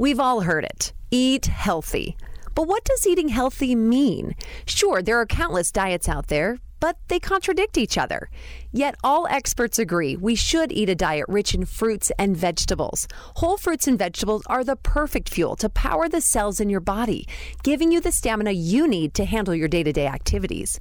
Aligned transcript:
We've 0.00 0.20
all 0.20 0.42
heard 0.42 0.62
it 0.62 0.92
eat 1.10 1.46
healthy. 1.46 2.16
But 2.54 2.68
what 2.68 2.84
does 2.84 3.04
eating 3.04 3.30
healthy 3.30 3.74
mean? 3.74 4.36
Sure, 4.64 5.02
there 5.02 5.18
are 5.18 5.26
countless 5.26 5.72
diets 5.72 6.08
out 6.08 6.28
there, 6.28 6.58
but 6.78 6.98
they 7.08 7.18
contradict 7.18 7.76
each 7.76 7.98
other. 7.98 8.30
Yet 8.70 8.94
all 9.02 9.26
experts 9.26 9.76
agree 9.76 10.14
we 10.14 10.36
should 10.36 10.70
eat 10.70 10.88
a 10.88 10.94
diet 10.94 11.24
rich 11.26 11.52
in 11.52 11.64
fruits 11.64 12.12
and 12.16 12.36
vegetables. 12.36 13.08
Whole 13.36 13.56
fruits 13.56 13.88
and 13.88 13.98
vegetables 13.98 14.44
are 14.46 14.62
the 14.62 14.76
perfect 14.76 15.28
fuel 15.28 15.56
to 15.56 15.68
power 15.68 16.08
the 16.08 16.20
cells 16.20 16.60
in 16.60 16.70
your 16.70 16.78
body, 16.78 17.26
giving 17.64 17.90
you 17.90 18.00
the 18.00 18.12
stamina 18.12 18.52
you 18.52 18.86
need 18.86 19.14
to 19.14 19.24
handle 19.24 19.54
your 19.54 19.66
day 19.66 19.82
to 19.82 19.92
day 19.92 20.06
activities. 20.06 20.78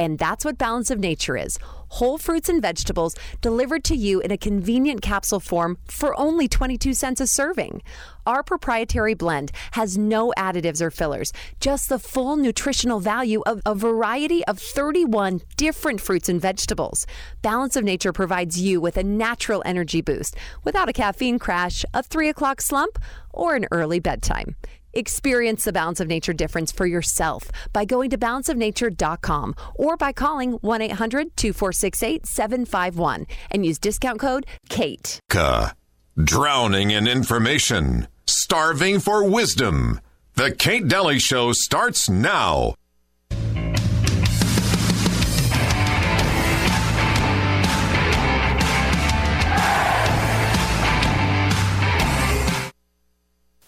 And 0.00 0.18
that's 0.18 0.46
what 0.46 0.56
Balance 0.56 0.90
of 0.90 0.98
Nature 0.98 1.36
is 1.36 1.58
whole 1.90 2.18
fruits 2.18 2.48
and 2.48 2.62
vegetables 2.62 3.16
delivered 3.40 3.84
to 3.84 3.96
you 3.96 4.20
in 4.20 4.30
a 4.30 4.38
convenient 4.38 5.02
capsule 5.02 5.40
form 5.40 5.76
for 5.86 6.18
only 6.18 6.48
22 6.48 6.94
cents 6.94 7.20
a 7.20 7.26
serving. 7.26 7.82
Our 8.26 8.42
proprietary 8.42 9.14
blend 9.14 9.50
has 9.72 9.98
no 9.98 10.32
additives 10.38 10.80
or 10.80 10.90
fillers, 10.90 11.32
just 11.58 11.88
the 11.88 11.98
full 11.98 12.36
nutritional 12.36 13.00
value 13.00 13.42
of 13.44 13.60
a 13.66 13.74
variety 13.74 14.44
of 14.46 14.58
31 14.58 15.42
different 15.56 16.00
fruits 16.00 16.28
and 16.28 16.40
vegetables. 16.40 17.06
Balance 17.42 17.76
of 17.76 17.84
Nature 17.84 18.12
provides 18.12 18.60
you 18.60 18.80
with 18.80 18.96
a 18.96 19.02
natural 19.02 19.62
energy 19.66 20.00
boost 20.00 20.36
without 20.64 20.88
a 20.88 20.92
caffeine 20.92 21.38
crash, 21.38 21.84
a 21.92 22.02
3 22.02 22.28
o'clock 22.28 22.60
slump, 22.60 22.98
or 23.32 23.56
an 23.56 23.66
early 23.72 23.98
bedtime. 23.98 24.54
Experience 24.92 25.64
the 25.64 25.72
Balance 25.72 26.00
of 26.00 26.08
Nature 26.08 26.32
difference 26.32 26.72
for 26.72 26.86
yourself 26.86 27.50
by 27.72 27.84
going 27.84 28.10
to 28.10 28.18
balanceofnature.com 28.18 29.54
or 29.76 29.96
by 29.96 30.12
calling 30.12 30.52
1 30.52 30.82
800 30.82 31.36
246 31.36 32.02
8751 32.02 33.26
and 33.50 33.64
use 33.64 33.78
discount 33.78 34.20
code 34.20 34.46
KATE. 34.68 35.20
Drowning 36.22 36.90
in 36.90 37.06
information, 37.06 38.08
starving 38.26 39.00
for 39.00 39.24
wisdom. 39.24 40.00
The 40.34 40.52
Kate 40.52 40.88
Dalley 40.88 41.18
Show 41.18 41.52
starts 41.52 42.08
now. 42.08 42.74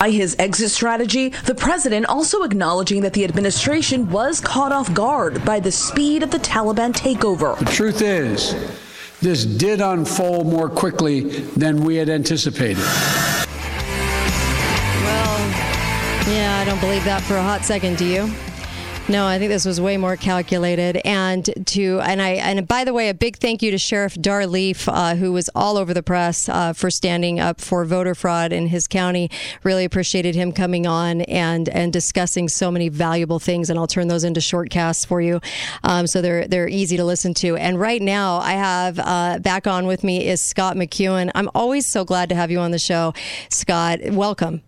By 0.02 0.10
his 0.10 0.34
exit 0.40 0.72
strategy, 0.72 1.28
the 1.44 1.54
president 1.54 2.06
also 2.06 2.42
acknowledging 2.42 3.02
that 3.02 3.12
the 3.12 3.22
administration 3.22 4.10
was 4.10 4.40
caught 4.40 4.72
off 4.72 4.92
guard 4.92 5.44
by 5.44 5.60
the 5.60 5.70
speed 5.70 6.24
of 6.24 6.32
the 6.32 6.40
Taliban 6.40 6.92
takeover. 6.92 7.56
The 7.56 7.66
truth 7.66 8.02
is, 8.02 8.56
this 9.20 9.44
did 9.44 9.80
unfold 9.80 10.48
more 10.48 10.68
quickly 10.68 11.30
than 11.54 11.84
we 11.84 11.94
had 11.94 12.08
anticipated. 12.08 12.78
Well, 12.78 13.46
yeah, 16.28 16.58
I 16.60 16.64
don't 16.66 16.80
believe 16.80 17.04
that 17.04 17.22
for 17.22 17.36
a 17.36 17.42
hot 17.42 17.64
second, 17.64 17.96
do 17.96 18.04
you? 18.04 18.28
No, 19.08 19.26
I 19.26 19.40
think 19.40 19.50
this 19.50 19.64
was 19.64 19.80
way 19.80 19.96
more 19.96 20.16
calculated. 20.16 20.96
And 21.04 21.44
to 21.66 22.00
and 22.00 22.22
I 22.22 22.30
and 22.34 22.68
by 22.68 22.84
the 22.84 22.94
way, 22.94 23.08
a 23.08 23.14
big 23.14 23.36
thank 23.36 23.60
you 23.60 23.72
to 23.72 23.78
Sheriff 23.78 24.14
Dar 24.14 24.46
Leaf, 24.46 24.88
uh, 24.88 25.16
who 25.16 25.32
was 25.32 25.50
all 25.56 25.76
over 25.76 25.92
the 25.92 26.04
press 26.04 26.48
uh, 26.48 26.72
for 26.72 26.88
standing 26.88 27.40
up 27.40 27.60
for 27.60 27.84
voter 27.84 28.14
fraud 28.14 28.52
in 28.52 28.68
his 28.68 28.86
county. 28.86 29.28
Really 29.64 29.84
appreciated 29.84 30.36
him 30.36 30.52
coming 30.52 30.86
on 30.86 31.22
and 31.22 31.68
and 31.70 31.92
discussing 31.92 32.48
so 32.48 32.70
many 32.70 32.88
valuable 32.88 33.40
things. 33.40 33.70
And 33.70 33.78
I'll 33.78 33.88
turn 33.88 34.06
those 34.06 34.22
into 34.22 34.40
short 34.40 34.70
casts 34.70 35.04
for 35.04 35.20
you, 35.20 35.40
um, 35.82 36.06
so 36.06 36.22
they're 36.22 36.46
they're 36.46 36.68
easy 36.68 36.96
to 36.96 37.04
listen 37.04 37.34
to. 37.34 37.56
And 37.56 37.80
right 37.80 38.00
now, 38.00 38.36
I 38.36 38.52
have 38.52 39.00
uh, 39.00 39.40
back 39.40 39.66
on 39.66 39.88
with 39.88 40.04
me 40.04 40.28
is 40.28 40.40
Scott 40.40 40.76
McEwen. 40.76 41.32
I'm 41.34 41.50
always 41.56 41.90
so 41.90 42.04
glad 42.04 42.28
to 42.28 42.36
have 42.36 42.52
you 42.52 42.60
on 42.60 42.70
the 42.70 42.78
show, 42.78 43.14
Scott. 43.48 43.98
Welcome 44.12 44.62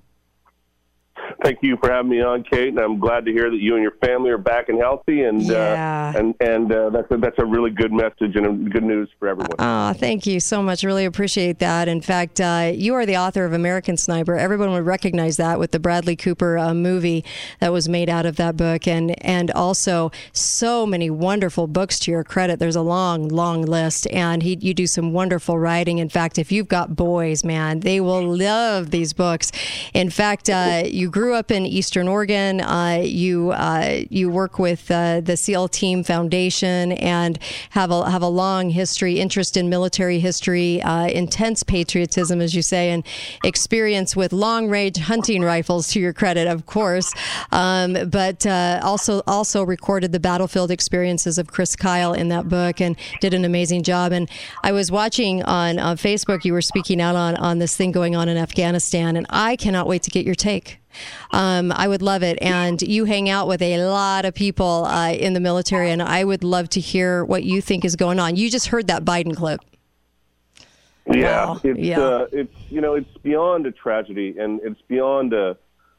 thank 1.45 1.59
you 1.63 1.77
for 1.77 1.91
having 1.91 2.11
me 2.11 2.23
on, 2.23 2.43
Kate. 2.43 2.69
And 2.69 2.79
I'm 2.79 2.99
glad 2.99 3.27
to 3.27 3.33
hear 3.33 3.51
that 3.51 3.59
you 3.59 3.75
and 3.75 3.83
your 3.83 3.95
family 4.03 4.31
are 4.31 4.39
back 4.39 4.69
and 4.69 4.79
healthy. 4.79 5.23
And 5.23 5.43
uh, 5.51 5.55
yeah. 5.55 6.13
uh, 6.15 6.19
and 6.19 6.35
and 6.41 6.73
uh, 6.73 6.91
that's 6.91 7.11
a, 7.11 7.17
that's 7.19 7.39
a 7.39 7.45
really 7.45 7.71
good 7.71 7.93
message 7.93 8.35
and 8.35 8.73
good 8.73 8.83
news 8.83 9.11
for 9.19 9.29
everyone. 9.29 9.55
Oh, 9.59 9.93
thank 9.93 10.27
you 10.27 10.41
so 10.41 10.63
much. 10.63 10.83
Really 10.83 11.05
appreciate 11.05 11.59
that. 11.59 11.87
In 11.87 12.01
fact, 12.01 12.41
uh, 12.41 12.73
you 12.75 12.95
are 12.95 13.05
the 13.07 13.17
author 13.17 13.45
of 13.45 13.53
American 13.53 13.97
Sniper. 13.97 14.37
Everyone 14.37 14.73
would 14.73 14.87
recognize 14.87 15.37
that 15.37 15.59
with 15.59 15.71
the 15.71 15.79
Bradley 15.79 16.17
Cooper 16.17 16.59
uh, 16.59 16.75
movie 16.75 17.25
that 17.61 17.73
was 17.73 17.89
made 17.89 18.09
out 18.09 18.27
of 18.27 18.37
that 18.37 18.57
book, 18.57 18.89
and 18.89 19.23
and 19.25 19.51
also 19.51 20.11
so 20.33 20.87
many 20.87 21.11
wonderful 21.11 21.67
books 21.67 21.99
to 22.01 22.11
your 22.11 22.25
credit. 22.25 22.59
There's 22.59 22.77
a 22.77 22.83
long, 22.83 23.29
long 23.29 23.63
list, 23.63 24.07
and 24.11 24.43
he 24.43 24.57
you 24.61 24.73
do 24.73 24.87
some 24.87 25.13
wonderful 25.13 25.59
writing. 25.59 25.99
In 25.99 26.09
fact, 26.09 26.39
if 26.39 26.51
you've 26.51 26.69
got 26.69 26.97
boys, 26.97 27.45
man, 27.45 27.81
they 27.81 28.01
will 28.01 28.25
love 28.25 28.91
these 28.91 29.13
books. 29.13 29.53
In 29.93 30.09
fact, 30.09 30.49
uh, 30.49 30.85
you 30.87 31.11
grew 31.11 31.34
up 31.35 31.51
in 31.51 31.67
Eastern 31.67 32.09
Oregon. 32.09 32.61
Uh, 32.61 33.03
you 33.05 33.51
uh, 33.51 34.03
you 34.11 34.31
work 34.31 34.59
with 34.59 34.91
uh, 34.91 35.21
the 35.21 35.37
SEAL 35.37 35.69
Team 35.69 36.05
Foundation 36.05 36.93
and 36.93 37.39
have 37.71 37.91
a 37.91 38.11
have 38.11 38.23
a 38.23 38.29
long 38.29 38.71
history, 38.71 39.19
interest 39.19 39.57
in 39.57 39.69
military 39.69 40.19
history, 40.21 40.81
uh, 40.83 41.07
intense 41.09 41.63
patriotism, 41.63 42.41
as 42.41 42.55
you 42.55 42.63
say, 42.63 42.91
and 42.91 43.05
experience 43.43 44.15
with 44.15 44.33
long 44.33 44.69
range 44.69 44.99
hunting 44.99 45.43
rifles. 45.43 45.89
To 45.89 46.01
your 46.01 46.13
credit, 46.13 46.47
of 46.47 46.67
course, 46.67 47.13
um, 47.53 47.97
but 48.11 48.47
uh, 48.47 48.81
also 48.83 49.23
also 49.27 49.63
recorded 49.65 50.13
the 50.13 50.21
battlefield 50.21 50.71
experiences 50.71 51.39
of 51.39 51.49
Chris 51.49 51.75
Kyle 51.77 52.13
in 52.13 52.29
that 52.29 52.49
book 52.49 52.81
and 52.81 52.97
did 53.21 53.35
an 53.35 53.45
amazing 53.45 53.83
job. 53.83 54.13
And 54.13 54.31
I 54.63 54.73
was 54.73 54.91
watching 54.91 55.43
on, 55.43 55.79
on 55.79 55.97
Facebook. 55.97 56.45
You 56.45 56.53
were 56.53 56.63
speaking 56.63 57.01
out 57.01 57.17
on 57.17 57.37
on 57.37 57.59
this 57.59 57.77
thing 57.77 57.93
going 57.93 58.15
on 58.15 58.29
in 58.29 58.37
Afghanistan, 58.37 59.17
and 59.17 59.27
I 59.31 59.57
cannot 59.57 59.87
wait 59.87 60.03
to 60.05 60.11
get 60.11 60.25
your 60.25 60.35
take. 60.37 60.79
Um, 61.31 61.73
I 61.73 61.89
would 61.89 62.03
love 62.03 62.23
it. 62.23 62.39
And 62.41 62.81
you 62.83 63.05
hang 63.05 63.29
out 63.29 63.49
with 63.49 63.63
a 63.63 63.85
lot 63.87 64.25
of 64.25 64.35
people 64.35 64.85
uh, 64.87 65.13
in 65.13 65.33
the 65.33 65.41
military, 65.41 65.91
and 65.91 66.03
I 66.03 66.25
would 66.25 66.45
love 66.45 66.69
to 66.71 66.81
hear 66.81 67.25
what 67.25 67.45
you 67.45 67.61
think 67.61 67.85
is 67.85 67.97
going 67.97 68.19
on. 68.19 68.37
You 68.37 68.51
just 68.51 68.69
heard 68.69 68.87
that 68.89 69.05
Biden 69.05 69.37
clip. 69.37 69.61
Yeah, 71.07 71.47
Wow. 71.47 71.61
it's 71.63 71.79
Yeah. 71.79 72.01
Uh, 72.01 72.27
it's 72.33 72.55
you 72.71 72.81
know 72.81 72.95
it's 72.95 73.17
beyond 73.19 73.67
a 73.67 73.73
tragedy, 73.73 74.37
and 74.39 74.61
it's 74.63 74.81
beyond 74.89 75.33
a 75.35 75.57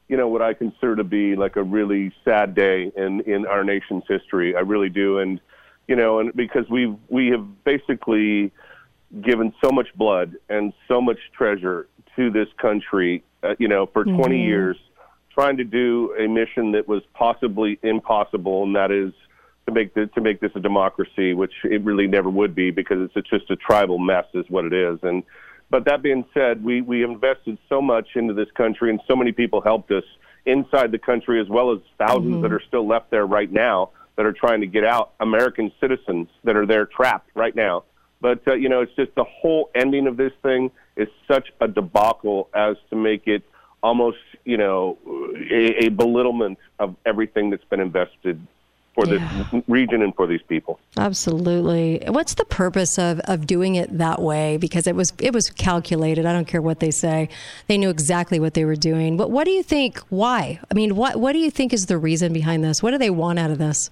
you 0.08 0.16
know 0.16 0.28
what 0.28 0.42
I 0.42 0.52
consider 0.52 0.96
to 0.96 1.04
be 1.04 1.36
like 1.36 1.56
a 1.56 1.62
really 1.62 2.12
sad 2.24 2.54
day 2.54 2.90
in 2.96 3.20
in 3.20 3.46
our 3.46 3.62
nation's 3.62 4.04
history. 4.08 4.56
I 4.56 4.60
really 4.60 4.88
do, 4.88 5.18
and 5.18 5.40
you 5.86 5.94
know, 5.94 6.18
and 6.18 6.34
because 6.34 6.68
we 6.68 6.94
we 7.08 7.28
have 7.28 7.46
basically 7.64 8.50
given 9.20 9.52
so 9.64 9.70
much 9.70 9.88
blood 9.94 10.34
and 10.48 10.72
so 10.88 11.00
much 11.00 11.18
treasure 11.32 11.86
to 12.16 12.30
this 12.30 12.48
country, 12.60 13.22
uh, 13.42 13.54
you 13.58 13.68
know, 13.68 13.86
for 13.86 14.04
20 14.04 14.42
years, 14.42 14.76
trying 15.36 15.58
to 15.58 15.64
do 15.64 16.14
a 16.18 16.26
mission 16.26 16.72
that 16.72 16.88
was 16.88 17.02
possibly 17.12 17.78
impossible, 17.82 18.62
and 18.64 18.74
that 18.74 18.90
is 18.90 19.12
to 19.66 19.72
make 19.72 19.92
the, 19.94 20.06
to 20.06 20.20
make 20.20 20.40
this 20.40 20.52
a 20.54 20.60
democracy, 20.60 21.34
which 21.34 21.52
it 21.64 21.82
really 21.84 22.06
never 22.06 22.30
would 22.30 22.54
be 22.54 22.70
because 22.70 22.98
it's, 23.00 23.12
it's 23.16 23.28
just 23.28 23.50
a 23.50 23.56
tribal 23.56 23.98
mess, 23.98 24.24
is 24.32 24.46
what 24.48 24.64
it 24.64 24.72
is. 24.72 24.98
And 25.02 25.22
but 25.68 25.84
that 25.84 26.02
being 26.02 26.24
said, 26.32 26.64
we 26.64 26.80
we 26.80 27.04
invested 27.04 27.58
so 27.68 27.82
much 27.82 28.08
into 28.14 28.32
this 28.32 28.48
country, 28.56 28.88
and 28.90 29.00
so 29.06 29.14
many 29.14 29.32
people 29.32 29.60
helped 29.60 29.90
us 29.90 30.04
inside 30.46 30.92
the 30.92 30.98
country, 30.98 31.40
as 31.40 31.48
well 31.48 31.72
as 31.72 31.80
1000s 32.00 32.40
that 32.42 32.52
are 32.52 32.62
still 32.66 32.86
left 32.86 33.10
there 33.10 33.26
right 33.26 33.50
now 33.50 33.90
that 34.16 34.24
are 34.24 34.32
trying 34.32 34.60
to 34.60 34.66
get 34.66 34.84
out. 34.84 35.12
American 35.20 35.70
citizens 35.80 36.28
that 36.44 36.56
are 36.56 36.66
there 36.66 36.86
trapped 36.86 37.30
right 37.34 37.54
now. 37.54 37.84
But 38.20 38.40
uh, 38.46 38.54
you 38.54 38.70
know, 38.70 38.80
it's 38.80 38.94
just 38.94 39.14
the 39.16 39.24
whole 39.24 39.70
ending 39.74 40.06
of 40.06 40.16
this 40.16 40.32
thing 40.42 40.70
is 40.96 41.08
such 41.30 41.48
a 41.60 41.68
debacle 41.68 42.48
as 42.54 42.76
to 42.88 42.96
make 42.96 43.26
it 43.26 43.42
almost 43.82 44.18
you 44.44 44.56
know 44.56 44.98
a, 45.50 45.86
a 45.86 45.88
belittlement 45.90 46.58
of 46.78 46.96
everything 47.04 47.50
that's 47.50 47.64
been 47.64 47.80
invested 47.80 48.40
for 48.94 49.06
Yeah. 49.06 49.44
this 49.52 49.62
region 49.68 50.00
and 50.00 50.14
for 50.14 50.26
these 50.26 50.40
people. 50.48 50.80
Absolutely. 50.96 52.02
What's 52.08 52.32
the 52.34 52.46
purpose 52.46 52.98
of, 52.98 53.20
of 53.24 53.46
doing 53.46 53.74
it 53.74 53.98
that 53.98 54.22
way? 54.22 54.56
Because 54.56 54.86
it 54.86 54.96
was 54.96 55.12
it 55.18 55.34
was 55.34 55.50
calculated. 55.50 56.24
I 56.24 56.32
don't 56.32 56.46
care 56.48 56.62
what 56.62 56.80
they 56.80 56.90
say. 56.90 57.28
They 57.66 57.76
knew 57.76 57.90
exactly 57.90 58.40
what 58.40 58.54
they 58.54 58.64
were 58.64 58.74
doing. 58.76 59.16
But 59.18 59.30
what 59.30 59.44
do 59.44 59.50
you 59.50 59.62
think? 59.62 59.98
Why? 60.08 60.58
I 60.70 60.74
mean, 60.74 60.96
what 60.96 61.16
what 61.16 61.32
do 61.32 61.38
you 61.38 61.50
think 61.50 61.72
is 61.74 61.86
the 61.86 61.98
reason 61.98 62.32
behind 62.32 62.64
this? 62.64 62.82
What 62.82 62.92
do 62.92 62.98
they 62.98 63.10
want 63.10 63.38
out 63.38 63.50
of 63.50 63.58
this? 63.58 63.90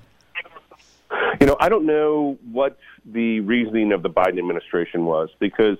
You 1.40 1.46
know, 1.46 1.56
I 1.60 1.68
don't 1.68 1.84
know 1.86 2.38
what 2.50 2.78
the 3.04 3.40
reasoning 3.40 3.92
of 3.92 4.02
the 4.02 4.08
Biden 4.10 4.38
administration 4.38 5.04
was 5.04 5.28
because 5.38 5.76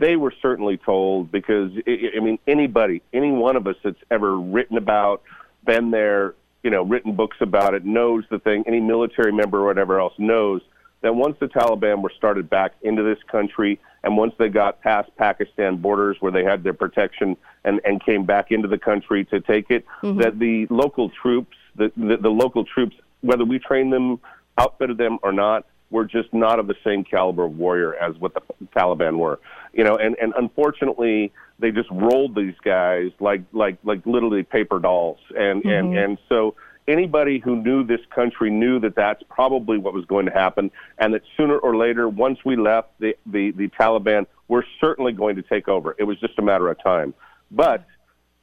they 0.00 0.16
were 0.16 0.32
certainly 0.42 0.76
told. 0.76 1.30
Because 1.30 1.70
I 1.86 2.16
I 2.16 2.20
mean, 2.20 2.38
anybody, 2.46 3.02
any 3.12 3.30
one 3.30 3.56
of 3.56 3.66
us 3.66 3.76
that's 3.84 4.02
ever 4.10 4.38
written 4.38 4.76
about, 4.76 5.22
been 5.64 5.90
there, 5.90 6.34
you 6.62 6.70
know, 6.70 6.82
written 6.82 7.14
books 7.14 7.36
about 7.40 7.74
it, 7.74 7.84
knows 7.84 8.24
the 8.30 8.38
thing. 8.38 8.64
Any 8.66 8.80
military 8.80 9.32
member 9.32 9.60
or 9.60 9.66
whatever 9.66 10.00
else 10.00 10.14
knows 10.18 10.62
that 11.02 11.14
once 11.14 11.36
the 11.40 11.46
Taliban 11.46 12.02
were 12.02 12.12
started 12.16 12.50
back 12.50 12.74
into 12.82 13.02
this 13.02 13.18
country, 13.30 13.80
and 14.02 14.16
once 14.16 14.34
they 14.38 14.48
got 14.48 14.80
past 14.82 15.10
Pakistan 15.16 15.76
borders 15.76 16.16
where 16.20 16.32
they 16.32 16.44
had 16.44 16.62
their 16.62 16.74
protection 16.74 17.36
and 17.64 17.80
and 17.84 18.04
came 18.04 18.24
back 18.24 18.50
into 18.50 18.68
the 18.68 18.78
country 18.78 19.24
to 19.26 19.40
take 19.40 19.70
it, 19.70 19.84
mm-hmm. 20.02 20.20
that 20.20 20.38
the 20.38 20.66
local 20.70 21.10
troops, 21.10 21.56
the, 21.76 21.92
the 21.96 22.16
the 22.16 22.30
local 22.30 22.64
troops, 22.64 22.96
whether 23.20 23.44
we 23.44 23.58
train 23.58 23.90
them 23.90 24.20
outfitted 24.58 24.98
them 24.98 25.18
or 25.22 25.32
not, 25.32 25.66
were 25.90 26.04
just 26.04 26.32
not 26.32 26.58
of 26.58 26.66
the 26.66 26.76
same 26.84 27.04
caliber 27.04 27.44
of 27.44 27.56
warrior 27.56 27.94
as 27.96 28.16
what 28.18 28.34
the 28.34 28.42
Taliban 28.76 29.18
were. 29.18 29.40
You 29.72 29.84
know, 29.84 29.96
and, 29.96 30.16
and 30.20 30.32
unfortunately, 30.36 31.32
they 31.58 31.70
just 31.70 31.90
rolled 31.90 32.34
these 32.34 32.54
guys 32.64 33.10
like 33.20 33.42
like 33.52 33.78
like 33.84 34.04
literally 34.06 34.42
paper 34.42 34.78
dolls, 34.78 35.18
and 35.36 35.62
mm-hmm. 35.62 35.68
and 35.68 35.98
and 35.98 36.18
so 36.28 36.54
anybody 36.88 37.38
who 37.38 37.56
knew 37.56 37.84
this 37.84 38.00
country 38.14 38.50
knew 38.50 38.80
that 38.80 38.94
that's 38.96 39.22
probably 39.28 39.78
what 39.78 39.94
was 39.94 40.04
going 40.06 40.26
to 40.26 40.32
happen, 40.32 40.70
and 40.98 41.14
that 41.14 41.22
sooner 41.36 41.58
or 41.58 41.76
later, 41.76 42.08
once 42.08 42.38
we 42.44 42.56
left 42.56 42.88
the 42.98 43.16
the, 43.26 43.50
the 43.52 43.68
Taliban, 43.68 44.26
were 44.48 44.64
certainly 44.80 45.12
going 45.12 45.36
to 45.36 45.42
take 45.42 45.68
over. 45.68 45.94
It 45.98 46.04
was 46.04 46.18
just 46.18 46.38
a 46.38 46.42
matter 46.42 46.68
of 46.68 46.82
time. 46.82 47.14
But 47.50 47.84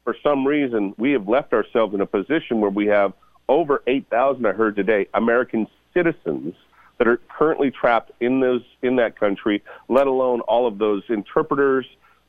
for 0.04 0.16
some 0.24 0.48
reason, 0.48 0.94
we 0.98 1.12
have 1.12 1.28
left 1.28 1.54
ourselves 1.54 1.94
in 1.94 2.02
a 2.02 2.06
position 2.06 2.62
where 2.62 2.70
we 2.70 2.88
have 2.88 3.14
over 3.50 3.82
8,000, 3.88 4.46
I 4.46 4.52
heard 4.52 4.76
today, 4.76 5.08
American 5.14 5.68
citizens 5.94 6.54
that 6.98 7.08
are 7.08 7.20
currently 7.30 7.72
trapped 7.72 8.12
in 8.20 8.40
those 8.40 8.64
in 8.82 8.96
that 8.98 9.20
country, 9.20 9.64
let 9.88 10.08
alone 10.08 10.42
all 10.42 10.68
of 10.68 10.78
those 10.78 11.04
interpreters, 11.10 11.86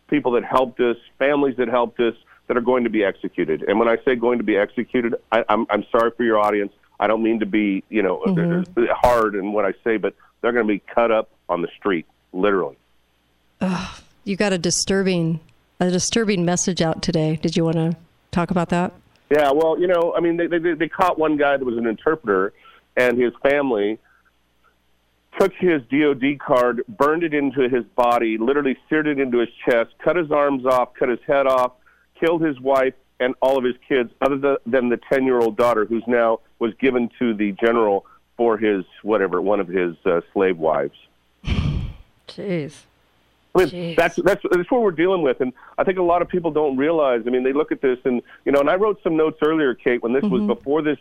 people 0.09 0.33
that 0.33 0.45
helped 0.45 0.81
us, 0.81 0.97
families 1.19 1.57
that 1.57 1.69
helped 1.69 2.01
us, 2.01 2.15
that 2.47 2.57
are 2.57 2.63
going 2.63 2.85
to 2.85 2.91
be 2.91 3.05
executed. 3.05 3.63
And 3.69 3.79
when 3.79 3.89
I 3.89 3.97
say 4.05 4.17
going 4.17 4.39
to 4.39 4.45
be 4.45 4.57
executed, 4.57 5.15
I, 5.33 5.45
I'm, 5.49 5.67
I'm 5.71 5.85
sorry 5.91 6.11
for 6.17 6.25
your 6.25 6.39
audience. 6.39 6.73
I 7.01 7.07
don't 7.07 7.23
mean 7.23 7.41
to 7.41 7.47
be, 7.47 7.85
you 7.89 8.03
know, 8.03 8.23
mm-hmm. 8.27 8.85
hard 8.91 9.35
in 9.35 9.53
what 9.53 9.65
I 9.65 9.73
say, 9.85 9.99
but 9.99 10.15
they're 10.41 10.53
going 10.53 10.67
to 10.67 10.73
be 10.73 10.81
cut 10.81 11.11
up 11.11 11.31
on 11.49 11.63
the 11.63 11.69
street, 11.79 12.07
literally. 12.33 12.77
You 14.25 14.37
got 14.37 14.53
a 14.53 14.59
disturbing, 14.59 15.41
a 15.81 15.91
disturbing 15.91 16.45
message 16.45 16.83
out 16.83 17.03
today. 17.03 17.37
Did 17.37 17.57
you 17.57 17.65
want 17.65 17.77
to 17.77 17.97
talk 18.31 18.51
about 18.51 18.69
that? 18.71 18.93
Yeah, 19.31 19.51
well, 19.53 19.79
you 19.79 19.87
know, 19.87 20.15
I 20.17 20.21
mean, 20.21 20.39
they 20.39 20.47
they, 20.47 20.75
they 20.75 20.89
caught 20.89 21.19
one 21.19 21.37
guy 21.37 21.57
that 21.57 21.65
was 21.65 21.77
an 21.77 21.87
interpreter, 21.87 22.53
and 22.97 23.19
his 23.21 23.33
family 23.43 23.99
took 25.39 25.53
his 25.55 25.83
DOD 25.91 26.39
card, 26.39 26.83
burned 26.89 27.23
it 27.23 27.35
into 27.35 27.69
his 27.69 27.85
body, 27.97 28.39
literally 28.39 28.77
seared 28.89 29.07
it 29.07 29.19
into 29.19 29.39
his 29.39 29.49
chest, 29.65 29.91
cut 30.03 30.17
his 30.17 30.31
arms 30.31 30.65
off, 30.67 30.95
cut 30.95 31.09
his 31.09 31.21
head 31.27 31.47
off, 31.47 31.73
killed 32.19 32.43
his 32.43 32.59
wife 32.61 32.95
and 33.21 33.35
all 33.41 33.59
of 33.59 33.65
his 33.65 33.75
kids, 33.89 34.11
other 34.21 34.59
than 34.65 34.89
the 34.89 35.01
10 35.13 35.25
year 35.25 35.39
old 35.41 35.57
daughter, 35.57 35.85
who's 35.85 36.05
now 36.07 36.41
was 36.59 36.73
given 36.81 37.11
to 37.19 37.35
the 37.35 37.53
general 37.53 38.07
for 38.37 38.57
his 38.57 38.85
whatever, 39.03 39.41
one 39.41 39.61
of 39.61 39.69
his 39.69 39.97
uh, 40.05 40.21
slave 40.33 40.57
wives. 40.59 40.95
Jeez. 42.29 42.85
That's 43.97 44.17
that's 44.17 44.43
that's 44.51 44.71
what 44.71 44.83
we're 44.83 44.91
dealing 44.91 45.23
with, 45.23 45.41
and 45.41 45.53
I 45.77 45.85
think 45.85 45.99
a 45.99 46.03
lot 46.03 46.23
of 46.23 46.29
people 46.29 46.51
don't 46.51 46.77
realize. 46.77 47.23
I 47.27 47.31
mean, 47.31 47.43
they 47.43 47.53
look 47.53 47.73
at 47.73 47.81
this, 47.81 47.99
and 48.05 48.23
you 48.45 48.53
know, 48.53 48.61
and 48.61 48.71
I 48.71 48.77
wrote 48.77 49.01
some 49.03 49.17
notes 49.17 49.39
earlier, 49.43 49.75
Kate, 49.75 50.03
when 50.03 50.13
this 50.13 50.25
mm-hmm. 50.25 50.47
was 50.47 50.57
before 50.59 50.83
this 50.83 50.99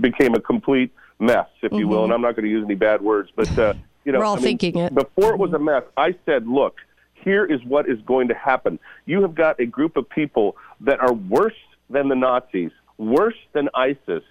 became 0.00 0.34
a 0.34 0.40
complete 0.40 0.92
mess, 1.18 1.46
if 1.62 1.70
mm-hmm. 1.70 1.78
you 1.78 1.88
will. 1.88 1.98
Mm-hmm. 1.98 2.04
And 2.04 2.12
I'm 2.14 2.20
not 2.22 2.36
going 2.36 2.44
to 2.44 2.50
use 2.50 2.64
any 2.64 2.74
bad 2.74 3.00
words, 3.00 3.30
but 3.34 3.58
uh, 3.58 3.74
you 4.04 4.12
know, 4.12 4.18
we're 4.18 4.24
all 4.24 4.34
I 4.34 4.36
mean, 4.36 4.58
thinking 4.58 4.76
it. 4.78 4.94
Before 4.94 5.32
it 5.32 5.38
was 5.38 5.52
a 5.52 5.58
mess, 5.58 5.84
I 5.96 6.14
said, 6.26 6.46
look, 6.46 6.76
here 7.14 7.44
is 7.44 7.62
what 7.64 7.88
is 7.88 8.00
going 8.02 8.28
to 8.28 8.34
happen. 8.34 8.78
You 9.06 9.22
have 9.22 9.34
got 9.34 9.60
a 9.60 9.66
group 9.66 9.96
of 9.96 10.08
people 10.08 10.56
that 10.80 11.00
are 11.00 11.12
worse 11.12 11.54
than 11.88 12.08
the 12.08 12.16
Nazis, 12.16 12.72
worse 12.98 13.36
than 13.52 13.68
ISIS, 13.74 14.22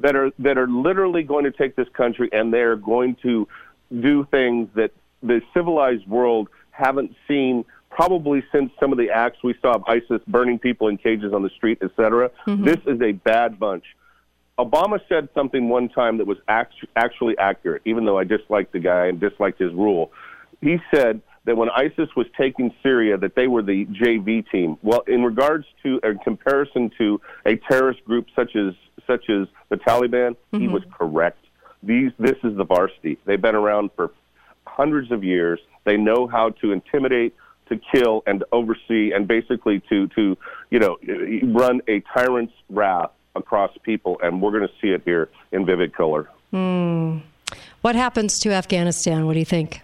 that 0.00 0.16
are 0.16 0.30
that 0.38 0.58
are 0.58 0.66
literally 0.66 1.22
going 1.22 1.44
to 1.44 1.52
take 1.52 1.76
this 1.76 1.88
country 1.90 2.28
and 2.32 2.52
they 2.52 2.62
are 2.62 2.76
going 2.76 3.16
to 3.22 3.46
do 4.00 4.26
things 4.30 4.68
that 4.74 4.92
the 5.22 5.42
civilized 5.52 6.06
world 6.08 6.48
haven't 6.80 7.14
seen 7.28 7.64
probably 7.90 8.42
since 8.52 8.70
some 8.80 8.92
of 8.92 8.98
the 8.98 9.10
acts 9.10 9.38
we 9.42 9.54
saw 9.60 9.74
of 9.74 9.84
ISIS 9.86 10.22
burning 10.26 10.58
people 10.58 10.88
in 10.88 10.96
cages 10.96 11.32
on 11.32 11.42
the 11.42 11.50
street, 11.50 11.78
etc. 11.82 12.30
Mm-hmm. 12.46 12.64
This 12.64 12.78
is 12.86 13.00
a 13.02 13.12
bad 13.12 13.58
bunch. 13.58 13.84
Obama 14.58 15.00
said 15.08 15.28
something 15.34 15.68
one 15.68 15.88
time 15.88 16.18
that 16.18 16.26
was 16.26 16.38
actually 16.48 17.38
accurate, 17.38 17.82
even 17.84 18.04
though 18.04 18.18
I 18.18 18.24
disliked 18.24 18.72
the 18.72 18.78
guy 18.78 19.06
and 19.06 19.18
disliked 19.18 19.58
his 19.58 19.72
rule. 19.72 20.12
He 20.60 20.78
said 20.94 21.22
that 21.46 21.56
when 21.56 21.70
ISIS 21.70 22.08
was 22.14 22.26
taking 22.38 22.72
Syria, 22.82 23.16
that 23.16 23.34
they 23.34 23.48
were 23.48 23.62
the 23.62 23.86
JV 23.86 24.48
team. 24.50 24.76
Well, 24.82 25.00
in 25.06 25.24
regards 25.24 25.64
to, 25.82 25.98
in 26.04 26.18
comparison 26.18 26.90
to 26.98 27.20
a 27.46 27.56
terrorist 27.56 28.04
group 28.04 28.26
such 28.36 28.54
as 28.54 28.74
such 29.06 29.30
as 29.30 29.48
the 29.70 29.76
Taliban, 29.76 30.30
mm-hmm. 30.30 30.60
he 30.60 30.68
was 30.68 30.82
correct. 30.92 31.44
These, 31.82 32.12
this 32.18 32.36
is 32.44 32.56
the 32.56 32.64
varsity. 32.64 33.18
They've 33.24 33.40
been 33.40 33.54
around 33.54 33.90
for 33.96 34.12
hundreds 34.66 35.10
of 35.10 35.24
years. 35.24 35.58
They 35.84 35.96
know 35.96 36.26
how 36.26 36.50
to 36.60 36.72
intimidate, 36.72 37.34
to 37.68 37.80
kill, 37.92 38.22
and 38.26 38.40
to 38.40 38.46
oversee, 38.52 39.12
and 39.12 39.26
basically 39.26 39.80
to 39.88 40.08
to 40.08 40.36
you 40.70 40.78
know 40.78 40.98
run 41.42 41.80
a 41.88 42.00
tyrant's 42.14 42.54
wrath 42.68 43.10
across 43.34 43.70
people. 43.82 44.20
And 44.22 44.42
we're 44.42 44.52
going 44.52 44.66
to 44.66 44.74
see 44.80 44.88
it 44.88 45.02
here 45.04 45.28
in 45.52 45.64
vivid 45.64 45.94
color. 45.94 46.28
Mm. 46.52 47.22
What 47.80 47.96
happens 47.96 48.38
to 48.40 48.52
Afghanistan? 48.52 49.26
What 49.26 49.34
do 49.34 49.38
you 49.38 49.44
think? 49.44 49.80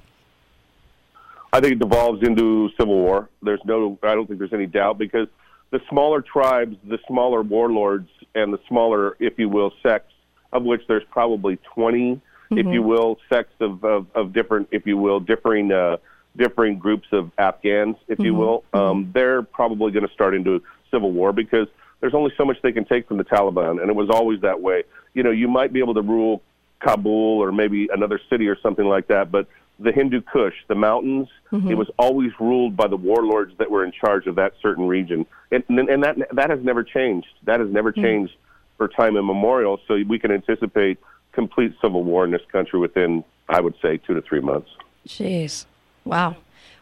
I 1.52 1.60
think 1.60 1.72
it 1.72 1.78
devolves 1.78 2.22
into 2.22 2.69
civil 2.78 2.99
war. 2.99 3.28
There's 3.42 3.60
no, 3.64 3.99
I 4.02 4.14
don't 4.14 4.26
think 4.26 4.38
there's 4.38 4.52
any 4.52 4.66
doubt 4.66 4.99
because 4.99 5.28
the 5.70 5.81
smaller 5.88 6.20
tribes, 6.20 6.76
the 6.84 6.99
smaller 7.06 7.42
warlords, 7.42 8.08
and 8.34 8.52
the 8.52 8.60
smaller, 8.69 9.16
if 9.20 9.38
you 9.38 9.49
will, 9.49 9.72
sects, 9.82 10.12
of 10.52 10.64
which 10.64 10.82
there's 10.87 11.04
probably 11.10 11.58
20, 11.75 12.20
mm-hmm. 12.50 12.58
if 12.58 12.66
you 12.66 12.81
mm-hmm. 12.81 12.88
will, 12.88 13.19
sects 13.28 13.54
of, 13.60 13.84
of, 13.84 14.06
of 14.14 14.32
different, 14.32 14.69
if 14.70 14.87
you 14.87 14.96
will, 14.96 15.20
differing 15.20 15.72
uh, 15.72 15.96
differing 16.37 16.78
groups 16.78 17.08
of 17.12 17.31
Afghans, 17.38 17.96
if 18.08 18.19
mm-hmm. 18.19 18.25
you 18.26 18.34
will. 18.34 18.64
Mm-hmm. 18.72 18.78
Um, 18.78 19.10
they're 19.14 19.43
probably 19.43 19.93
going 19.93 20.06
to 20.06 20.12
start 20.12 20.34
into 20.34 20.62
civil 20.90 21.12
war 21.12 21.32
because 21.32 21.69
there's 22.00 22.14
only 22.14 22.32
so 22.37 22.44
much 22.44 22.58
they 22.62 22.72
can 22.72 22.84
take 22.84 23.08
from 23.08 23.16
the 23.16 23.25
Taliban, 23.25 23.81
and 23.81 23.88
it 23.90 23.96
was 23.96 24.10
always 24.10 24.40
that 24.43 24.60
way. 24.60 24.84
You 25.14 25.22
know, 25.22 25.31
you 25.31 25.48
might 25.48 25.72
be 25.72 25.81
able 25.81 25.94
to 25.94 26.02
rule 26.02 26.43
Kabul 26.81 27.38
or 27.38 27.52
maybe 27.52 27.88
another 27.93 28.20
city 28.28 28.49
or 28.49 28.58
something 28.60 28.84
like 28.84 29.08
that, 29.08 29.32
but 29.32 29.49
the 29.78 29.92
Hindu 29.92 30.22
Kush, 30.22 30.54
the 30.69 30.75
mountains, 30.75 31.28
mm-hmm. 31.52 31.70
it 31.70 31.75
was 31.75 31.88
always 31.99 32.32
ruled 32.40 32.76
by 32.76 32.87
the 32.87 32.96
warlords 32.96 33.52
that 33.58 33.70
were 33.70 33.84
in 33.84 33.92
charge 33.92 34.26
of 34.26 34.37
that 34.37 34.54
certain 34.62 34.87
region, 34.87 35.26
and, 35.50 35.64
and 35.69 36.02
that 36.02 36.16
that 36.32 36.50
has 36.50 36.60
never 36.62 36.82
changed. 36.82 37.28
That 37.44 37.60
has 37.60 37.70
never 37.70 37.92
mm-hmm. 37.92 38.02
changed 38.02 38.34
for 38.76 38.88
time 38.88 39.16
immemorial. 39.16 39.81
So 39.88 39.99
we 40.08 40.19
can 40.19 40.31
anticipate 40.31 40.99
complete 41.37 41.75
civil 41.81 42.03
war 42.03 42.25
in 42.25 42.33
this 42.33 42.43
country 42.50 42.81
within, 42.81 43.23
I 43.49 43.61
would 43.61 43.75
say, 43.81 43.99
two 43.99 44.15
to 44.15 44.23
three 44.23 44.41
months. 44.41 44.69
Jeez, 45.06 45.67
wow. 46.05 46.35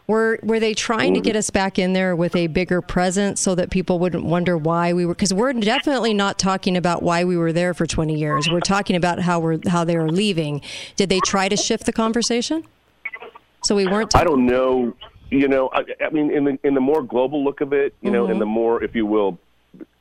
Were 0.07 0.39
were 0.43 0.59
they 0.59 0.75
trying 0.75 1.15
to 1.15 1.19
get 1.19 1.35
us 1.35 1.49
back 1.49 1.79
in 1.79 1.93
there 1.93 2.15
with 2.15 2.35
a 2.35 2.45
bigger 2.45 2.79
presence 2.79 3.41
so 3.41 3.55
that 3.55 3.71
people 3.71 3.97
wouldn't 3.97 4.23
wonder 4.23 4.55
why 4.55 4.93
we 4.93 5.03
were? 5.03 5.15
Because 5.15 5.33
we're 5.33 5.51
definitely 5.53 6.13
not 6.13 6.37
talking 6.37 6.77
about 6.77 7.01
why 7.01 7.23
we 7.23 7.35
were 7.35 7.51
there 7.51 7.73
for 7.73 7.87
20 7.87 8.15
years. 8.15 8.47
We're 8.49 8.59
talking 8.59 8.95
about 8.95 9.19
how 9.19 9.39
we're 9.39 9.57
how 9.67 9.83
they 9.83 9.95
are 9.95 10.07
leaving. 10.07 10.61
Did 10.95 11.09
they 11.09 11.19
try 11.21 11.49
to 11.49 11.57
shift 11.57 11.87
the 11.87 11.93
conversation? 11.93 12.63
So 13.63 13.75
we 13.75 13.87
weren't. 13.87 14.15
I 14.15 14.23
don't 14.23 14.45
know. 14.45 14.95
You 15.31 15.47
know, 15.47 15.71
I, 15.73 15.83
I 16.05 16.11
mean, 16.11 16.29
in 16.29 16.43
the 16.43 16.59
in 16.63 16.75
the 16.75 16.81
more 16.81 17.01
global 17.01 17.43
look 17.43 17.61
of 17.61 17.73
it, 17.73 17.95
you 18.01 18.11
mm-hmm. 18.11 18.13
know, 18.13 18.27
in 18.27 18.37
the 18.37 18.45
more, 18.45 18.83
if 18.83 18.93
you 18.93 19.07
will, 19.07 19.39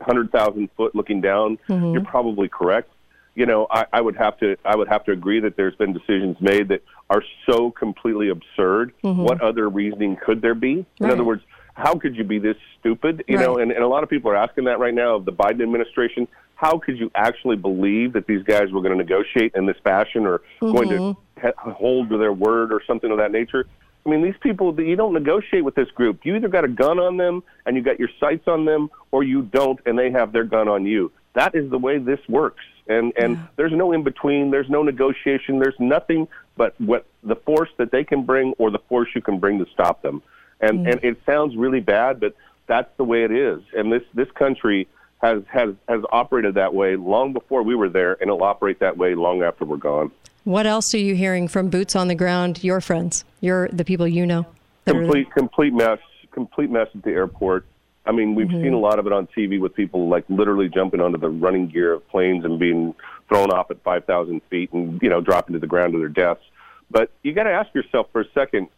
hundred 0.02 0.30
thousand 0.30 0.68
foot 0.76 0.94
looking 0.94 1.22
down, 1.22 1.58
mm-hmm. 1.66 1.92
you're 1.94 2.04
probably 2.04 2.48
correct. 2.48 2.90
You 3.34 3.46
know, 3.46 3.66
I, 3.70 3.86
I 3.92 4.00
would 4.00 4.16
have 4.16 4.38
to 4.38 4.56
I 4.64 4.76
would 4.76 4.88
have 4.88 5.04
to 5.04 5.12
agree 5.12 5.40
that 5.40 5.56
there's 5.56 5.74
been 5.74 5.92
decisions 5.92 6.36
made 6.40 6.68
that 6.68 6.82
are 7.10 7.22
so 7.48 7.70
completely 7.70 8.28
absurd. 8.28 8.92
Mm-hmm. 9.02 9.22
What 9.22 9.40
other 9.40 9.68
reasoning 9.68 10.16
could 10.16 10.40
there 10.40 10.54
be? 10.54 10.86
In 11.00 11.10
other 11.10 11.24
words, 11.24 11.42
how 11.74 11.96
could 11.96 12.16
you 12.16 12.24
be 12.24 12.38
this 12.38 12.56
stupid? 12.78 13.24
You 13.26 13.36
right. 13.36 13.44
know, 13.44 13.58
and, 13.58 13.72
and 13.72 13.82
a 13.82 13.88
lot 13.88 14.04
of 14.04 14.10
people 14.10 14.30
are 14.30 14.36
asking 14.36 14.64
that 14.64 14.78
right 14.78 14.94
now 14.94 15.16
of 15.16 15.24
the 15.24 15.32
Biden 15.32 15.62
administration. 15.62 16.28
How 16.54 16.78
could 16.78 16.96
you 16.96 17.10
actually 17.16 17.56
believe 17.56 18.12
that 18.12 18.28
these 18.28 18.44
guys 18.44 18.70
were 18.70 18.80
going 18.80 18.96
to 18.96 18.98
negotiate 18.98 19.52
in 19.56 19.66
this 19.66 19.76
fashion 19.82 20.24
or 20.24 20.38
mm-hmm. 20.60 20.72
going 20.72 20.88
to 20.88 20.94
mm-hmm 20.94 21.20
hold 21.56 22.10
to 22.10 22.18
their 22.18 22.32
word 22.32 22.72
or 22.72 22.82
something 22.86 23.10
of 23.10 23.18
that 23.18 23.32
nature. 23.32 23.66
I 24.06 24.10
mean, 24.10 24.22
these 24.22 24.34
people, 24.42 24.78
you 24.78 24.96
don't 24.96 25.14
negotiate 25.14 25.64
with 25.64 25.74
this 25.74 25.90
group. 25.90 26.20
You 26.24 26.36
either 26.36 26.48
got 26.48 26.64
a 26.64 26.68
gun 26.68 26.98
on 26.98 27.16
them 27.16 27.42
and 27.64 27.76
you 27.76 27.82
got 27.82 27.98
your 27.98 28.10
sights 28.20 28.46
on 28.46 28.64
them, 28.64 28.90
or 29.12 29.22
you 29.22 29.42
don't 29.42 29.80
and 29.86 29.98
they 29.98 30.10
have 30.10 30.32
their 30.32 30.44
gun 30.44 30.68
on 30.68 30.84
you. 30.84 31.10
That 31.34 31.54
is 31.54 31.70
the 31.70 31.78
way 31.78 31.98
this 31.98 32.20
works. 32.28 32.62
And 32.86 33.12
and 33.16 33.36
yeah. 33.36 33.46
there's 33.56 33.72
no 33.72 33.92
in 33.92 34.02
between. 34.02 34.50
There's 34.50 34.68
no 34.68 34.82
negotiation. 34.82 35.58
There's 35.58 35.78
nothing 35.78 36.28
but 36.56 36.78
what 36.80 37.06
the 37.22 37.36
force 37.36 37.70
that 37.78 37.90
they 37.90 38.04
can 38.04 38.24
bring 38.24 38.52
or 38.58 38.70
the 38.70 38.78
force 38.78 39.08
you 39.14 39.22
can 39.22 39.38
bring 39.38 39.58
to 39.64 39.70
stop 39.72 40.02
them. 40.02 40.22
And 40.60 40.80
mm. 40.80 40.92
and 40.92 41.04
it 41.04 41.18
sounds 41.24 41.56
really 41.56 41.80
bad, 41.80 42.20
but 42.20 42.34
that's 42.66 42.90
the 42.96 43.04
way 43.04 43.24
it 43.24 43.32
is. 43.32 43.62
And 43.76 43.92
this 43.92 44.02
this 44.12 44.30
country 44.32 44.86
has 45.22 45.42
has 45.48 45.74
has 45.88 46.02
operated 46.12 46.54
that 46.54 46.74
way 46.74 46.96
long 46.96 47.32
before 47.32 47.62
we 47.62 47.74
were 47.74 47.88
there, 47.88 48.12
and 48.12 48.22
it'll 48.22 48.42
operate 48.42 48.80
that 48.80 48.96
way 48.96 49.14
long 49.14 49.42
after 49.42 49.64
we're 49.64 49.76
gone. 49.76 50.10
What 50.44 50.66
else 50.66 50.94
are 50.94 50.98
you 50.98 51.14
hearing 51.14 51.48
from 51.48 51.70
boots 51.70 51.96
on 51.96 52.08
the 52.08 52.14
ground? 52.14 52.62
Your 52.62 52.80
friends, 52.80 53.24
your 53.40 53.68
the 53.68 53.84
people 53.84 54.06
you 54.06 54.26
know. 54.26 54.46
Complete 54.86 55.30
complete 55.32 55.72
mess. 55.72 55.98
Complete 56.30 56.70
mess 56.70 56.88
at 56.94 57.02
the 57.02 57.10
airport. 57.10 57.64
I 58.06 58.12
mean, 58.12 58.34
we've 58.34 58.48
mm-hmm. 58.48 58.62
seen 58.62 58.74
a 58.74 58.78
lot 58.78 58.98
of 58.98 59.06
it 59.06 59.12
on 59.12 59.26
TV 59.28 59.58
with 59.58 59.74
people 59.74 60.08
like 60.08 60.24
literally 60.28 60.68
jumping 60.68 61.00
onto 61.00 61.18
the 61.18 61.30
running 61.30 61.68
gear 61.68 61.94
of 61.94 62.08
planes 62.08 62.44
and 62.44 62.58
being 62.58 62.94
thrown 63.28 63.50
off 63.50 63.70
at 63.70 63.82
5,000 63.82 64.42
feet 64.50 64.72
and 64.72 65.00
you 65.02 65.08
know 65.08 65.20
dropping 65.20 65.54
to 65.54 65.58
the 65.58 65.66
ground 65.66 65.92
to 65.92 65.98
their 65.98 66.08
deaths. 66.08 66.42
But 66.90 67.10
you 67.22 67.32
got 67.32 67.44
to 67.44 67.50
ask 67.50 67.74
yourself 67.74 68.08
for 68.12 68.20
a 68.20 68.26
second, 68.34 68.68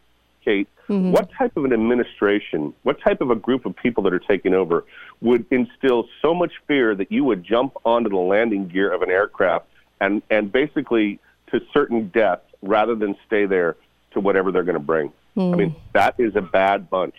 Kate, 0.45 0.68
mm-hmm. 0.88 1.11
what 1.11 1.30
type 1.33 1.56
of 1.56 1.64
an 1.64 1.73
administration, 1.73 2.73
what 2.85 3.00
type 3.00 3.21
of 3.21 3.30
a 3.30 3.35
group 3.35 3.66
of 3.66 3.75
people 3.76 4.04
that 4.04 4.14
are 4.14 4.21
taking 4.21 4.54
over 4.54 4.85
would 5.21 5.45
instill 5.50 6.09
so 6.23 6.33
much 6.33 6.52
fear 6.68 6.95
that 6.95 7.11
you 7.11 7.25
would 7.25 7.42
jump 7.42 7.75
onto 7.85 8.09
the 8.09 8.16
landing 8.16 8.68
gear 8.68 8.92
of 8.92 9.02
an 9.02 9.11
aircraft 9.11 9.66
and 10.00 10.23
and 10.30 10.52
basically 10.52 11.18
to 11.49 11.61
certain 11.73 12.09
death 12.09 12.40
rather 12.62 12.95
than 12.95 13.16
stay 13.26 13.47
there 13.47 13.76
to 14.12 14.21
whatever 14.21 14.52
they're 14.52 14.62
going 14.62 14.75
to 14.75 14.80
bring. 14.80 15.12
Mm. 15.37 15.52
I 15.52 15.56
mean, 15.56 15.71
hmm. 15.71 15.78
that 15.92 16.14
is 16.18 16.35
a 16.37 16.40
bad 16.40 16.88
bunch. 16.88 17.14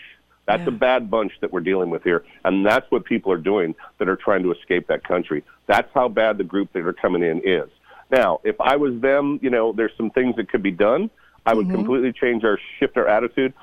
That's 0.48 0.64
Yeah. 0.64 0.70
a 0.70 0.72
bad 0.72 1.12
bunch 1.12 1.34
that 1.42 1.52
we're 1.52 1.60
dealing 1.60 1.90
with 1.90 2.04
here, 2.04 2.24
and 2.46 2.66
that's 2.66 2.90
what 2.90 3.04
people 3.04 3.32
are 3.32 3.38
doing 3.38 3.76
that 3.98 4.08
are 4.08 4.16
trying 4.16 4.44
to 4.44 4.52
escape 4.52 4.88
that 4.88 5.04
country. 5.04 5.44
That's 5.68 5.90
how 5.94 6.08
bad 6.08 6.38
the 6.38 6.46
group 6.46 6.72
that 6.74 6.88
are 6.88 6.94
coming 6.94 7.22
in 7.22 7.42
is. 7.44 7.70
Now, 8.10 8.40
if 8.44 8.60
I 8.62 8.78
was 8.78 9.00
them, 9.02 9.40
you 9.44 9.50
know, 9.50 9.74
there's 9.74 9.92
some 9.98 10.10
things 10.10 10.38
that 10.38 10.50
could 10.50 10.64
be 10.64 10.72
done. 10.72 11.10
I 11.46 11.54
would 11.54 11.68
mm-hmm. 11.68 11.76
completely 11.76 12.14
change 12.14 12.46
our 12.46 12.58
shift 12.80 12.98
our 12.98 13.08
attitude. 13.08 13.54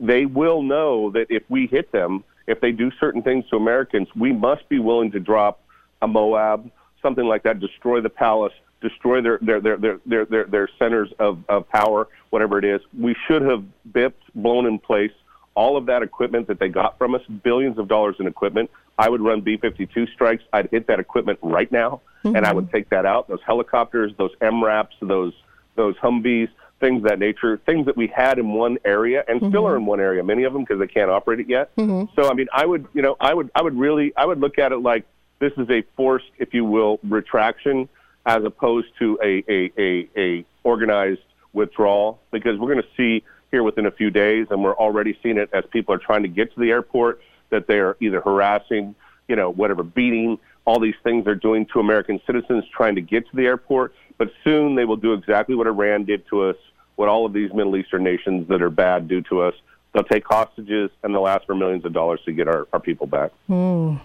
They 0.00 0.26
will 0.26 0.62
know 0.62 1.10
that 1.10 1.28
if 1.30 1.44
we 1.48 1.66
hit 1.68 1.92
them, 1.92 2.24
if 2.48 2.60
they 2.60 2.72
do 2.72 2.90
certain 2.98 3.22
things 3.22 3.48
to 3.50 3.56
Americans, 3.56 4.08
we 4.16 4.32
must 4.32 4.68
be 4.68 4.80
willing 4.80 5.12
to 5.12 5.20
drop 5.20 5.60
a 6.02 6.08
Moab, 6.08 6.70
something 7.00 7.24
like 7.24 7.44
that, 7.44 7.60
destroy 7.60 8.00
the 8.00 8.10
palace, 8.10 8.52
destroy 8.80 9.20
their 9.20 9.38
their 9.40 9.60
their 9.60 9.76
their 9.76 10.00
their, 10.04 10.24
their, 10.24 10.44
their 10.44 10.68
centers 10.76 11.12
of, 11.20 11.38
of 11.48 11.68
power, 11.68 12.08
whatever 12.30 12.58
it 12.58 12.64
is. 12.64 12.80
We 12.98 13.14
should 13.28 13.42
have 13.42 13.64
bipped, 13.92 14.22
blown 14.34 14.66
in 14.66 14.80
place 14.80 15.12
all 15.54 15.76
of 15.76 15.86
that 15.86 16.02
equipment 16.02 16.48
that 16.48 16.58
they 16.58 16.68
got 16.68 16.98
from 16.98 17.14
us, 17.14 17.22
billions 17.42 17.78
of 17.78 17.88
dollars 17.88 18.16
in 18.18 18.26
equipment. 18.26 18.70
I 18.98 19.08
would 19.08 19.20
run 19.20 19.40
B 19.40 19.56
52 19.56 20.06
strikes. 20.08 20.42
I'd 20.52 20.70
hit 20.70 20.86
that 20.86 21.00
equipment 21.00 21.38
right 21.42 21.70
now, 21.72 22.02
and 22.24 22.36
I 22.36 22.40
mm-hmm. 22.40 22.56
would 22.56 22.70
take 22.70 22.90
that 22.90 23.06
out. 23.06 23.28
Those 23.28 23.40
helicopters, 23.44 24.12
those 24.18 24.34
MRAPs, 24.40 24.92
those 25.00 25.32
those 25.74 25.96
Humvees, 25.96 26.48
things 26.82 26.98
of 26.98 27.08
that 27.08 27.18
nature, 27.18 27.56
things 27.64 27.86
that 27.86 27.96
we 27.96 28.08
had 28.08 28.38
in 28.38 28.52
one 28.52 28.76
area 28.84 29.24
and 29.26 29.40
mm-hmm. 29.40 29.48
still 29.48 29.66
are 29.66 29.76
in 29.76 29.86
one 29.86 30.00
area, 30.00 30.22
many 30.22 30.44
of 30.44 30.52
them 30.52 30.62
because 30.62 30.78
they 30.78 30.86
can't 30.86 31.10
operate 31.10 31.40
it 31.40 31.48
yet. 31.48 31.74
Mm-hmm. 31.76 32.12
So, 32.14 32.28
I 32.28 32.34
mean, 32.34 32.48
I 32.52 32.66
would, 32.66 32.86
you 32.92 33.00
know, 33.00 33.16
I 33.20 33.32
would, 33.32 33.50
I 33.54 33.62
would 33.62 33.78
really, 33.78 34.12
I 34.16 34.26
would 34.26 34.40
look 34.40 34.58
at 34.58 34.72
it 34.72 34.78
like 34.78 35.06
this 35.38 35.52
is 35.56 35.70
a 35.70 35.82
forced, 35.96 36.30
if 36.38 36.52
you 36.52 36.64
will, 36.64 36.98
retraction 37.04 37.88
as 38.26 38.44
opposed 38.44 38.88
to 38.98 39.18
a, 39.22 39.42
a, 39.48 39.72
a, 39.78 40.08
a 40.16 40.44
organized 40.64 41.22
withdrawal 41.52 42.20
because 42.30 42.58
we're 42.58 42.72
going 42.72 42.82
to 42.82 42.96
see 42.96 43.24
here 43.52 43.62
within 43.62 43.86
a 43.86 43.90
few 43.90 44.10
days, 44.10 44.48
and 44.50 44.64
we're 44.64 44.74
already 44.74 45.16
seeing 45.22 45.36
it 45.36 45.50
as 45.52 45.64
people 45.70 45.94
are 45.94 45.98
trying 45.98 46.22
to 46.22 46.28
get 46.28 46.52
to 46.54 46.58
the 46.58 46.70
airport 46.70 47.20
that 47.50 47.68
they 47.68 47.78
are 47.78 47.96
either 48.00 48.20
harassing, 48.20 48.94
you 49.28 49.36
know, 49.36 49.50
whatever, 49.50 49.84
beating, 49.84 50.38
all 50.64 50.80
these 50.80 50.94
things 51.04 51.24
they're 51.24 51.34
doing 51.34 51.66
to 51.66 51.78
American 51.78 52.20
citizens 52.26 52.64
trying 52.74 52.94
to 52.94 53.02
get 53.02 53.28
to 53.30 53.36
the 53.36 53.44
airport. 53.44 53.94
But 54.16 54.32
soon 54.42 54.74
they 54.74 54.86
will 54.86 54.96
do 54.96 55.12
exactly 55.12 55.54
what 55.54 55.66
Iran 55.66 56.04
did 56.04 56.26
to 56.28 56.44
us, 56.44 56.56
what 56.96 57.08
all 57.08 57.26
of 57.26 57.32
these 57.32 57.52
Middle 57.52 57.76
Eastern 57.76 58.02
nations 58.02 58.48
that 58.48 58.62
are 58.62 58.70
bad 58.70 59.06
do 59.06 59.20
to 59.22 59.42
us. 59.42 59.54
They'll 59.92 60.02
take 60.04 60.24
hostages 60.26 60.90
and 61.02 61.14
they'll 61.14 61.28
ask 61.28 61.44
for 61.44 61.54
millions 61.54 61.84
of 61.84 61.92
dollars 61.92 62.20
to 62.24 62.32
get 62.32 62.48
our, 62.48 62.66
our 62.72 62.80
people 62.80 63.06
back. 63.06 63.32
Hmm. 63.46 63.96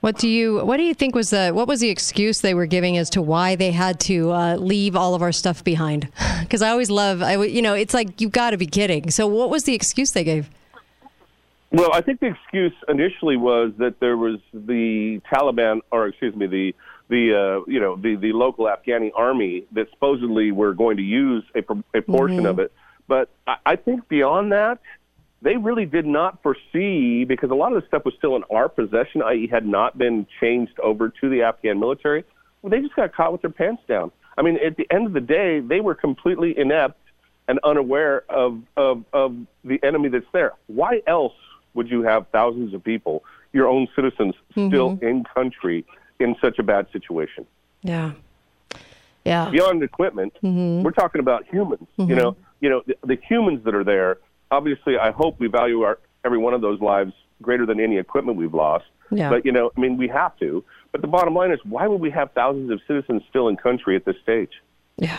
What 0.00 0.16
do 0.18 0.28
you 0.28 0.64
What 0.64 0.76
do 0.76 0.84
you 0.84 0.94
think 0.94 1.14
was 1.14 1.30
the 1.30 1.50
What 1.50 1.66
was 1.66 1.80
the 1.80 1.90
excuse 1.90 2.40
they 2.40 2.54
were 2.54 2.66
giving 2.66 2.96
as 2.96 3.10
to 3.10 3.22
why 3.22 3.56
they 3.56 3.72
had 3.72 3.98
to 4.00 4.30
uh, 4.30 4.56
leave 4.56 4.94
all 4.94 5.14
of 5.14 5.22
our 5.22 5.32
stuff 5.32 5.64
behind? 5.64 6.08
Because 6.42 6.62
I 6.62 6.70
always 6.70 6.88
love, 6.88 7.20
I 7.20 7.32
w- 7.32 7.50
you 7.50 7.60
know, 7.60 7.74
it's 7.74 7.92
like 7.92 8.22
you've 8.22 8.32
got 8.32 8.50
to 8.50 8.56
be 8.56 8.64
kidding. 8.64 9.10
So 9.10 9.26
what 9.26 9.50
was 9.50 9.64
the 9.64 9.74
excuse 9.74 10.12
they 10.12 10.24
gave? 10.24 10.48
Well, 11.70 11.92
I 11.92 12.00
think 12.00 12.20
the 12.20 12.28
excuse 12.28 12.72
initially 12.88 13.36
was 13.36 13.72
that 13.76 14.00
there 14.00 14.16
was 14.16 14.38
the 14.54 15.20
Taliban, 15.30 15.80
or 15.90 16.06
excuse 16.06 16.34
me, 16.34 16.46
the 16.46 16.74
the 17.08 17.34
uh, 17.34 17.70
you 17.70 17.80
know 17.80 17.96
the 17.96 18.16
the 18.16 18.32
local 18.32 18.64
Afghani 18.64 19.10
army 19.14 19.64
that 19.72 19.90
supposedly 19.90 20.52
were 20.52 20.72
going 20.72 20.96
to 20.96 21.02
use 21.02 21.44
a, 21.54 21.62
a 21.98 22.00
portion 22.00 22.46
of 22.46 22.58
it. 22.58 22.72
But 23.06 23.28
I, 23.46 23.56
I 23.66 23.76
think 23.76 24.08
beyond 24.08 24.52
that, 24.52 24.78
they 25.42 25.56
really 25.56 25.86
did 25.86 26.06
not 26.06 26.42
foresee 26.42 27.24
because 27.24 27.50
a 27.50 27.54
lot 27.54 27.72
of 27.72 27.80
the 27.80 27.86
stuff 27.86 28.04
was 28.04 28.14
still 28.18 28.36
in 28.36 28.42
our 28.50 28.68
possession, 28.68 29.22
i.e., 29.22 29.46
had 29.46 29.66
not 29.66 29.96
been 29.96 30.26
changed 30.40 30.78
over 30.80 31.08
to 31.08 31.28
the 31.28 31.42
Afghan 31.42 31.78
military. 31.78 32.24
Well, 32.62 32.70
they 32.70 32.80
just 32.80 32.96
got 32.96 33.14
caught 33.14 33.32
with 33.32 33.42
their 33.42 33.50
pants 33.50 33.82
down. 33.88 34.10
I 34.36 34.42
mean, 34.42 34.58
at 34.64 34.76
the 34.76 34.86
end 34.90 35.06
of 35.06 35.12
the 35.12 35.20
day, 35.20 35.60
they 35.60 35.80
were 35.80 35.94
completely 35.94 36.58
inept 36.58 37.00
and 37.46 37.58
unaware 37.64 38.24
of, 38.28 38.60
of, 38.76 39.04
of 39.12 39.36
the 39.64 39.80
enemy 39.82 40.08
that's 40.08 40.26
there. 40.32 40.52
Why 40.66 41.02
else 41.06 41.34
would 41.74 41.88
you 41.88 42.02
have 42.02 42.26
thousands 42.28 42.74
of 42.74 42.82
people, 42.82 43.24
your 43.52 43.68
own 43.68 43.88
citizens, 43.94 44.34
mm-hmm. 44.52 44.68
still 44.68 44.98
in 45.00 45.24
country 45.24 45.84
in 46.18 46.36
such 46.40 46.58
a 46.58 46.62
bad 46.62 46.86
situation? 46.92 47.46
Yeah, 47.82 48.12
yeah, 49.28 49.50
Beyond 49.50 49.82
equipment, 49.82 50.32
mm-hmm. 50.42 50.82
we're 50.82 50.90
talking 50.90 51.20
about 51.20 51.46
humans. 51.46 51.86
You 51.96 52.06
mm-hmm. 52.06 52.14
know, 52.14 52.36
you 52.60 52.70
know 52.70 52.82
the, 52.86 52.96
the 53.04 53.18
humans 53.28 53.62
that 53.64 53.74
are 53.74 53.84
there. 53.84 54.18
Obviously, 54.50 54.96
I 54.98 55.10
hope 55.10 55.38
we 55.38 55.48
value 55.48 55.82
our 55.82 55.98
every 56.24 56.38
one 56.38 56.54
of 56.54 56.60
those 56.60 56.80
lives 56.80 57.12
greater 57.42 57.64
than 57.66 57.78
any 57.80 57.98
equipment 57.98 58.36
we've 58.38 58.54
lost. 58.54 58.86
Yeah. 59.10 59.30
But 59.30 59.44
you 59.46 59.52
know, 59.52 59.70
I 59.76 59.80
mean, 59.80 59.96
we 59.96 60.08
have 60.08 60.36
to. 60.38 60.64
But 60.92 61.00
the 61.02 61.06
bottom 61.06 61.34
line 61.34 61.50
is, 61.50 61.60
why 61.64 61.86
would 61.86 62.00
we 62.00 62.10
have 62.10 62.32
thousands 62.32 62.70
of 62.70 62.80
citizens 62.86 63.22
still 63.28 63.48
in 63.48 63.56
country 63.56 63.94
at 63.96 64.04
this 64.04 64.16
stage? 64.22 64.50
yeah, 64.96 65.18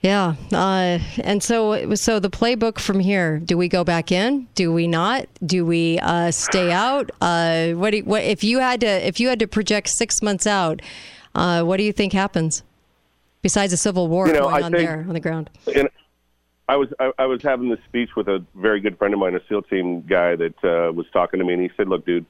yeah. 0.00 0.34
Uh, 0.52 0.98
and 1.22 1.42
so, 1.42 1.94
so 1.94 2.18
the 2.18 2.30
playbook 2.30 2.78
from 2.78 2.98
here: 3.00 3.38
Do 3.38 3.56
we 3.56 3.68
go 3.68 3.84
back 3.84 4.10
in? 4.10 4.48
Do 4.54 4.72
we 4.72 4.86
not? 4.88 5.26
Do 5.44 5.64
we 5.64 5.98
uh, 6.00 6.30
stay 6.32 6.72
out? 6.72 7.10
Uh, 7.20 7.72
what, 7.72 7.90
do 7.90 7.98
you, 7.98 8.04
what 8.04 8.22
if 8.24 8.42
you 8.42 8.58
had 8.58 8.80
to 8.80 8.86
if 9.06 9.20
you 9.20 9.28
had 9.28 9.38
to 9.40 9.46
project 9.46 9.88
six 9.88 10.22
months 10.22 10.46
out? 10.46 10.80
Uh, 11.34 11.62
what 11.62 11.76
do 11.76 11.82
you 11.84 11.92
think 11.92 12.12
happens? 12.12 12.62
Besides 13.42 13.72
a 13.72 13.76
civil 13.76 14.06
war 14.08 14.26
You 14.28 14.34
know, 14.34 14.42
going 14.42 14.62
I 14.62 14.66
on 14.66 14.72
think- 14.72 14.88
there 14.88 15.04
on 15.08 15.14
the 15.14 15.20
ground. 15.20 15.50
and 15.74 15.88
I 16.68 16.76
was 16.76 16.88
I, 16.98 17.12
I 17.18 17.26
was 17.26 17.42
having 17.42 17.68
this 17.68 17.80
speech 17.88 18.10
with 18.16 18.28
a 18.28 18.44
very 18.54 18.80
good 18.80 18.96
friend 18.98 19.12
of 19.12 19.20
mine, 19.20 19.34
a 19.34 19.40
SEAL 19.48 19.62
team 19.62 20.02
guy 20.02 20.36
that 20.36 20.64
uh, 20.64 20.92
was 20.92 21.06
talking 21.12 21.38
to 21.38 21.44
me, 21.44 21.54
and 21.54 21.62
he 21.62 21.70
said, 21.76 21.88
"Look, 21.88 22.06
dude, 22.06 22.26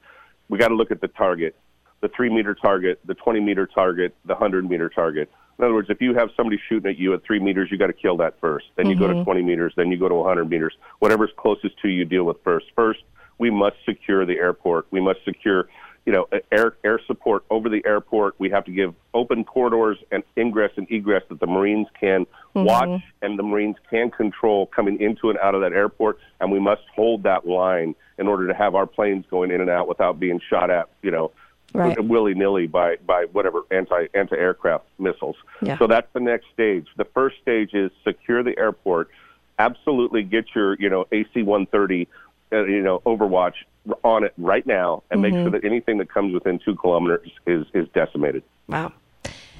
we 0.49 0.57
got 0.57 0.69
to 0.69 0.75
look 0.75 0.91
at 0.91 1.01
the 1.01 1.07
target, 1.07 1.55
the 2.01 2.09
three 2.09 2.29
meter 2.29 2.55
target, 2.55 2.99
the 3.05 3.13
twenty 3.13 3.39
meter 3.39 3.67
target, 3.67 4.15
the 4.25 4.35
hundred 4.35 4.69
meter 4.69 4.89
target. 4.89 5.29
In 5.59 5.65
other 5.65 5.73
words, 5.75 5.89
if 5.91 6.01
you 6.01 6.15
have 6.15 6.29
somebody 6.35 6.59
shooting 6.67 6.89
at 6.89 6.97
you 6.97 7.13
at 7.13 7.23
three 7.23 7.39
meters, 7.39 7.69
you 7.71 7.77
got 7.77 7.87
to 7.87 7.93
kill 7.93 8.17
that 8.17 8.39
first. 8.41 8.65
Then 8.75 8.89
you 8.89 8.97
go 8.97 9.07
to 9.07 9.23
twenty 9.23 9.43
meters, 9.43 9.73
then 9.77 9.91
you 9.91 9.97
go 9.97 10.09
to 10.09 10.23
hundred 10.23 10.49
meters. 10.49 10.73
Whatever's 10.99 11.31
closest 11.37 11.79
to 11.83 11.89
you, 11.89 12.05
deal 12.05 12.23
with 12.23 12.37
first. 12.43 12.65
First, 12.75 13.03
we 13.37 13.51
must 13.51 13.75
secure 13.85 14.25
the 14.25 14.37
airport. 14.37 14.87
We 14.91 14.99
must 14.99 15.23
secure." 15.25 15.69
You 16.05 16.11
know, 16.11 16.27
air 16.51 16.75
air 16.83 16.99
support 17.07 17.45
over 17.49 17.69
the 17.69 17.81
airport. 17.85 18.35
We 18.37 18.49
have 18.49 18.65
to 18.65 18.71
give 18.71 18.93
open 19.13 19.45
corridors 19.45 19.97
and 20.11 20.21
ingress 20.37 20.71
and 20.75 20.85
egress 20.91 21.23
that 21.29 21.39
the 21.39 21.47
Marines 21.47 21.87
can 21.97 22.25
watch 22.65 23.01
and 23.21 23.39
the 23.39 23.43
Marines 23.43 23.77
can 23.89 24.11
control 24.11 24.65
coming 24.65 24.99
into 24.99 25.29
and 25.29 25.39
out 25.39 25.55
of 25.55 25.61
that 25.61 25.71
airport, 25.71 26.19
and 26.41 26.51
we 26.51 26.59
must 26.59 26.81
hold 26.93 27.23
that 27.23 27.47
line 27.47 27.95
in 28.17 28.27
order 28.27 28.47
to 28.47 28.53
have 28.53 28.75
our 28.75 28.85
planes 28.85 29.25
going 29.29 29.49
in 29.49 29.61
and 29.61 29.69
out 29.69 29.87
without 29.87 30.19
being 30.19 30.41
shot 30.49 30.69
at, 30.69 30.89
you 31.01 31.09
know, 31.09 31.31
Right. 31.73 31.99
willy 32.03 32.35
nilly 32.35 32.67
by 32.67 32.97
by 32.97 33.25
whatever 33.31 33.61
anti 33.71 34.05
anti 34.13 34.35
aircraft 34.35 34.85
missiles. 34.99 35.37
Yeah. 35.61 35.77
So 35.79 35.87
that's 35.87 36.07
the 36.13 36.19
next 36.19 36.45
stage. 36.53 36.85
The 36.97 37.05
first 37.05 37.37
stage 37.41 37.73
is 37.73 37.89
secure 38.03 38.43
the 38.43 38.55
airport. 38.59 39.09
Absolutely 39.57 40.21
get 40.21 40.53
your 40.53 40.75
you 40.75 40.89
know 40.89 41.07
AC 41.11 41.41
130, 41.41 42.07
uh, 42.51 42.65
you 42.65 42.81
know 42.83 42.99
Overwatch 43.07 43.55
on 44.03 44.23
it 44.23 44.33
right 44.37 44.65
now, 44.65 45.03
and 45.11 45.21
make 45.21 45.33
sure 45.33 45.49
that 45.49 45.65
anything 45.65 45.97
that 45.97 46.09
comes 46.13 46.33
within 46.33 46.59
two 46.59 46.75
kilometers 46.75 47.29
is 47.45 47.65
is 47.73 47.87
decimated. 47.93 48.43
Wow. 48.67 48.93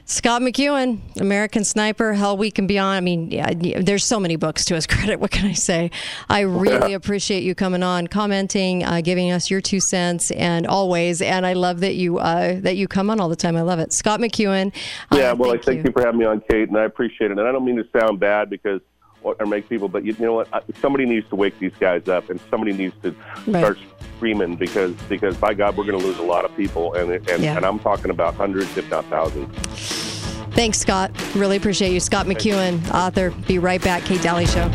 Scott 0.06 0.42
McEwen, 0.42 1.00
American 1.22 1.64
Sniper, 1.64 2.12
Hell 2.14 2.36
Week 2.36 2.60
and 2.60 2.68
Beyond. 2.68 2.98
I 2.98 3.00
mean, 3.00 3.32
yeah, 3.32 3.54
there's 3.80 4.04
so 4.04 4.20
many 4.20 4.36
books 4.36 4.66
to 4.66 4.76
his 4.76 4.86
credit. 4.94 5.22
What 5.22 5.32
can 5.32 5.46
I 5.46 5.54
say? 5.54 5.92
I 6.30 6.42
really 6.42 6.92
appreciate 7.00 7.44
you 7.44 7.56
coming 7.56 7.84
on, 7.84 8.08
commenting, 8.08 8.84
uh, 8.84 9.00
giving 9.00 9.32
us 9.32 9.50
your 9.50 9.62
two 9.62 9.80
cents, 9.80 10.30
and 10.32 10.68
always. 10.68 11.22
And 11.22 11.46
I 11.46 11.54
love 11.54 11.80
that 11.82 11.96
you 11.96 12.18
uh, 12.20 12.60
that 12.62 12.76
you 12.76 12.88
come 12.90 13.10
on 13.10 13.22
all 13.22 13.30
the 13.30 13.36
time. 13.38 13.56
I 13.56 13.62
love 13.62 13.80
it. 13.80 13.94
Scott 13.94 14.20
McEwen. 14.20 14.76
uh, 15.12 15.16
Yeah, 15.18 15.32
well, 15.34 15.54
I 15.54 15.58
thank 15.58 15.86
you. 15.86 15.92
for 15.94 16.02
having 16.04 16.20
me 16.20 16.26
on, 16.26 16.42
Kate, 16.50 16.68
and 16.68 16.78
I 16.78 16.84
appreciate 16.84 17.32
it. 17.32 17.38
And 17.38 17.48
I 17.48 17.52
don't 17.54 17.64
mean 17.64 17.78
to 17.78 17.88
sound 17.98 18.20
bad 18.20 18.50
because 18.50 18.82
or 19.22 19.38
or 19.40 19.46
make 19.46 19.70
people, 19.70 19.88
but 19.88 20.04
you, 20.04 20.12
you 20.20 20.26
know 20.26 20.34
what? 20.34 20.50
Somebody 20.82 21.06
needs 21.06 21.30
to 21.30 21.38
wake 21.38 21.58
these 21.60 21.72
guys 21.80 22.10
up, 22.10 22.30
and 22.30 22.42
somebody 22.52 22.74
needs 22.74 22.94
to 23.04 23.16
Right. 23.48 23.62
start 23.62 23.78
screaming 24.24 24.56
because 24.56 24.94
because 25.10 25.36
by 25.36 25.54
God, 25.54 25.76
we're 25.76 25.84
going 25.86 26.00
to 26.00 26.06
lose 26.06 26.18
a 26.18 26.24
lot 26.24 26.46
of 26.46 26.56
people, 26.56 26.94
and 26.94 27.12
and, 27.30 27.44
Yeah. 27.44 27.58
and 27.58 27.66
I'm 27.66 27.78
talking 27.78 28.10
about 28.10 28.36
hundreds, 28.36 28.78
if 28.78 28.90
not 28.90 29.04
thousands. 29.06 29.54
Thanks, 30.56 30.80
Scott. 30.80 31.12
Really 31.36 31.58
appreciate 31.58 31.92
you. 31.92 32.00
Scott 32.00 32.26
McEwen, 32.26 32.80
author. 32.94 33.32
Be 33.48 33.60
right 33.60 33.84
back. 33.84 34.04
Kate 34.06 34.22
Dalley 34.22 34.46
Show. 34.46 34.70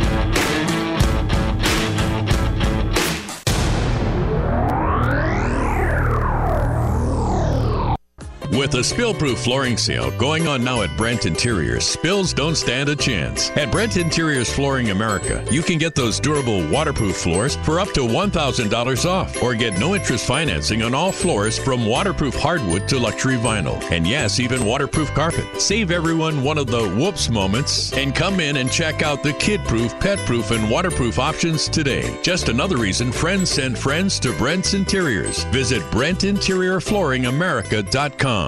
With 8.59 8.75
a 8.75 8.83
spill-proof 8.83 9.39
flooring 9.39 9.77
sale 9.77 10.11
going 10.11 10.49
on 10.49 10.65
now 10.65 10.83
at 10.83 10.97
Brent 10.97 11.27
Interiors, 11.27 11.87
spills 11.87 12.35
don't 12.35 12.57
stand 12.57 12.89
a 12.89 12.97
chance. 12.97 13.51
At 13.51 13.71
Brent 13.71 13.97
Interiors 13.97 14.53
Flooring 14.53 14.91
America, 14.91 15.45
you 15.49 15.63
can 15.63 15.79
get 15.79 15.95
those 15.95 16.19
durable 16.19 16.69
waterproof 16.69 17.17
floors 17.17 17.55
for 17.55 17.79
up 17.79 17.93
to 17.93 18.01
$1,000 18.01 19.09
off 19.09 19.41
or 19.41 19.55
get 19.55 19.79
no 19.79 19.95
interest 19.95 20.27
financing 20.27 20.83
on 20.83 20.93
all 20.93 21.13
floors 21.13 21.57
from 21.57 21.87
waterproof 21.87 22.35
hardwood 22.35 22.89
to 22.89 22.99
luxury 22.99 23.37
vinyl. 23.37 23.81
And 23.93 24.09
yes, 24.09 24.41
even 24.41 24.65
waterproof 24.65 25.15
carpet. 25.15 25.61
Save 25.61 25.93
everyone 25.93 26.43
one 26.43 26.59
of 26.59 26.67
the 26.67 26.89
whoops 26.97 27.31
moments 27.31 27.93
and 27.93 28.13
come 28.13 28.41
in 28.41 28.57
and 28.57 28.73
check 28.73 29.03
out 29.03 29.23
the 29.23 29.35
kid-proof, 29.35 30.01
pet-proof, 30.01 30.51
and 30.51 30.69
waterproof 30.69 31.21
options 31.21 31.69
today. 31.69 32.19
Just 32.23 32.49
another 32.49 32.77
reason 32.77 33.13
friends 33.13 33.51
send 33.51 33.79
friends 33.79 34.19
to 34.19 34.33
Brent's 34.33 34.75
Interiors. 34.75 35.45
Visit 35.45 35.81
BrentInteriorFlooringAmerica.com. 35.93 38.48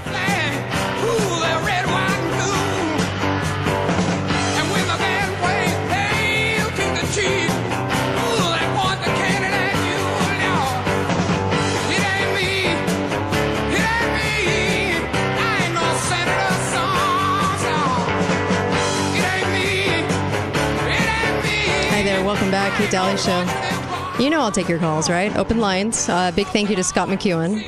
Kate 22.81 22.89
Dalley 22.89 23.17
Show. 23.17 24.23
You 24.23 24.31
know 24.31 24.41
I'll 24.41 24.51
take 24.51 24.67
your 24.67 24.79
calls, 24.79 25.07
right? 25.07 25.35
Open 25.35 25.59
lines. 25.59 26.09
Uh, 26.09 26.31
big 26.31 26.47
thank 26.47 26.67
you 26.67 26.75
to 26.75 26.83
Scott 26.83 27.09
McEwen, 27.09 27.63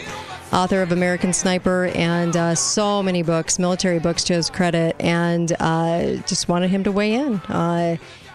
author 0.51 0.81
of 0.81 0.91
American 0.91 1.33
Sniper 1.33 1.91
and 1.93 2.35
uh, 2.35 2.55
so 2.55 3.03
many 3.03 3.21
books, 3.21 3.59
military 3.59 3.99
books 3.99 4.23
to 4.23 4.33
his 4.33 4.49
credit, 4.49 4.95
and 4.99 5.55
uh, 5.59 6.15
just 6.25 6.47
wanted 6.47 6.71
him 6.71 6.83
to 6.85 6.91
weigh 6.91 7.13
in. 7.13 7.39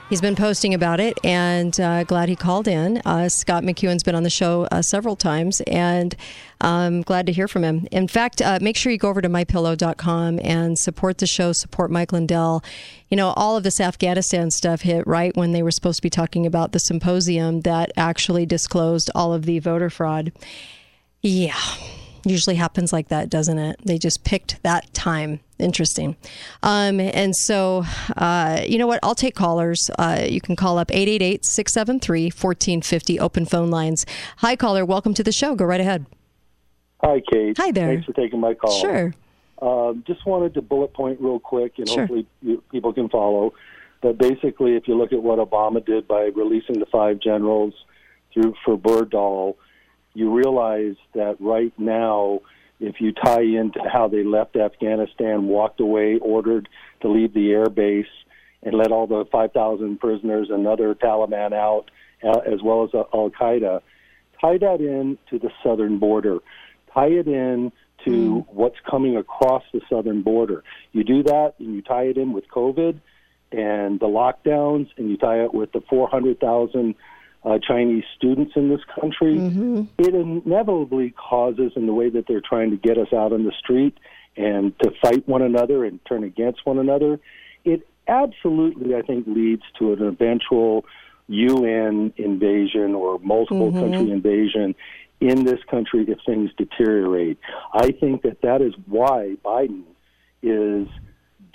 He's 0.09 0.23
been 0.23 0.37
posting 0.37 0.73
about 0.73 1.01
it, 1.01 1.19
and 1.23 1.79
uh, 1.79 2.03
glad 2.05 2.31
he 2.31 2.37
called 2.37 2.67
in. 2.67 3.03
Uh, 3.05 3.29
Scott 3.29 3.63
McEwen's 3.63 4.03
been 4.03 4.15
on 4.15 4.23
the 4.23 4.31
show 4.31 4.67
uh, 4.73 4.81
several 4.81 5.17
times, 5.17 5.61
and 5.67 6.17
I'm 6.63 7.03
glad 7.03 7.27
to 7.27 7.33
hear 7.33 7.47
from 7.47 7.63
him. 7.63 7.87
In 7.93 8.09
fact, 8.09 8.41
uh, 8.41 8.59
make 8.63 8.75
sure 8.75 8.91
you 8.91 8.97
go 8.97 9.11
over 9.11 9.21
to 9.21 9.29
mypillow.com 9.29 10.41
and 10.43 10.79
support 10.79 11.19
the 11.19 11.27
show, 11.27 11.53
support 11.53 11.91
Mike 11.91 12.11
Lindell. 12.11 12.65
You 13.11 13.19
know, 13.19 13.35
all 13.37 13.59
of 13.59 13.65
this 13.65 13.83
Afghanistan 13.83 14.51
stuff 14.51 14.81
hit 14.81 15.07
right 15.07 15.37
when 15.37 15.53
they 15.53 15.63
were 15.63 15.71
supposed 15.71 15.99
to 15.99 16.03
be 16.03 16.11
talking 16.11 16.47
about 16.47 16.73
the 16.73 16.79
symposium 16.79 17.61
that 17.61 17.93
actually 17.95 18.47
disclosed 18.47 19.11
all 19.15 19.35
of 19.35 19.45
the 19.45 19.59
voter 19.59 19.91
fraud. 19.91 20.33
Yeah 21.21 21.59
usually 22.29 22.57
happens 22.57 22.93
like 22.93 23.09
that, 23.09 23.29
doesn't 23.31 23.59
it? 23.59 23.81
They 23.85 23.99
just 23.99 24.25
picked 24.25 24.63
that 24.63 24.93
time. 24.95 25.41
Interesting. 25.59 26.17
Um, 26.63 27.01
and 27.01 27.35
so, 27.35 27.85
uh, 28.17 28.63
you 28.67 28.79
know 28.79 28.87
what? 28.87 29.01
I'll 29.03 29.15
take 29.15 29.35
callers. 29.35 29.91
Uh, 29.99 30.25
you 30.29 30.41
can 30.41 30.55
call 30.57 30.79
up 30.79 30.91
888 30.91 31.45
673 31.45 32.25
1450, 32.27 33.19
open 33.21 33.45
phone 33.45 33.71
lines. 33.71 34.07
Hi, 34.39 34.55
caller. 34.57 34.85
Welcome 34.85 35.15
to 35.15 35.25
the 35.25 35.33
show. 35.33 35.55
Go 35.57 35.65
right 35.65 35.81
ahead. 35.81 36.07
Hi, 37.03 37.21
Kate. 37.33 37.57
Hi 37.59 37.71
there. 37.73 37.89
Thanks 37.89 38.07
for 38.07 38.13
taking 38.13 38.41
my 38.41 38.55
call. 38.55 38.81
Sure. 38.81 39.15
Um, 39.61 40.05
just 40.07 40.25
wanted 40.27 40.55
to 40.55 40.63
bullet 40.63 40.93
point 40.95 41.21
real 41.21 41.41
quick, 41.41 41.75
and 41.79 41.89
Sure. 41.89 42.01
hopefully 42.01 42.27
you, 42.43 42.63
people 42.71 42.93
can 42.93 43.09
follow. 43.09 43.53
But 44.01 44.19
basically, 44.19 44.77
if 44.77 44.87
you 44.87 44.97
look 44.97 45.13
at 45.13 45.23
what 45.23 45.39
Obama 45.41 45.85
did 45.85 46.07
by 46.07 46.31
releasing 46.35 46.79
the 46.79 46.87
five 46.87 47.19
generals 47.19 47.75
through 48.33 48.55
for 48.65 48.77
Bergdahl, 48.79 49.57
you 50.19 50.35
realize 50.35 50.97
that 51.15 51.37
right 51.39 51.73
now, 51.79 52.41
if 52.81 53.01
you 53.01 53.13
tie 53.13 53.43
into 53.43 53.81
how 53.89 54.09
they 54.09 54.25
left 54.25 54.57
Afghanistan, 54.57 55.47
walked 55.47 55.79
away, 55.79 56.19
ordered 56.19 56.69
to 57.03 57.09
leave 57.09 57.33
the 57.35 57.53
air 57.53 57.69
base, 57.69 58.07
and 58.65 58.75
let 58.75 58.91
all 58.91 59.07
the 59.07 59.25
5,000 59.31 60.01
prisoners 60.01 60.49
and 60.51 60.67
other 60.67 60.93
Taliban 60.95 61.53
out, 61.53 61.91
uh, 62.25 62.41
as 62.41 62.61
well 62.63 62.83
as 62.83 62.91
Al 62.95 63.31
Qaeda, 63.31 63.81
tie 64.41 64.59
that 64.59 64.81
in 64.81 65.19
to 65.31 65.39
the 65.39 65.51
southern 65.63 65.99
border. 65.99 66.41
Tie 66.93 67.07
it 67.07 67.29
in 67.29 67.71
to 68.05 68.45
what's 68.49 68.79
coming 68.91 69.17
across 69.17 69.63
the 69.73 69.81
southern 69.89 70.23
border. 70.23 70.65
You 70.91 71.05
do 71.05 71.23
that, 71.23 71.55
and 71.61 71.77
you 71.77 71.83
tie 71.83 72.07
it 72.07 72.17
in 72.17 72.33
with 72.33 72.49
COVID 72.49 72.99
and 73.53 74.01
the 74.01 74.07
lockdowns, 74.07 74.89
and 74.97 75.09
you 75.11 75.17
tie 75.17 75.45
it 75.45 75.55
with 75.55 75.71
the 75.71 75.81
400,000 75.89 76.97
uh, 77.49 77.59
Chinese 77.59 78.05
students 78.17 78.53
in 78.57 78.69
this 78.69 78.81
country. 79.01 79.39
It 79.99 80.15
inevitably 80.15 81.11
causes, 81.11 81.73
in 81.77 81.87
the 81.87 81.95
way 81.95 82.11
that 82.11 82.27
they're 82.29 82.43
trying 82.47 82.71
to 82.71 82.77
get 82.77 82.99
us 82.99 83.13
out 83.13 83.33
on 83.33 83.45
the 83.45 83.53
street 83.59 83.97
and 84.37 84.79
to 84.81 84.91
fight 85.03 85.27
one 85.27 85.43
another 85.43 85.85
and 85.85 85.99
turn 86.07 86.25
against 86.25 86.67
one 86.67 86.79
another, 86.79 87.19
it 87.65 87.87
absolutely, 88.07 88.95
I 88.95 89.03
think, 89.03 89.27
leads 89.27 89.63
to 89.79 89.93
an 89.93 90.03
eventual 90.03 90.85
UN 91.29 92.13
invasion 92.17 92.95
or 92.95 93.19
multiple 93.19 93.73
country 93.73 94.11
invasion 94.11 94.75
in 95.21 95.45
this 95.45 95.61
country 95.71 96.05
if 96.09 96.19
things 96.25 96.51
deteriorate. 96.57 97.39
I 97.73 97.93
think 97.93 98.23
that 98.23 98.41
that 98.43 98.63
is 98.63 98.75
why 98.87 99.37
Biden 99.45 99.83
is 100.43 100.87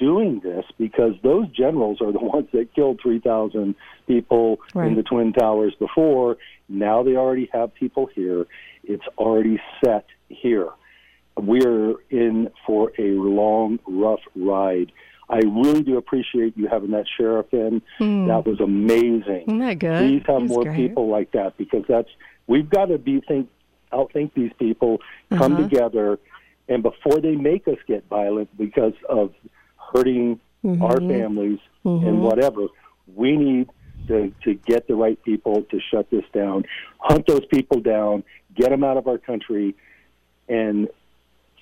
doing 0.04 0.42
this 0.44 0.66
because 0.78 1.13
those 1.24 1.48
generals 1.50 2.02
are 2.02 2.12
the 2.12 2.20
ones 2.36 2.48
that 2.54 2.74
killed 2.76 3.00
3,000 3.02 3.76
people 4.08 4.60
in 4.89 4.96
the 4.96 5.04
Twin 5.04 5.32
Towers 5.34 5.74
before. 5.80 6.38
Now 6.68 7.04
they 7.04 7.16
already 7.16 7.50
have 7.54 7.74
people 7.74 8.06
here. 8.13 8.46
It's 8.84 9.08
already 9.18 9.58
set 9.84 10.06
here. 10.30 10.70
We're 11.38 11.96
in 12.10 12.50
for 12.66 12.92
a 13.00 13.10
long, 13.39 13.80
rough 13.88 14.20
ride. 14.36 14.92
I 15.30 15.38
really 15.46 15.82
do 15.82 15.98
appreciate 15.98 16.56
you 16.58 16.68
having 16.68 16.92
that 16.92 17.06
sheriff 17.18 17.48
in. 17.54 17.82
That 18.28 18.44
was 18.46 18.60
amazing. 18.60 19.46
Isn't 19.48 19.60
that 19.60 19.80
good? 19.80 20.00
Please 20.00 20.24
have 20.28 20.44
more 20.44 20.63
great. 20.63 20.76
people 20.76 21.08
like 21.10 21.32
that 21.32 21.58
because 21.58 21.86
that's 21.88 22.10
we've 22.46 22.70
got 22.70 22.86
to 22.88 22.98
be 22.98 23.22
think 23.22 23.50
outthink 23.94 24.34
these 24.36 24.52
people, 24.60 25.00
come 25.32 25.54
Uh-huh. 25.54 25.63
together, 25.63 26.20
and 26.68 26.84
before 26.84 27.20
they 27.22 27.36
make 27.36 27.68
us 27.68 27.78
get 27.88 28.04
violent 28.10 28.50
because 28.58 28.94
of 29.10 29.34
hurting 29.94 30.40
Mm-hmm. 30.66 30.82
our 30.82 30.96
families 30.96 31.60
and 31.84 32.22
whatever, 32.22 32.68
we 33.14 33.36
need 33.36 33.68
to 34.08 34.34
to 34.46 34.54
get 34.54 34.88
the 34.88 34.96
right 34.96 35.22
people 35.24 35.64
to 35.64 35.80
shut 35.92 36.10
this 36.10 36.24
down, 36.34 36.64
hunt 37.00 37.28
those 37.28 37.46
people 37.48 37.82
down, 37.82 38.24
get 38.56 38.70
them 38.70 38.82
out 38.82 38.96
of 38.96 39.06
our 39.06 39.18
country, 39.18 39.76
and 40.48 40.88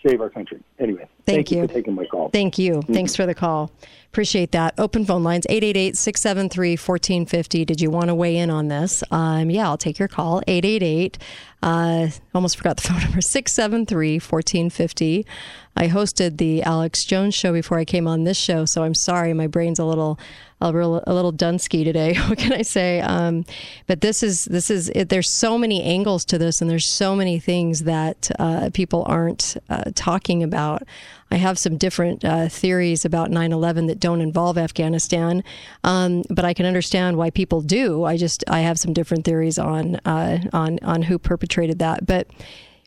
save 0.05 0.21
our 0.21 0.29
country. 0.29 0.61
Anyway, 0.77 1.07
Thank 1.25 1.51
you. 1.51 1.61
you. 1.61 1.67
for 1.67 1.73
taking 1.73 1.95
my 1.95 2.05
call. 2.05 2.29
Thank 2.29 2.57
you. 2.57 2.81
Thanks 2.83 3.15
for 3.15 3.25
the 3.25 3.35
call. 3.35 3.71
Appreciate 4.11 4.51
that. 4.51 4.73
Open 4.77 5.05
phone 5.05 5.23
lines 5.23 5.45
888 5.47 5.95
673 5.95 6.71
1450. 6.71 7.63
Did 7.63 7.79
you 7.79 7.89
want 7.89 8.09
to 8.09 8.15
weigh 8.15 8.35
in 8.35 8.49
on 8.49 8.67
this? 8.67 9.05
Um, 9.09 9.49
yeah, 9.49 9.69
I'll 9.69 9.77
take 9.77 9.99
your 9.99 10.09
call. 10.09 10.41
888. 10.47 11.17
Uh, 11.63 12.09
almost 12.35 12.57
forgot 12.57 12.75
the 12.75 12.81
phone 12.89 12.99
number 12.99 13.21
673 13.21 14.15
1450. 14.15 15.25
I 15.77 15.87
hosted 15.87 16.39
the 16.39 16.61
Alex 16.63 17.05
Jones 17.05 17.35
show 17.35 17.53
before 17.53 17.77
I 17.77 17.85
came 17.85 18.05
on 18.05 18.25
this 18.25 18.37
show, 18.37 18.65
so 18.65 18.83
I'm 18.83 18.93
sorry. 18.93 19.31
My 19.33 19.47
brain's 19.47 19.79
a 19.79 19.85
little. 19.85 20.19
A, 20.63 20.71
real, 20.71 21.03
a 21.07 21.13
little 21.15 21.33
dunsky 21.33 21.83
today. 21.83 22.15
What 22.29 22.37
can 22.37 22.53
I 22.53 22.61
say? 22.61 23.01
Um, 23.01 23.45
but 23.87 24.01
this 24.01 24.21
is 24.21 24.45
this 24.45 24.69
is 24.69 24.89
it, 24.89 25.09
there's 25.09 25.35
so 25.35 25.57
many 25.57 25.81
angles 25.81 26.23
to 26.25 26.37
this, 26.37 26.61
and 26.61 26.69
there's 26.69 26.93
so 26.93 27.15
many 27.15 27.39
things 27.39 27.85
that 27.85 28.29
uh, 28.37 28.69
people 28.71 29.03
aren't 29.07 29.57
uh, 29.71 29.85
talking 29.95 30.43
about. 30.43 30.83
I 31.31 31.37
have 31.37 31.57
some 31.57 31.77
different 31.77 32.23
uh, 32.25 32.49
theories 32.49 33.05
about 33.05 33.31
9/11 33.31 33.87
that 33.87 33.99
don't 33.99 34.21
involve 34.21 34.57
Afghanistan, 34.57 35.43
um, 35.83 36.23
but 36.29 36.45
I 36.45 36.53
can 36.53 36.65
understand 36.65 37.17
why 37.17 37.29
people 37.29 37.61
do. 37.61 38.03
I 38.03 38.17
just 38.17 38.43
I 38.47 38.61
have 38.61 38.77
some 38.77 38.93
different 38.93 39.25
theories 39.25 39.57
on 39.57 39.95
uh, 40.05 40.39
on 40.53 40.79
on 40.83 41.03
who 41.03 41.17
perpetrated 41.17 41.79
that, 41.79 42.05
but 42.05 42.27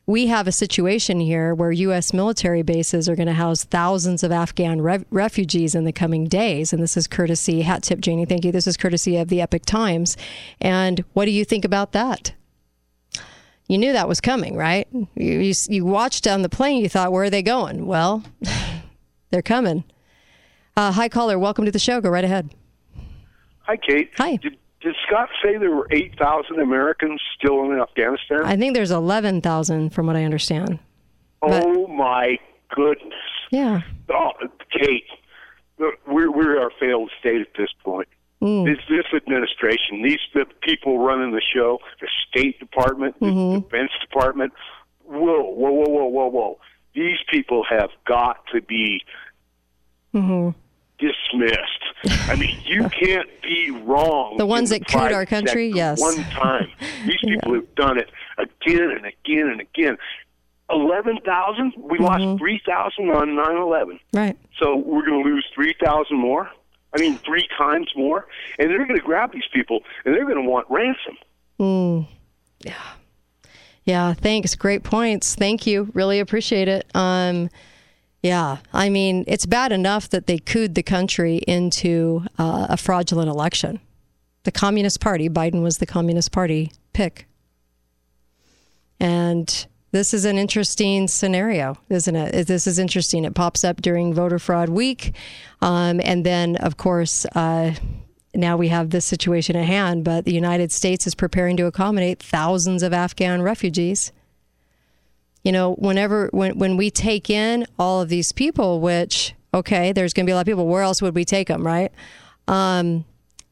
we 0.07 0.27
have 0.27 0.47
a 0.47 0.53
situation 0.53 1.19
here 1.19 1.55
where 1.55 1.73
U.S. 1.73 2.13
military 2.13 2.63
bases 2.63 3.09
are 3.09 3.17
going 3.17 3.27
to 3.27 3.33
house 3.33 3.65
thousands 3.65 4.23
of 4.23 4.31
Afghan 4.31 4.83
re- 4.83 5.05
refugees 5.11 5.75
in 5.75 5.85
the 5.85 5.93
coming 5.93 6.27
days. 6.27 6.75
And 6.75 6.83
this 6.83 6.97
is 6.97 7.07
courtesy, 7.07 7.63
hat 7.63 7.83
tip, 7.83 8.01
Janie, 8.01 8.27
thank 8.27 8.45
you. 8.45 8.53
This 8.53 8.67
is 8.67 8.77
courtesy 8.77 9.17
of 9.17 9.29
the 9.29 9.41
Epoch 9.41 9.65
Times. 9.65 10.17
And 10.61 11.05
what 11.15 11.25
do 11.25 11.31
you 11.31 11.45
think 11.45 11.65
about 11.65 11.93
that? 11.93 12.35
You 13.67 13.79
knew 13.79 13.93
that 13.95 14.09
was 14.09 14.21
coming, 14.21 14.57
right? 14.57 14.87
You, 14.93 15.07
you, 15.41 15.55
you 15.69 15.85
watched 15.87 16.27
on 16.27 16.43
the 16.43 16.49
plane, 16.49 16.83
you 16.83 16.89
thought, 16.89 17.13
where 17.13 17.25
are 17.25 17.31
they 17.31 17.43
going? 17.43 17.87
Well, 17.87 18.23
they're 19.31 19.43
coming. 19.43 19.85
Uh, 20.77 20.93
hi, 20.93 21.09
caller. 21.09 21.39
Welcome 21.39 21.65
to 21.65 21.71
the 21.71 21.79
show. 21.79 22.01
Go 22.01 22.11
right 22.11 22.25
ahead. 22.25 22.51
Hi, 23.61 23.77
Kate. 23.77 24.11
Hi. 24.19 24.37
Did, 24.37 24.59
did 24.83 24.95
Scott 25.07 25.31
say 25.43 25.57
there 25.57 25.71
were 25.71 25.89
8,000 25.91 26.61
Americans 26.61 27.23
still 27.39 27.63
in 27.65 27.81
Afghanistan? 27.81 28.43
I 28.45 28.57
think 28.57 28.75
there's 28.75 28.91
11,000 28.91 29.91
from 29.91 30.07
what 30.07 30.17
I 30.17 30.25
understand. 30.25 30.79
oh, 31.41 31.87
my 31.87 32.39
goodness. 32.69 33.15
Yeah. 33.51 33.81
Oh, 34.11 34.33
Kate, 34.79 35.07
we're, 35.79 36.31
we're 36.31 36.67
a 36.67 36.71
failed 36.79 37.11
state 37.19 37.41
at 37.41 37.49
this 37.57 37.71
point. 37.83 38.09
Mm. 38.45 38.65
This, 38.67 38.79
this 38.91 39.07
administration, 39.15 40.03
these 40.03 40.19
the 40.35 40.45
people 40.63 40.99
running 40.99 41.31
the 41.33 41.41
show, 41.55 41.79
the 42.01 42.09
State 42.29 42.59
Department, 42.61 43.19
Mm-hmm. 43.21 43.55
the 43.55 43.61
Defense 43.61 43.91
Department, 44.03 44.53
whoa, 45.05 45.43
whoa, 45.43 45.71
whoa, 45.73 45.89
whoa, 45.89 46.05
whoa, 46.07 46.27
whoa. 46.29 46.59
These 46.95 47.19
people 47.31 47.65
have 47.71 47.89
got 48.07 48.45
to 48.53 48.61
be 48.61 49.03
Mm-hmm. 50.15 50.51
dismissed. 50.99 52.31
I 52.31 52.37
mean, 52.37 52.57
you 52.65 52.89
can't 53.05 53.29
be 53.43 53.71
wrong. 53.71 54.37
The 54.37 54.47
ones 54.47 54.71
in 54.71 54.79
that 54.81 54.89
couped 54.89 55.13
our 55.13 55.27
country? 55.27 55.69
Yes. 55.69 56.01
One 56.01 56.23
time. 56.25 56.71
These 57.07 57.17
people 57.25 57.55
have 57.55 57.75
done 57.75 57.99
it 57.99 58.11
again 58.39 58.91
and 58.91 59.07
again 59.07 59.49
and 59.49 59.61
again. 59.61 59.97
11,000? 60.71 61.73
We 61.77 61.99
Mm-hmm. 61.99 62.05
lost 62.05 62.39
3,000 62.39 63.11
on 63.11 63.35
9 63.37 63.57
11. 63.57 64.01
Right. 64.13 64.37
So 64.61 64.77
we're 64.77 65.05
going 65.07 65.25
to 65.25 65.29
lose 65.31 65.47
3,000 65.55 66.17
more? 66.17 66.51
I 66.95 67.01
mean, 67.01 67.19
three 67.19 67.47
times 67.59 67.89
more? 67.97 68.27
And 68.59 68.71
they're 68.71 68.87
going 68.87 68.99
to 68.99 69.05
grab 69.05 69.33
these 69.33 69.49
people 69.53 69.81
and 70.05 70.15
they're 70.15 70.25
going 70.25 70.43
to 70.43 70.49
want 70.49 70.67
ransom. 70.71 71.17
Yeah, 72.61 72.75
Yeah. 73.85 74.15
thanks. 74.15 74.55
Great 74.55 74.83
points. 74.85 75.35
Thank 75.35 75.67
you. 75.67 75.91
Really 75.95 76.21
appreciate 76.21 76.69
it. 76.69 76.87
Um, 76.95 77.51
yeah, 78.23 78.59
I 78.73 78.89
mean, 78.89 79.25
it's 79.27 79.45
bad 79.45 79.71
enough 79.73 80.09
that 80.11 80.27
they 80.27 80.39
cooed 80.39 80.75
the 80.75 80.83
country 80.83 81.37
into 81.47 82.23
uh, 82.39 82.67
a 82.71 82.77
fraudulent 82.77 83.29
election. 83.29 83.81
The 84.45 84.53
Communist 84.53 85.01
Party, 85.01 85.29
Biden 85.29 85.63
was 85.63 85.77
the 85.79 85.87
Communist 85.87 86.33
Party 86.33 86.73
pick. 86.95 87.27
And 89.01 89.67
this 89.95 90.13
is 90.13 90.25
an 90.25 90.37
interesting 90.39 91.07
scenario, 91.07 91.77
isn't 91.89 92.17
it? 92.17 92.49
This 92.49 92.67
is 92.67 92.81
interesting. 92.81 93.25
It 93.25 93.37
pops 93.37 93.63
up 93.63 93.81
during 93.81 94.13
voter 94.13 94.41
fraud 94.41 94.69
week. 94.69 95.15
Um, 95.63 96.01
and 96.03 96.27
then, 96.27 96.57
of 96.57 96.77
course, 96.77 97.25
uh, 97.37 97.75
now 98.35 98.57
we 98.57 98.69
have 98.69 98.91
this 98.91 99.05
situation 99.05 99.55
at 99.55 99.67
hand. 99.67 100.03
But 100.03 100.25
the 100.25 100.35
United 100.35 100.73
States 100.73 101.07
is 101.07 101.15
preparing 101.15 101.57
to 101.59 101.67
accommodate 101.67 102.21
thousands 102.21 102.83
of 102.83 102.93
Afghan 102.93 103.41
refugees. 103.41 104.11
You 105.45 105.53
know, 105.53 105.75
whenever 105.75 106.29
when 106.33 106.59
when 106.59 106.77
we 106.77 106.91
take 106.91 107.31
in 107.31 107.65
all 107.79 108.01
of 108.01 108.09
these 108.09 108.33
people, 108.33 108.81
which 108.81 109.33
okay, 109.55 109.93
there's 109.93 110.13
going 110.13 110.27
to 110.27 110.29
be 110.29 110.33
a 110.33 110.35
lot 110.35 110.41
of 110.41 110.47
people. 110.47 110.67
Where 110.67 110.83
else 110.83 111.03
would 111.03 111.15
we 111.15 111.25
take 111.25 111.47
them, 111.47 111.65
right? 111.65 111.93
Um, 112.49 113.05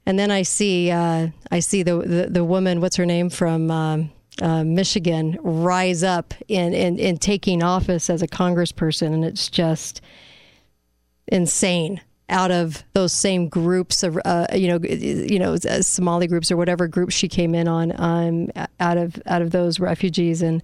and 0.07 0.19
then 0.19 0.33
I 0.33 0.43
see 0.43 0.91
uh, 0.91 1.29
I 1.53 1.61
see 1.61 1.85
the, 1.85 1.99
the, 1.99 2.27
the 2.29 2.45
woman, 2.45 2.81
what's 2.81 2.97
her 2.97 3.07
name 3.07 3.31
from 3.31 3.71
um, 3.71 4.11
uh, 4.41 4.65
Michigan, 4.65 5.39
rise 5.43 6.03
up 6.03 6.33
in, 6.49 6.73
in 6.73 6.99
in 6.99 7.19
taking 7.19 7.63
office 7.63 8.09
as 8.09 8.23
a 8.23 8.29
congressperson, 8.29 9.13
and 9.13 9.25
it's 9.25 9.49
just 9.49 10.01
insane. 11.27 12.01
Out 12.29 12.51
of 12.51 12.83
those 12.95 13.13
same 13.13 13.49
groups 13.49 14.03
of 14.03 14.19
uh, 14.25 14.47
you 14.55 14.69
know 14.69 14.79
you 14.83 15.39
know 15.39 15.55
uh, 15.55 15.83
Somali 15.83 16.27
groups 16.27 16.51
or 16.51 16.57
whatever 16.57 16.89
groups 16.89 17.15
she 17.15 17.29
came 17.29 17.55
in 17.55 17.69
on, 17.69 17.93
um, 18.01 18.49
out 18.81 18.97
of 18.97 19.21
out 19.27 19.43
of 19.43 19.51
those 19.51 19.79
refugees 19.79 20.41
and 20.41 20.63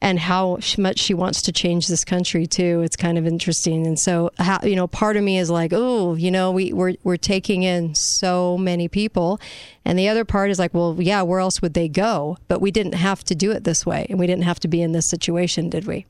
and 0.00 0.18
how 0.18 0.58
much 0.76 0.98
she 0.98 1.12
wants 1.12 1.42
to 1.42 1.52
change 1.52 1.88
this 1.88 2.04
country 2.04 2.46
too. 2.46 2.82
It's 2.82 2.96
kind 2.96 3.18
of 3.18 3.26
interesting. 3.26 3.86
And 3.86 3.98
so, 3.98 4.30
how, 4.38 4.60
you 4.62 4.76
know, 4.76 4.86
part 4.86 5.16
of 5.16 5.24
me 5.24 5.38
is 5.38 5.50
like, 5.50 5.72
oh, 5.74 6.14
you 6.14 6.30
know, 6.30 6.52
we, 6.52 6.72
we're, 6.72 6.94
we're 7.02 7.16
taking 7.16 7.64
in 7.64 7.94
so 7.94 8.56
many 8.56 8.86
people. 8.86 9.40
And 9.84 9.98
the 9.98 10.08
other 10.08 10.24
part 10.24 10.50
is 10.50 10.58
like, 10.58 10.72
well, 10.72 10.96
yeah, 10.98 11.22
where 11.22 11.40
else 11.40 11.60
would 11.60 11.74
they 11.74 11.88
go? 11.88 12.36
But 12.46 12.60
we 12.60 12.70
didn't 12.70 12.94
have 12.94 13.24
to 13.24 13.34
do 13.34 13.50
it 13.50 13.64
this 13.64 13.84
way. 13.84 14.06
And 14.08 14.18
we 14.18 14.26
didn't 14.26 14.44
have 14.44 14.60
to 14.60 14.68
be 14.68 14.82
in 14.82 14.92
this 14.92 15.08
situation, 15.08 15.68
did 15.68 15.86
we? 15.86 16.06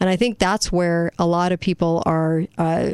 And 0.00 0.10
I 0.10 0.16
think 0.16 0.38
that's 0.38 0.70
where 0.70 1.10
a 1.18 1.26
lot 1.26 1.52
of 1.52 1.60
people 1.60 2.02
are, 2.04 2.44
uh, 2.58 2.92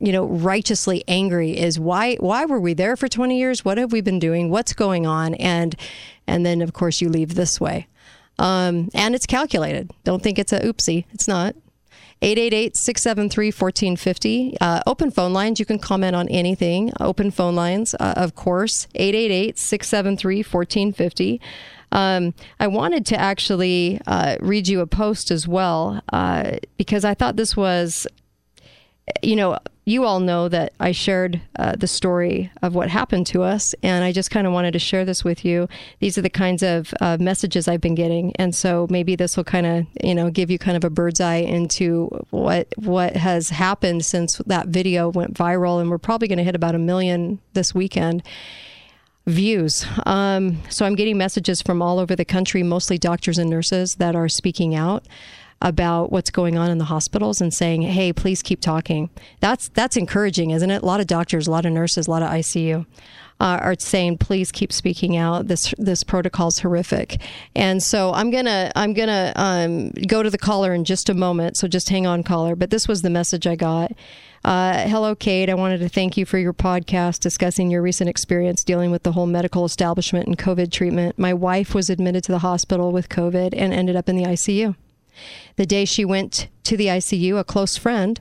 you 0.00 0.10
know, 0.10 0.24
righteously 0.24 1.04
angry 1.06 1.56
is 1.56 1.78
why, 1.78 2.16
why 2.16 2.46
were 2.46 2.58
we 2.60 2.74
there 2.74 2.96
for 2.96 3.06
20 3.06 3.38
years? 3.38 3.64
What 3.64 3.78
have 3.78 3.92
we 3.92 4.00
been 4.00 4.18
doing? 4.18 4.50
What's 4.50 4.72
going 4.72 5.06
on? 5.06 5.34
And, 5.34 5.76
and 6.26 6.44
then 6.44 6.62
of 6.62 6.72
course 6.72 7.00
you 7.00 7.08
leave 7.08 7.34
this 7.34 7.60
way. 7.60 7.86
Um, 8.38 8.90
and 8.94 9.14
it's 9.14 9.26
calculated. 9.26 9.90
Don't 10.04 10.22
think 10.22 10.38
it's 10.38 10.52
a 10.52 10.60
oopsie. 10.60 11.04
It's 11.12 11.28
not. 11.28 11.54
888 12.22 12.76
673 12.76 13.46
1450. 13.48 14.56
Uh, 14.60 14.80
open 14.86 15.10
phone 15.10 15.32
lines. 15.32 15.60
You 15.60 15.66
can 15.66 15.78
comment 15.78 16.16
on 16.16 16.28
anything. 16.28 16.92
Open 16.98 17.30
phone 17.30 17.54
lines, 17.54 17.94
uh, 17.94 18.14
of 18.16 18.34
course. 18.34 18.88
888 18.94 19.58
673 19.58 20.38
1450. 20.38 21.40
Um, 21.92 22.34
I 22.58 22.66
wanted 22.66 23.06
to 23.06 23.20
actually 23.20 24.00
uh, 24.06 24.36
read 24.40 24.66
you 24.66 24.80
a 24.80 24.86
post 24.86 25.30
as 25.30 25.46
well 25.46 26.02
uh, 26.12 26.56
because 26.76 27.04
I 27.04 27.14
thought 27.14 27.36
this 27.36 27.56
was, 27.56 28.06
you 29.22 29.36
know, 29.36 29.58
you 29.84 30.04
all 30.04 30.18
know 30.18 30.48
that 30.48 30.72
I 30.80 30.90
shared 30.90 31.40
uh, 31.56 31.76
the 31.76 31.86
story 31.86 32.50
of 32.60 32.74
what 32.74 32.90
happened 32.90 33.26
to 33.28 33.44
us, 33.44 33.72
and 33.84 34.04
I 34.04 34.10
just 34.10 34.32
kind 34.32 34.44
of 34.46 34.52
wanted 34.52 34.72
to 34.72 34.80
share 34.80 35.04
this 35.04 35.22
with 35.22 35.44
you. 35.44 35.68
These 36.00 36.18
are 36.18 36.22
the 36.22 36.30
kinds 36.30 36.64
of 36.64 36.92
uh, 37.00 37.16
messages 37.20 37.68
I've 37.68 37.80
been 37.80 37.94
getting, 37.94 38.34
and 38.34 38.52
so 38.52 38.88
maybe 38.90 39.14
this 39.14 39.36
will 39.36 39.44
kind 39.44 39.66
of, 39.66 39.86
you 40.02 40.14
know, 40.14 40.28
give 40.30 40.50
you 40.50 40.58
kind 40.58 40.76
of 40.76 40.82
a 40.82 40.90
bird's 40.90 41.20
eye 41.20 41.36
into 41.36 42.08
what 42.30 42.66
what 42.76 43.16
has 43.16 43.50
happened 43.50 44.04
since 44.04 44.38
that 44.38 44.68
video 44.68 45.08
went 45.08 45.34
viral, 45.34 45.80
and 45.80 45.88
we're 45.88 45.98
probably 45.98 46.26
going 46.26 46.38
to 46.38 46.44
hit 46.44 46.56
about 46.56 46.74
a 46.74 46.80
million 46.80 47.38
this 47.52 47.72
weekend 47.72 48.24
views. 49.26 49.86
Um, 50.04 50.62
so 50.68 50.84
I'm 50.84 50.96
getting 50.96 51.16
messages 51.16 51.62
from 51.62 51.80
all 51.80 52.00
over 52.00 52.16
the 52.16 52.24
country, 52.24 52.64
mostly 52.64 52.98
doctors 52.98 53.38
and 53.38 53.50
nurses 53.50 53.96
that 53.96 54.16
are 54.16 54.28
speaking 54.28 54.74
out 54.74 55.06
about 55.62 56.12
what's 56.12 56.30
going 56.30 56.58
on 56.58 56.70
in 56.70 56.78
the 56.78 56.84
hospitals 56.84 57.40
and 57.40 57.52
saying, 57.52 57.82
"Hey, 57.82 58.12
please 58.12 58.42
keep 58.42 58.60
talking." 58.60 59.10
That's 59.40 59.68
that's 59.70 59.96
encouraging, 59.96 60.50
isn't 60.50 60.70
it? 60.70 60.82
A 60.82 60.86
lot 60.86 61.00
of 61.00 61.06
doctors, 61.06 61.46
a 61.46 61.50
lot 61.50 61.66
of 61.66 61.72
nurses, 61.72 62.06
a 62.06 62.10
lot 62.10 62.22
of 62.22 62.30
ICU 62.30 62.86
uh, 63.40 63.58
are 63.60 63.74
saying, 63.78 64.18
"Please 64.18 64.50
keep 64.52 64.72
speaking 64.72 65.16
out. 65.16 65.48
This 65.48 65.74
this 65.78 66.02
protocol 66.02 66.48
is 66.48 66.60
horrific." 66.60 67.20
And 67.54 67.82
so 67.82 68.12
I'm 68.12 68.30
gonna 68.30 68.70
I'm 68.74 68.92
gonna 68.92 69.32
um, 69.36 69.90
go 69.90 70.22
to 70.22 70.30
the 70.30 70.38
caller 70.38 70.74
in 70.74 70.84
just 70.84 71.08
a 71.08 71.14
moment. 71.14 71.56
So 71.56 71.68
just 71.68 71.88
hang 71.88 72.06
on, 72.06 72.22
caller. 72.22 72.56
But 72.56 72.70
this 72.70 72.88
was 72.88 73.02
the 73.02 73.10
message 73.10 73.46
I 73.46 73.56
got. 73.56 73.92
Uh, 74.44 74.86
hello, 74.86 75.14
Kate. 75.14 75.50
I 75.50 75.54
wanted 75.54 75.78
to 75.78 75.88
thank 75.88 76.16
you 76.16 76.24
for 76.24 76.38
your 76.38 76.52
podcast 76.52 77.20
discussing 77.20 77.70
your 77.70 77.82
recent 77.82 78.08
experience 78.08 78.62
dealing 78.62 78.90
with 78.90 79.02
the 79.02 79.12
whole 79.12 79.26
medical 79.26 79.64
establishment 79.64 80.28
and 80.28 80.38
COVID 80.38 80.70
treatment. 80.70 81.18
My 81.18 81.34
wife 81.34 81.74
was 81.74 81.90
admitted 81.90 82.22
to 82.24 82.32
the 82.32 82.38
hospital 82.38 82.92
with 82.92 83.08
COVID 83.08 83.54
and 83.56 83.72
ended 83.74 83.96
up 83.96 84.08
in 84.08 84.16
the 84.16 84.24
ICU. 84.24 84.76
The 85.56 85.66
day 85.66 85.84
she 85.84 86.04
went 86.04 86.48
to 86.64 86.76
the 86.76 86.86
ICU, 86.86 87.38
a 87.38 87.44
close 87.44 87.76
friend 87.76 88.20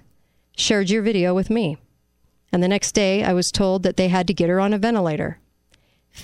shared 0.55 0.89
your 0.89 1.01
video 1.01 1.33
with 1.33 1.49
me. 1.49 1.77
And 2.51 2.63
the 2.63 2.67
next 2.67 2.93
day, 2.93 3.23
I 3.23 3.33
was 3.33 3.51
told 3.51 3.83
that 3.83 3.97
they 3.97 4.07
had 4.07 4.27
to 4.27 4.33
get 4.33 4.49
her 4.49 4.59
on 4.59 4.73
a 4.73 4.77
ventilator. 4.77 5.39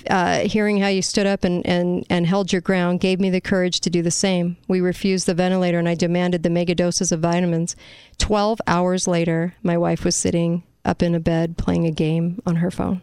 Uh, 0.08 0.38
hearing 0.40 0.78
how 0.78 0.88
you 0.88 1.02
stood 1.02 1.26
up 1.26 1.44
and, 1.44 1.66
and, 1.66 2.06
and 2.08 2.26
held 2.26 2.50
your 2.50 2.62
ground 2.62 3.00
gave 3.00 3.20
me 3.20 3.28
the 3.28 3.40
courage 3.40 3.80
to 3.80 3.90
do 3.90 4.00
the 4.00 4.10
same. 4.10 4.56
We 4.66 4.80
refused 4.80 5.26
the 5.26 5.34
ventilator 5.34 5.78
and 5.78 5.88
I 5.88 5.94
demanded 5.94 6.42
the 6.42 6.50
mega 6.50 6.74
doses 6.74 7.12
of 7.12 7.20
vitamins. 7.20 7.76
12 8.16 8.60
hours 8.66 9.06
later, 9.06 9.54
my 9.62 9.76
wife 9.76 10.04
was 10.04 10.16
sitting 10.16 10.62
up 10.84 11.02
in 11.02 11.14
a 11.14 11.20
bed 11.20 11.58
playing 11.58 11.86
a 11.86 11.92
game 11.92 12.40
on 12.46 12.56
her 12.56 12.70
phone. 12.70 13.02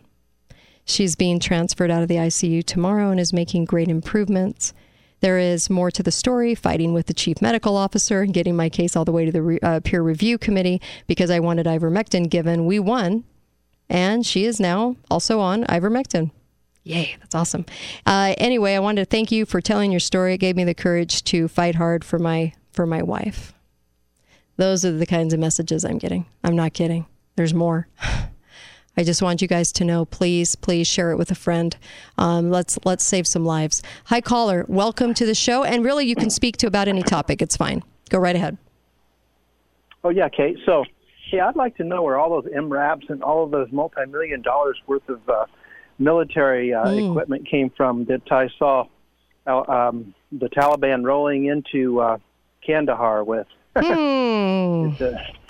She's 0.83 1.15
being 1.15 1.39
transferred 1.39 1.91
out 1.91 2.01
of 2.01 2.07
the 2.07 2.15
ICU 2.15 2.63
tomorrow 2.63 3.11
and 3.11 3.19
is 3.19 3.31
making 3.31 3.65
great 3.65 3.89
improvements. 3.89 4.73
There 5.21 5.37
is 5.37 5.69
more 5.69 5.91
to 5.91 6.01
the 6.01 6.11
story, 6.11 6.55
fighting 6.55 6.93
with 6.93 7.07
the 7.07 7.13
chief 7.13 7.41
medical 7.41 7.75
officer, 7.75 8.21
and 8.21 8.33
getting 8.33 8.55
my 8.55 8.69
case 8.69 8.95
all 8.95 9.05
the 9.05 9.11
way 9.11 9.25
to 9.25 9.31
the 9.31 9.41
re- 9.41 9.59
uh, 9.61 9.79
peer 9.81 10.01
review 10.01 10.37
committee 10.37 10.81
because 11.07 11.29
I 11.29 11.39
wanted 11.39 11.65
ivermectin 11.65 12.29
given. 12.29 12.65
We 12.65 12.79
won, 12.79 13.25
and 13.89 14.25
she 14.25 14.45
is 14.45 14.59
now 14.59 14.95
also 15.09 15.39
on 15.39 15.65
ivermectin. 15.65 16.31
Yay, 16.83 17.17
that's 17.19 17.35
awesome. 17.35 17.65
Uh, 18.05 18.33
anyway, 18.37 18.75
I 18.75 18.79
wanted 18.79 19.01
to 19.01 19.05
thank 19.05 19.31
you 19.31 19.45
for 19.45 19.61
telling 19.61 19.91
your 19.91 19.99
story. 19.99 20.33
It 20.33 20.39
gave 20.39 20.55
me 20.55 20.63
the 20.63 20.73
courage 20.73 21.23
to 21.25 21.47
fight 21.47 21.75
hard 21.75 22.03
for 22.03 22.17
my 22.17 22.53
for 22.71 22.85
my 22.85 23.03
wife. 23.03 23.53
Those 24.55 24.83
are 24.85 24.91
the 24.91 25.05
kinds 25.05 25.33
of 25.33 25.39
messages 25.39 25.85
I'm 25.85 25.97
getting. 25.97 26.25
I'm 26.43 26.55
not 26.55 26.73
kidding. 26.73 27.05
There's 27.35 27.53
more. 27.53 27.87
I 28.99 29.03
just 29.03 29.21
want 29.21 29.41
you 29.41 29.47
guys 29.47 29.71
to 29.71 29.85
know. 29.85 30.03
Please, 30.03 30.57
please 30.57 30.85
share 30.85 31.11
it 31.11 31.17
with 31.17 31.31
a 31.31 31.35
friend. 31.35 31.73
Um, 32.17 32.51
let's 32.51 32.77
let's 32.83 33.05
save 33.05 33.27
some 33.27 33.45
lives. 33.45 33.81
Hi, 34.07 34.19
caller. 34.19 34.65
Welcome 34.67 35.13
to 35.13 35.25
the 35.25 35.33
show. 35.33 35.63
And 35.63 35.85
really, 35.85 36.05
you 36.05 36.15
can 36.15 36.29
speak 36.29 36.57
to 36.57 36.67
about 36.67 36.89
any 36.89 37.01
topic. 37.01 37.41
It's 37.41 37.55
fine. 37.55 37.81
Go 38.09 38.19
right 38.19 38.35
ahead. 38.35 38.57
Oh 40.03 40.09
yeah, 40.09 40.27
Kate. 40.27 40.57
So, 40.65 40.83
yeah, 41.31 41.47
I'd 41.47 41.55
like 41.55 41.77
to 41.77 41.85
know 41.85 42.03
where 42.03 42.17
all 42.17 42.41
those 42.41 42.51
MRAPs 42.51 43.09
and 43.09 43.23
all 43.23 43.45
of 43.45 43.51
those 43.51 43.71
multi-million 43.71 44.41
dollars 44.41 44.77
worth 44.85 45.07
of 45.07 45.29
uh, 45.29 45.45
military 45.97 46.73
uh, 46.73 46.83
mm. 46.87 47.11
equipment 47.11 47.47
came 47.47 47.69
from 47.69 48.03
that 48.05 48.29
I 48.29 48.49
saw 48.59 48.85
uh, 49.47 49.61
um, 49.61 50.13
the 50.33 50.49
Taliban 50.49 51.05
rolling 51.05 51.45
into 51.45 52.01
uh, 52.01 52.17
Kandahar 52.67 53.23
with. 53.23 53.47
Hmm. 53.79 54.89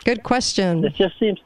Good 0.06 0.22
question. 0.22 0.84
It 0.84 0.94
just 0.94 1.18
seems 1.20 1.40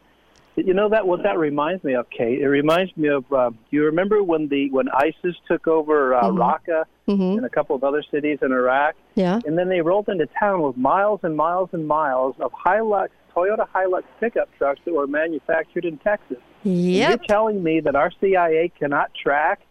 you 0.56 0.74
know 0.74 0.89
that 0.89 1.08
what 1.08 1.24
that 1.24 1.38
reminds 1.38 1.84
me 1.84 1.96
of, 1.96 2.10
Kate. 2.10 2.39
It 2.39 2.48
reminds 2.48 2.96
me 2.96 3.10
of. 3.10 3.32
Uh, 3.32 3.52
you 3.72 3.86
remember 3.86 4.24
when 4.24 4.48
the 4.48 4.70
when 4.72 4.89
ISIS 4.89 5.36
took 5.48 5.68
over 5.68 6.13
uh, 6.13 6.24
mm-hmm. 6.24 6.38
Raqqa 6.38 6.84
mm-hmm. 7.08 7.38
and 7.38 7.46
a 7.46 7.50
couple 7.50 7.76
of 7.76 7.84
other 7.84 8.04
cities 8.12 8.39
in 8.42 8.52
Iraq? 8.52 8.96
Yeah. 9.16 9.39
And 9.46 9.58
then 9.58 9.70
they 9.70 9.82
rolled 9.82 10.10
into 10.10 10.28
town 10.39 10.62
with 10.62 10.78
miles 10.78 11.22
and 11.24 11.36
miles 11.36 11.70
and 11.74 11.88
miles 11.88 12.36
of 12.39 12.52
Hilux 12.52 13.10
Toyota 13.36 13.68
Hilux 13.74 14.04
pickup 14.20 14.50
trucks 14.58 14.80
that 14.86 14.94
were 14.94 15.08
manufactured 15.08 15.86
in 15.86 15.98
Texas. 15.98 16.38
Yep. 16.63 17.10
You're 17.10 17.28
telling 17.28 17.63
me 17.63 17.80
that 17.82 17.96
our 17.96 18.12
CIA 18.22 18.72
cannot 18.80 19.12
track 19.16 19.62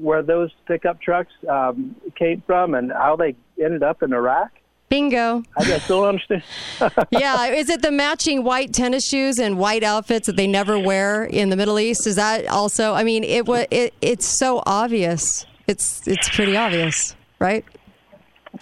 where 0.00 0.22
those 0.22 0.50
pickup 0.66 1.00
trucks 1.00 1.32
um, 1.48 1.96
came 2.16 2.42
from 2.46 2.74
and 2.74 2.90
how 2.92 3.16
they 3.16 3.34
ended 3.62 3.82
up 3.82 4.02
in 4.02 4.12
Iraq? 4.12 4.50
Bingo. 4.92 5.42
I 5.56 5.64
just 5.64 5.88
don't 5.88 6.06
understand. 6.06 6.42
yeah, 7.10 7.46
is 7.46 7.70
it 7.70 7.80
the 7.80 7.90
matching 7.90 8.44
white 8.44 8.74
tennis 8.74 9.08
shoes 9.08 9.38
and 9.38 9.56
white 9.58 9.82
outfits 9.82 10.26
that 10.26 10.36
they 10.36 10.46
never 10.46 10.78
wear 10.78 11.24
in 11.24 11.48
the 11.48 11.56
Middle 11.56 11.78
East? 11.78 12.06
Is 12.06 12.16
that 12.16 12.46
also? 12.46 12.92
I 12.92 13.02
mean, 13.02 13.24
it 13.24 13.46
was 13.46 13.64
it, 13.70 13.94
it's 14.02 14.26
so 14.26 14.62
obvious. 14.66 15.46
It's 15.66 16.06
it's 16.06 16.28
pretty 16.28 16.58
obvious, 16.58 17.16
right? 17.38 17.64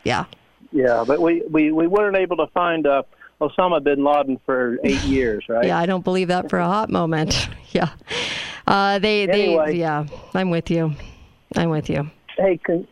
Yeah. 0.04 0.26
Yeah, 0.70 1.02
but 1.04 1.20
we 1.20 1.42
we, 1.50 1.72
we 1.72 1.88
weren't 1.88 2.16
able 2.16 2.36
to 2.36 2.46
find 2.54 2.86
uh, 2.86 3.02
Osama 3.40 3.82
bin 3.82 4.04
Laden 4.04 4.38
for 4.46 4.78
eight 4.84 5.02
years, 5.06 5.44
right? 5.48 5.66
yeah, 5.66 5.80
I 5.80 5.86
don't 5.86 6.04
believe 6.04 6.28
that 6.28 6.48
for 6.48 6.60
a 6.60 6.66
hot 6.66 6.90
moment. 6.90 7.48
yeah. 7.72 7.88
Uh, 8.68 9.00
they 9.00 9.28
anyway. 9.28 9.72
they 9.72 9.78
yeah, 9.80 10.06
I'm 10.32 10.50
with 10.50 10.70
you. 10.70 10.94
I'm 11.56 11.70
with 11.70 11.90
you. 11.90 12.08
Hey, 12.38 12.56
can, 12.56 12.86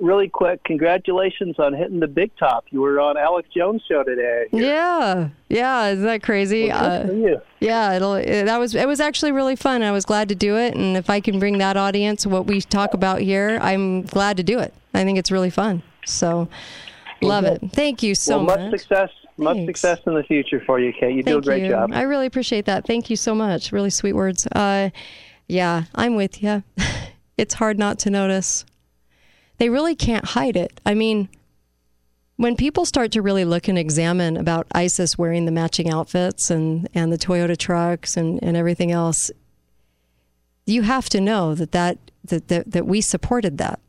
really 0.00 0.28
quick, 0.28 0.62
congratulations 0.64 1.58
on 1.58 1.74
hitting 1.74 2.00
the 2.00 2.06
big 2.06 2.30
top. 2.36 2.66
You 2.70 2.80
were 2.80 3.00
on 3.00 3.16
Alex 3.16 3.48
Jones' 3.54 3.82
show 3.88 4.02
today. 4.02 4.46
Yeah, 4.52 5.28
yeah, 5.48 5.88
isn't 5.88 6.04
that 6.04 6.22
crazy? 6.22 6.68
Well, 6.68 7.36
uh. 7.36 7.40
Yeah, 7.60 7.94
it'll. 7.94 8.14
It, 8.14 8.44
that 8.44 8.58
was 8.58 8.74
it 8.74 8.86
was 8.86 9.00
actually 9.00 9.32
really 9.32 9.56
fun. 9.56 9.82
I 9.82 9.92
was 9.92 10.04
glad 10.04 10.28
to 10.28 10.34
do 10.34 10.56
it, 10.56 10.74
and 10.74 10.96
if 10.96 11.10
I 11.10 11.20
can 11.20 11.38
bring 11.38 11.58
that 11.58 11.76
audience 11.76 12.26
what 12.26 12.46
we 12.46 12.60
talk 12.60 12.94
about 12.94 13.20
here, 13.20 13.58
I'm 13.60 14.02
glad 14.02 14.36
to 14.38 14.42
do 14.42 14.58
it. 14.58 14.72
I 14.94 15.04
think 15.04 15.18
it's 15.18 15.30
really 15.30 15.50
fun. 15.50 15.82
So, 16.04 16.48
love 17.20 17.44
it. 17.44 17.60
Thank 17.72 18.02
you 18.02 18.14
so 18.14 18.38
well, 18.38 18.46
much. 18.46 18.60
Much 18.70 18.80
success. 18.80 19.10
Much 19.36 19.56
Thanks. 19.56 19.80
success 19.80 20.00
in 20.06 20.14
the 20.14 20.24
future 20.24 20.60
for 20.66 20.80
you, 20.80 20.92
Kate. 20.92 21.14
You 21.14 21.22
Thank 21.22 21.26
do 21.26 21.38
a 21.38 21.42
great 21.42 21.62
you. 21.62 21.68
job. 21.68 21.92
I 21.92 22.02
really 22.02 22.26
appreciate 22.26 22.64
that. 22.64 22.86
Thank 22.86 23.08
you 23.08 23.14
so 23.14 23.36
much. 23.36 23.70
Really 23.70 23.90
sweet 23.90 24.14
words. 24.14 24.46
Uh, 24.48 24.90
Yeah, 25.46 25.84
I'm 25.94 26.14
with 26.14 26.42
you. 26.42 26.62
it's 27.38 27.54
hard 27.54 27.78
not 27.78 27.98
to 28.00 28.10
notice. 28.10 28.64
They 29.58 29.68
really 29.68 29.94
can't 29.94 30.24
hide 30.24 30.56
it. 30.56 30.80
I 30.86 30.94
mean, 30.94 31.28
when 32.36 32.54
people 32.54 32.84
start 32.84 33.10
to 33.12 33.22
really 33.22 33.44
look 33.44 33.66
and 33.66 33.76
examine 33.76 34.36
about 34.36 34.68
ISIS 34.72 35.18
wearing 35.18 35.44
the 35.44 35.52
matching 35.52 35.90
outfits 35.90 36.50
and, 36.50 36.88
and 36.94 37.12
the 37.12 37.18
Toyota 37.18 37.56
trucks 37.56 38.16
and, 38.16 38.38
and 38.42 38.56
everything 38.56 38.92
else, 38.92 39.30
you 40.64 40.82
have 40.82 41.08
to 41.08 41.20
know 41.20 41.56
that, 41.56 41.72
that, 41.72 41.98
that, 42.24 42.46
that, 42.46 42.70
that 42.70 42.86
we 42.86 43.00
supported 43.00 43.58
that, 43.58 43.80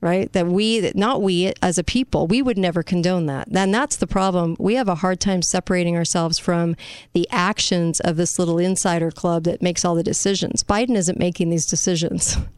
right? 0.00 0.32
That 0.32 0.46
we, 0.46 0.78
that 0.78 0.94
not 0.94 1.22
we 1.22 1.52
as 1.60 1.76
a 1.76 1.82
people, 1.82 2.28
we 2.28 2.40
would 2.40 2.56
never 2.56 2.84
condone 2.84 3.26
that. 3.26 3.48
And 3.52 3.74
that's 3.74 3.96
the 3.96 4.06
problem. 4.06 4.54
We 4.60 4.76
have 4.76 4.88
a 4.88 4.96
hard 4.96 5.18
time 5.18 5.42
separating 5.42 5.96
ourselves 5.96 6.38
from 6.38 6.76
the 7.14 7.26
actions 7.32 7.98
of 8.00 8.16
this 8.16 8.38
little 8.38 8.58
insider 8.58 9.10
club 9.10 9.42
that 9.44 9.60
makes 9.60 9.84
all 9.84 9.96
the 9.96 10.04
decisions. 10.04 10.62
Biden 10.62 10.94
isn't 10.94 11.18
making 11.18 11.50
these 11.50 11.66
decisions. 11.66 12.36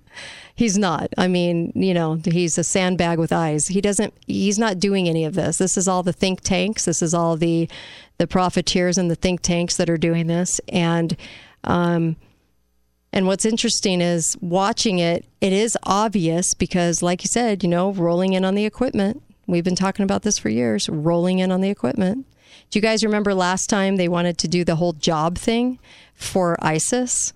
He's 0.61 0.77
not. 0.77 1.09
I 1.17 1.27
mean, 1.27 1.73
you 1.75 1.95
know, 1.95 2.21
he's 2.23 2.59
a 2.59 2.65
sandbag 2.65 3.19
with 3.19 3.33
eyes. 3.33 3.69
He 3.69 3.81
doesn't. 3.81 4.13
He's 4.27 4.59
not 4.59 4.79
doing 4.79 5.09
any 5.09 5.25
of 5.25 5.33
this. 5.33 5.57
This 5.57 5.79
is 5.79 5.89
all 5.89 6.03
the 6.03 6.13
think 6.13 6.43
tanks. 6.43 6.85
This 6.85 7.01
is 7.01 7.15
all 7.15 7.39
the 7.39 7.67
the 8.19 8.27
profiteers 8.27 8.99
and 8.99 9.11
the 9.11 9.15
think 9.15 9.41
tanks 9.41 9.79
that 9.79 9.89
are 9.89 9.97
doing 9.97 10.27
this. 10.27 10.61
And 10.69 11.17
um, 11.65 12.17
and 13.11 13.27
what's 13.27 13.47
interesting 13.47 14.03
is 14.03 14.37
watching 14.43 14.99
it. 14.99 15.25
It 15.41 15.55
is 15.55 15.79
obvious 15.85 16.53
because, 16.53 17.03
like 17.03 17.25
you 17.25 17.29
said, 17.29 17.63
you 17.63 17.69
know, 17.71 17.95
rolling 17.95 18.35
in 18.35 18.45
on 18.45 18.55
the 18.55 18.67
equipment. 18.67 19.23
We've 19.47 19.65
been 19.65 19.75
talking 19.75 20.03
about 20.03 20.25
this 20.25 20.37
for 20.37 20.51
years. 20.51 20.91
Rolling 20.91 21.39
in 21.39 21.51
on 21.51 21.63
the 21.63 21.71
equipment. 21.71 22.27
Do 22.69 22.79
you 22.79 22.83
guys 22.83 23.03
remember 23.03 23.33
last 23.33 23.71
time 23.71 23.97
they 23.97 24.09
wanted 24.09 24.37
to 24.37 24.47
do 24.47 24.63
the 24.63 24.77
whole 24.77 24.93
job 24.93 25.39
thing 25.39 25.79
for 26.15 26.59
ISIS? 26.63 27.33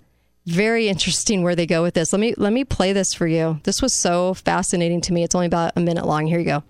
Very 0.47 0.89
interesting 0.89 1.43
where 1.43 1.57
they 1.57 1.67
go 1.67 1.83
with 1.83 1.95
this. 1.95 2.13
Let 2.13 2.21
me 2.21 2.35
let 2.37 2.53
me 2.53 2.65
play 2.65 2.93
this 2.93 3.15
for 3.15 3.27
you. 3.27 3.61
This 3.65 3.81
was 3.81 3.95
so 3.95 4.35
fascinating 4.35 5.01
to 5.03 5.13
me. 5.13 5.25
It's 5.25 5.35
only 5.35 5.47
about 5.47 5.73
a 5.77 5.81
minute 5.81 6.07
long. 6.07 6.27
Here 6.27 6.39
you 6.39 6.45
go. 6.45 6.63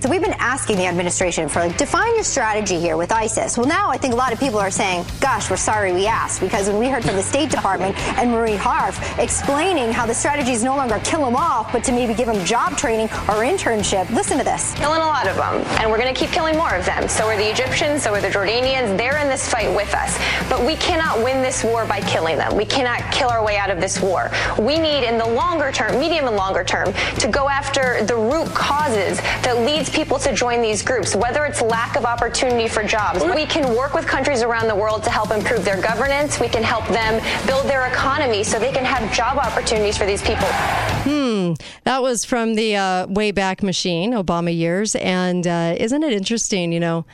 So 0.00 0.10
we've 0.10 0.22
been 0.22 0.34
asking 0.38 0.76
the 0.76 0.86
administration 0.86 1.48
for 1.48 1.60
like 1.60 1.78
define 1.78 2.14
your 2.14 2.22
strategy 2.22 2.78
here 2.78 2.98
with 2.98 3.10
ISIS. 3.10 3.56
Well, 3.56 3.66
now 3.66 3.90
I 3.90 3.96
think 3.96 4.12
a 4.12 4.16
lot 4.16 4.30
of 4.30 4.38
people 4.38 4.58
are 4.58 4.70
saying, 4.70 5.06
"Gosh, 5.20 5.48
we're 5.48 5.56
sorry 5.56 5.92
we 5.92 6.06
asked," 6.06 6.40
because 6.42 6.68
when 6.68 6.78
we 6.78 6.88
heard 6.88 7.02
from 7.02 7.16
the 7.16 7.22
State 7.22 7.48
Department 7.48 7.96
and 8.18 8.30
Marie 8.30 8.56
Harf 8.56 9.00
explaining 9.18 9.90
how 9.92 10.04
the 10.04 10.12
strategy 10.12 10.52
is 10.52 10.62
no 10.62 10.76
longer 10.76 11.00
kill 11.02 11.24
them 11.24 11.34
off, 11.34 11.72
but 11.72 11.82
to 11.84 11.92
maybe 11.92 12.12
give 12.12 12.26
them 12.26 12.44
job 12.44 12.76
training 12.76 13.06
or 13.26 13.42
internship. 13.42 14.08
Listen 14.10 14.36
to 14.36 14.44
this. 14.44 14.74
Killing 14.74 15.00
a 15.00 15.06
lot 15.06 15.26
of 15.26 15.36
them, 15.36 15.62
and 15.80 15.90
we're 15.90 15.98
going 15.98 16.12
to 16.12 16.18
keep 16.18 16.30
killing 16.30 16.58
more 16.58 16.74
of 16.74 16.84
them. 16.84 17.08
So 17.08 17.26
are 17.26 17.36
the 17.36 17.50
Egyptians, 17.50 18.02
so 18.02 18.12
are 18.12 18.20
the 18.20 18.28
Jordanians. 18.28 18.98
They're 18.98 19.16
in 19.16 19.28
this 19.28 19.48
fight 19.48 19.74
with 19.74 19.94
us, 19.94 20.18
but 20.50 20.60
we 20.64 20.76
cannot 20.76 21.24
win 21.24 21.40
this 21.40 21.64
war 21.64 21.86
by 21.86 22.02
killing 22.02 22.36
them. 22.36 22.54
We 22.54 22.66
cannot 22.66 23.00
kill 23.10 23.30
our 23.30 23.42
way 23.42 23.56
out 23.56 23.70
of 23.70 23.80
this 23.80 24.02
war. 24.02 24.30
We 24.58 24.78
need, 24.78 25.04
in 25.04 25.16
the 25.16 25.26
longer 25.26 25.72
term, 25.72 25.98
medium 25.98 26.26
and 26.26 26.36
longer 26.36 26.64
term, 26.64 26.92
to 27.18 27.28
go 27.28 27.48
after 27.48 28.04
the 28.04 28.16
root 28.16 28.52
causes 28.54 29.20
that 29.40 29.56
leads 29.60 29.86
people 29.96 30.18
to 30.18 30.34
join 30.34 30.60
these 30.60 30.82
groups, 30.82 31.16
whether 31.16 31.46
it's 31.46 31.62
lack 31.62 31.96
of 31.96 32.04
opportunity 32.04 32.68
for 32.68 32.84
jobs. 32.84 33.24
We 33.24 33.46
can 33.46 33.74
work 33.74 33.94
with 33.94 34.06
countries 34.06 34.42
around 34.42 34.68
the 34.68 34.74
world 34.74 35.02
to 35.04 35.10
help 35.10 35.30
improve 35.30 35.64
their 35.64 35.80
governance. 35.80 36.38
We 36.38 36.48
can 36.48 36.62
help 36.62 36.86
them 36.88 37.22
build 37.46 37.64
their 37.64 37.86
economy 37.86 38.44
so 38.44 38.58
they 38.58 38.72
can 38.72 38.84
have 38.84 39.10
job 39.10 39.38
opportunities 39.38 39.96
for 39.96 40.04
these 40.04 40.20
people. 40.20 40.46
Hmm. 40.46 41.54
That 41.84 42.02
was 42.02 42.26
from 42.26 42.56
the 42.56 42.76
uh, 42.76 43.06
Wayback 43.06 43.62
Machine, 43.62 44.12
Obama 44.12 44.54
years. 44.54 44.94
And 44.96 45.46
uh, 45.46 45.74
isn't 45.78 46.02
it 46.02 46.12
interesting, 46.12 46.72
you 46.72 46.80
know, 46.80 47.06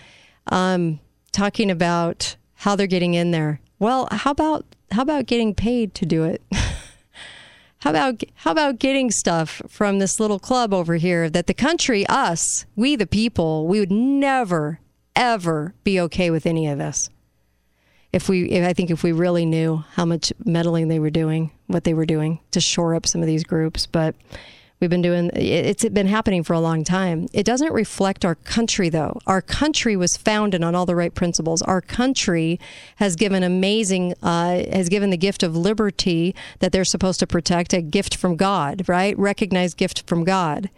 um, 0.49 0.99
talking 1.31 1.71
about 1.71 2.35
how 2.55 2.75
they're 2.75 2.89
getting 2.89 3.15
in 3.15 3.31
there? 3.31 3.61
Well, 3.79 4.09
how 4.11 4.33
about 4.33 4.67
how 4.91 5.03
about 5.03 5.27
getting 5.27 5.55
paid 5.55 5.95
to 5.95 6.07
do 6.07 6.25
it? 6.25 6.43
How 7.83 7.91
about 7.91 8.23
how 8.37 8.53
about 8.53 8.79
getting 8.79 9.11
stuff 9.11 9.61
from 9.69 9.99
this 9.99 10.21
little 10.21 10.39
club 10.39 10.73
over 10.73 10.95
here 10.95 11.29
that 11.29 11.49
the 11.49 11.55
country, 11.55 12.07
us, 12.07 12.65
we 12.77 12.95
the 12.95 13.09
people, 13.09 13.67
we 13.67 13.81
would 13.81 13.91
never 13.91 14.79
ever 15.17 15.75
be 15.83 16.01
okay 16.01 16.31
with 16.31 16.47
any 16.47 16.69
of 16.69 16.79
this. 16.79 17.11
If 18.13 18.29
we, 18.29 18.49
if, 18.51 18.65
I 18.65 18.73
think, 18.73 18.91
if 18.91 19.03
we 19.03 19.11
really 19.11 19.45
knew 19.45 19.85
how 19.95 20.05
much 20.05 20.33
meddling 20.45 20.87
they 20.89 21.01
were 21.01 21.11
doing, 21.11 21.51
what 21.67 21.83
they 21.83 21.93
were 21.93 22.07
doing 22.07 22.39
to 22.53 22.61
shore 22.61 22.95
up 22.95 23.05
some 23.05 23.21
of 23.21 23.27
these 23.27 23.43
groups, 23.43 23.87
but 23.87 24.15
We've 24.83 24.91
been 24.91 25.01
doing 25.01 25.31
it's 25.37 25.89
been 25.91 26.09
happening 26.09 26.43
for 26.43 26.55
a 26.55 26.61
long 26.61 26.83
time. 26.83 27.29
It 27.33 27.47
doesn't 27.47 27.73
reflect 27.73 28.25
our 28.25 28.35
country 28.35 28.89
though. 28.89 29.21
Our 29.29 29.41
country 29.41 29.95
was 29.95 30.17
founded 30.17 30.65
on 30.65 30.75
all 30.75 30.87
the 30.87 30.97
right 30.97 31.15
principles. 31.15 31.63
Our 31.63 31.81
country 31.81 32.59
has 32.97 33.15
given 33.15 33.45
amazing 33.45 34.15
uh, 34.25 34.65
has 34.73 34.89
given 34.89 35.11
the 35.11 35.17
gift 35.17 35.45
of 35.45 35.57
liberty 35.57 36.35
that 36.59 36.73
they're 36.73 36.85
supposed 36.85 37.21
to 37.21 37.29
protect, 37.29 37.73
a 37.73 37.81
gift 37.81 38.17
from 38.17 38.35
God, 38.35 38.89
right? 38.89 39.17
Recognized 39.17 39.77
gift 39.77 40.03
from 40.09 40.25
God. 40.25 40.69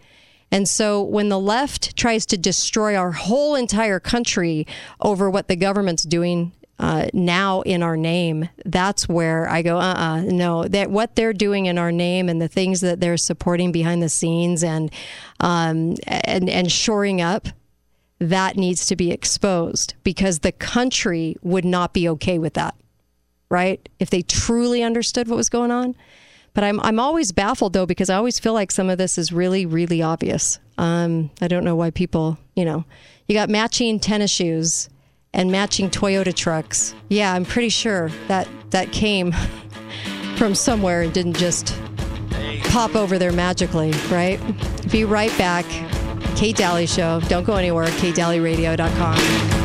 And 0.51 0.67
so 0.67 1.01
when 1.01 1.29
the 1.29 1.39
left 1.39 1.97
tries 1.97 2.27
to 2.27 2.37
destroy 2.37 2.95
our 2.95 3.13
whole 3.13 3.55
entire 3.55 3.99
country 3.99 4.67
over 5.01 5.31
what 5.31 5.47
the 5.47 5.55
government's 5.55 6.03
doing 6.03 6.51
uh, 6.77 7.07
now 7.13 7.61
in 7.61 7.81
our 7.81 7.95
name, 7.95 8.49
that's 8.65 9.07
where 9.07 9.47
I 9.49 9.61
go, 9.61 9.77
uh 9.77 9.93
uh-uh, 9.93 10.17
uh 10.17 10.21
no, 10.23 10.67
that 10.67 10.91
what 10.91 11.15
they're 11.15 11.33
doing 11.33 11.67
in 11.67 11.77
our 11.77 11.91
name 11.91 12.27
and 12.27 12.41
the 12.41 12.47
things 12.47 12.81
that 12.81 12.99
they're 12.99 13.17
supporting 13.17 13.71
behind 13.71 14.03
the 14.03 14.09
scenes 14.09 14.63
and, 14.63 14.91
um, 15.39 15.95
and, 16.05 16.49
and 16.49 16.71
shoring 16.71 17.21
up, 17.21 17.47
that 18.19 18.57
needs 18.57 18.85
to 18.87 18.95
be 18.95 19.11
exposed 19.11 19.93
because 20.03 20.39
the 20.39 20.51
country 20.51 21.35
would 21.41 21.65
not 21.65 21.93
be 21.93 22.09
okay 22.09 22.39
with 22.39 22.53
that, 22.55 22.75
right? 23.49 23.87
If 23.99 24.09
they 24.09 24.21
truly 24.21 24.83
understood 24.83 25.27
what 25.27 25.37
was 25.37 25.49
going 25.49 25.71
on. 25.71 25.95
But 26.53 26.63
I'm, 26.63 26.79
I'm 26.81 26.99
always 26.99 27.33
baffled 27.33 27.73
though 27.73 27.85
because 27.85 28.09
I 28.09 28.15
always 28.15 28.39
feel 28.39 28.53
like 28.53 28.71
some 28.71 28.89
of 28.89 28.97
this 28.97 29.17
is 29.17 29.33
really, 29.33 29.65
really 29.65 30.01
obvious. 30.01 30.59
Um, 30.77 31.29
I 31.41 31.47
don't 31.47 31.65
know 31.65 31.75
why 31.75 31.91
people, 31.91 32.37
you 32.55 32.63
know, 32.63 32.85
you 33.27 33.35
got 33.35 33.49
matching 33.49 33.99
tennis 33.99 34.31
shoes 34.31 34.89
and 35.35 35.51
matching 35.51 35.89
Toyota 35.89 36.33
trucks. 36.33 36.95
Yeah, 37.09 37.33
I'm 37.33 37.45
pretty 37.45 37.69
sure 37.69 38.09
that 38.27 38.47
that 38.71 38.91
came 38.91 39.31
from 40.37 40.55
somewhere 40.55 41.03
and 41.03 41.13
didn't 41.13 41.37
just 41.37 41.79
pop 42.69 42.95
over 42.95 43.19
there 43.19 43.31
magically, 43.31 43.91
right? 44.09 44.39
Be 44.91 45.03
right 45.03 45.35
back. 45.37 45.65
Kate 46.35 46.55
Dalley 46.55 46.87
Show. 46.87 47.19
Don't 47.27 47.45
go 47.45 47.55
anywhere. 47.55 47.85
KateDalleyRadio.com. 47.87 49.64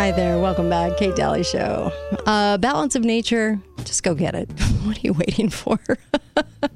Hi 0.00 0.12
there. 0.12 0.38
Welcome 0.38 0.70
back. 0.70 0.96
Kate 0.96 1.14
Dalley 1.14 1.42
Show. 1.42 1.92
Uh, 2.24 2.56
balance 2.56 2.94
of 2.96 3.04
nature, 3.04 3.60
just 3.84 4.02
go 4.02 4.14
get 4.14 4.34
it. 4.34 4.50
what 4.84 4.96
are 4.96 5.00
you 5.02 5.12
waiting 5.12 5.50
for? 5.50 5.78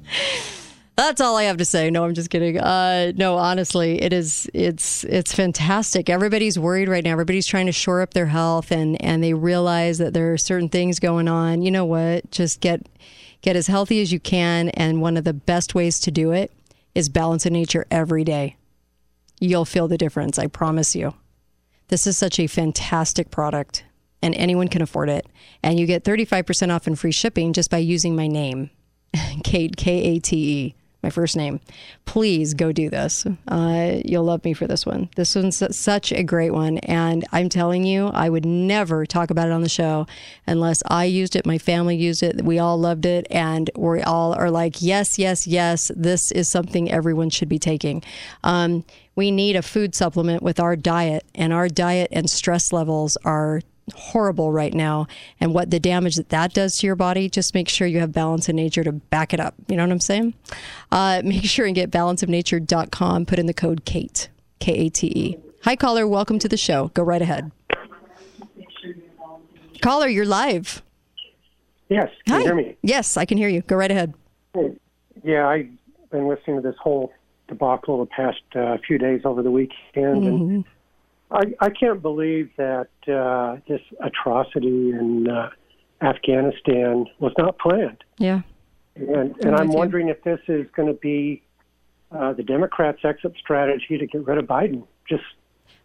That's 0.95 1.19
all 1.19 1.35
I 1.35 1.45
have 1.45 1.57
to 1.57 1.65
say. 1.65 1.89
No, 1.89 2.05
I'm 2.05 2.13
just 2.13 2.29
kidding. 2.29 2.59
Uh, 2.59 3.13
no, 3.15 3.35
honestly, 3.37 3.99
it 3.99 4.13
is. 4.13 4.47
It's 4.53 5.05
it's 5.05 5.33
fantastic. 5.33 6.07
Everybody's 6.07 6.59
worried 6.59 6.87
right 6.87 7.03
now. 7.03 7.13
Everybody's 7.13 7.47
trying 7.47 7.65
to 7.65 7.71
shore 7.71 8.03
up 8.03 8.13
their 8.13 8.27
health, 8.27 8.71
and 8.71 9.03
and 9.03 9.23
they 9.23 9.33
realize 9.33 9.97
that 9.97 10.13
there 10.13 10.31
are 10.31 10.37
certain 10.37 10.69
things 10.69 10.99
going 10.99 11.27
on. 11.27 11.63
You 11.63 11.71
know 11.71 11.85
what? 11.85 12.29
Just 12.29 12.61
get 12.61 12.87
get 13.41 13.55
as 13.55 13.65
healthy 13.65 14.03
as 14.03 14.13
you 14.13 14.19
can, 14.19 14.69
and 14.69 15.01
one 15.01 15.17
of 15.17 15.23
the 15.23 15.33
best 15.33 15.73
ways 15.73 15.99
to 16.01 16.11
do 16.11 16.31
it 16.31 16.51
is 16.93 17.09
balance 17.09 17.47
of 17.47 17.53
nature 17.53 17.87
every 17.89 18.23
day. 18.23 18.55
You'll 19.39 19.65
feel 19.65 19.87
the 19.87 19.97
difference. 19.97 20.37
I 20.37 20.45
promise 20.45 20.95
you. 20.95 21.15
This 21.87 22.07
is 22.07 22.17
such 22.17 22.39
a 22.39 22.47
fantastic 22.47 23.29
product 23.31 23.83
and 24.25 24.33
anyone 24.35 24.67
can 24.67 24.81
afford 24.81 25.09
it. 25.09 25.27
And 25.61 25.79
you 25.79 25.85
get 25.85 26.03
35% 26.03 26.73
off 26.73 26.87
and 26.87 26.97
free 26.97 27.11
shipping 27.11 27.53
just 27.53 27.69
by 27.69 27.77
using 27.77 28.15
my 28.15 28.27
name, 28.27 28.71
Kate, 29.43 29.77
K 29.77 30.15
A 30.15 30.19
T 30.19 30.35
E. 30.35 30.75
my 31.03 31.11
first 31.11 31.37
name. 31.37 31.59
Please 32.05 32.55
go 32.55 32.71
do 32.71 32.89
this. 32.89 33.27
Uh, 33.47 34.01
you'll 34.03 34.23
love 34.23 34.43
me 34.43 34.53
for 34.53 34.65
this 34.65 34.83
one. 34.83 35.09
This 35.15 35.35
one's 35.35 35.61
such 35.77 36.11
a 36.11 36.23
great 36.23 36.51
one. 36.51 36.79
And 36.79 37.23
I'm 37.31 37.49
telling 37.49 37.83
you, 37.83 38.07
I 38.07 38.29
would 38.29 38.45
never 38.45 39.05
talk 39.05 39.29
about 39.29 39.47
it 39.47 39.51
on 39.51 39.61
the 39.61 39.69
show 39.69 40.07
unless 40.47 40.81
I 40.87 41.05
used 41.05 41.35
it, 41.35 41.45
my 41.45 41.59
family 41.59 41.95
used 41.95 42.23
it, 42.23 42.43
we 42.43 42.57
all 42.57 42.79
loved 42.79 43.05
it, 43.05 43.27
and 43.29 43.69
we 43.75 44.01
all 44.01 44.33
are 44.33 44.49
like, 44.49 44.81
yes, 44.81 45.19
yes, 45.19 45.45
yes, 45.45 45.91
this 45.95 46.31
is 46.31 46.49
something 46.49 46.91
everyone 46.91 47.29
should 47.29 47.49
be 47.49 47.59
taking. 47.59 48.03
Um, 48.43 48.83
we 49.15 49.31
need 49.31 49.55
a 49.55 49.61
food 49.61 49.95
supplement 49.95 50.43
with 50.43 50.59
our 50.59 50.75
diet, 50.75 51.25
and 51.33 51.53
our 51.53 51.69
diet 51.69 52.09
and 52.11 52.29
stress 52.29 52.73
levels 52.73 53.17
are 53.23 53.61
horrible 53.93 54.51
right 54.51 54.73
now. 54.73 55.07
And 55.39 55.53
what 55.53 55.71
the 55.71 55.79
damage 55.79 56.15
that 56.15 56.29
that 56.29 56.53
does 56.53 56.77
to 56.77 56.87
your 56.87 56.95
body 56.95 57.29
just 57.29 57.53
make 57.53 57.69
sure 57.69 57.87
you 57.87 57.99
have 57.99 58.11
Balance 58.11 58.49
of 58.49 58.55
Nature 58.55 58.83
to 58.83 58.91
back 58.91 59.33
it 59.33 59.39
up. 59.39 59.55
You 59.67 59.77
know 59.77 59.83
what 59.83 59.91
i'm 59.91 59.99
saying? 59.99 60.33
Uh, 60.91 61.21
make 61.25 61.45
sure 61.45 61.65
and 61.65 61.75
get 61.75 61.91
balanceofnature.com 61.91 63.25
put 63.25 63.39
in 63.39 63.45
the 63.45 63.53
code 63.53 63.85
kate 63.85 64.29
k-a-t-e 64.59 65.37
hi 65.63 65.75
caller. 65.75 66.07
Welcome 66.07 66.39
to 66.39 66.47
the 66.47 66.57
show. 66.57 66.89
Go 66.93 67.03
right 67.03 67.21
ahead. 67.21 67.51
Caller 69.81 70.07
you're 70.07 70.25
live. 70.25 70.81
Yes. 71.89 72.09
Can 72.25 72.33
hi. 72.33 72.39
you 72.39 72.45
hear 72.45 72.55
me? 72.55 72.77
Yes 72.81 73.17
i 73.17 73.25
can 73.25 73.37
hear 73.37 73.49
you. 73.49 73.61
Go 73.61 73.75
right 73.75 73.91
ahead. 73.91 74.13
Yeah 75.23 75.47
i've 75.47 75.69
been 76.11 76.27
listening 76.27 76.55
to 76.57 76.61
this 76.61 76.77
whole 76.81 77.13
debacle 77.47 77.99
the 77.99 78.05
past 78.07 78.41
uh, 78.55 78.77
few 78.85 78.97
days 78.97 79.21
over 79.25 79.41
the 79.41 79.51
weekend 79.51 80.23
Mm-hmm. 80.23 80.55
and 80.55 80.65
I, 81.31 81.65
I 81.65 81.69
can't 81.69 82.01
believe 82.01 82.51
that 82.57 82.89
uh, 83.07 83.57
this 83.67 83.81
atrocity 83.99 84.91
in 84.91 85.27
uh, 85.27 85.49
Afghanistan 86.01 87.05
was 87.19 87.33
not 87.37 87.57
planned. 87.57 88.03
yeah 88.19 88.41
And, 88.95 89.09
I'm 89.15 89.35
and 89.41 89.55
I'm 89.55 89.71
wondering 89.71 90.09
if 90.09 90.23
this 90.23 90.39
is 90.47 90.67
going 90.75 90.87
to 90.87 90.99
be 90.99 91.41
uh, 92.11 92.33
the 92.33 92.43
Democrats' 92.43 92.99
exit 93.03 93.33
strategy 93.39 93.97
to 93.97 94.05
get 94.05 94.25
rid 94.25 94.37
of 94.37 94.45
Biden. 94.45 94.85
Just 95.09 95.23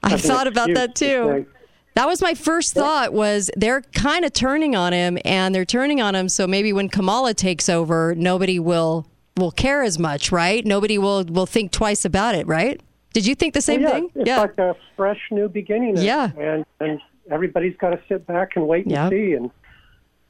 I 0.03 0.17
thought 0.17 0.47
about 0.47 0.73
that 0.75 0.95
too. 0.95 1.47
That 1.95 2.07
was 2.07 2.23
my 2.23 2.35
first 2.35 2.75
thought 2.75 3.13
was 3.13 3.51
they're 3.57 3.81
kind 3.81 4.25
of 4.25 4.33
turning 4.33 4.77
on 4.77 4.93
him 4.93 5.19
and 5.25 5.55
they're 5.55 5.65
turning 5.65 6.01
on 6.01 6.15
him 6.15 6.29
so 6.29 6.47
maybe 6.47 6.73
when 6.73 6.89
Kamala 6.89 7.35
takes 7.35 7.69
over 7.69 8.15
nobody 8.15 8.59
will 8.59 9.07
will 9.37 9.51
care 9.51 9.83
as 9.83 9.99
much, 9.99 10.33
right? 10.33 10.65
Nobody 10.65 10.99
will 10.99 11.25
will 11.25 11.47
think 11.47 11.73
twice 11.73 12.05
about 12.05 12.35
it, 12.35 12.47
right? 12.47 12.81
Did 13.13 13.27
you 13.27 13.35
think 13.35 13.55
the 13.55 13.61
same 13.61 13.83
well, 13.83 13.93
yeah, 13.93 14.01
thing? 14.01 14.11
It's 14.15 14.29
like 14.29 14.59
a 14.59 14.77
fresh 14.97 15.21
new 15.31 15.49
beginning. 15.49 15.97
Yeah. 15.97 16.31
And, 16.39 16.65
and 16.79 17.01
everybody's 17.31 17.77
got 17.77 17.91
to 17.91 18.01
sit 18.09 18.27
back 18.27 18.51
and 18.55 18.69
wait 18.69 18.87
and 18.87 19.11
see. 19.11 19.33
And 19.33 19.51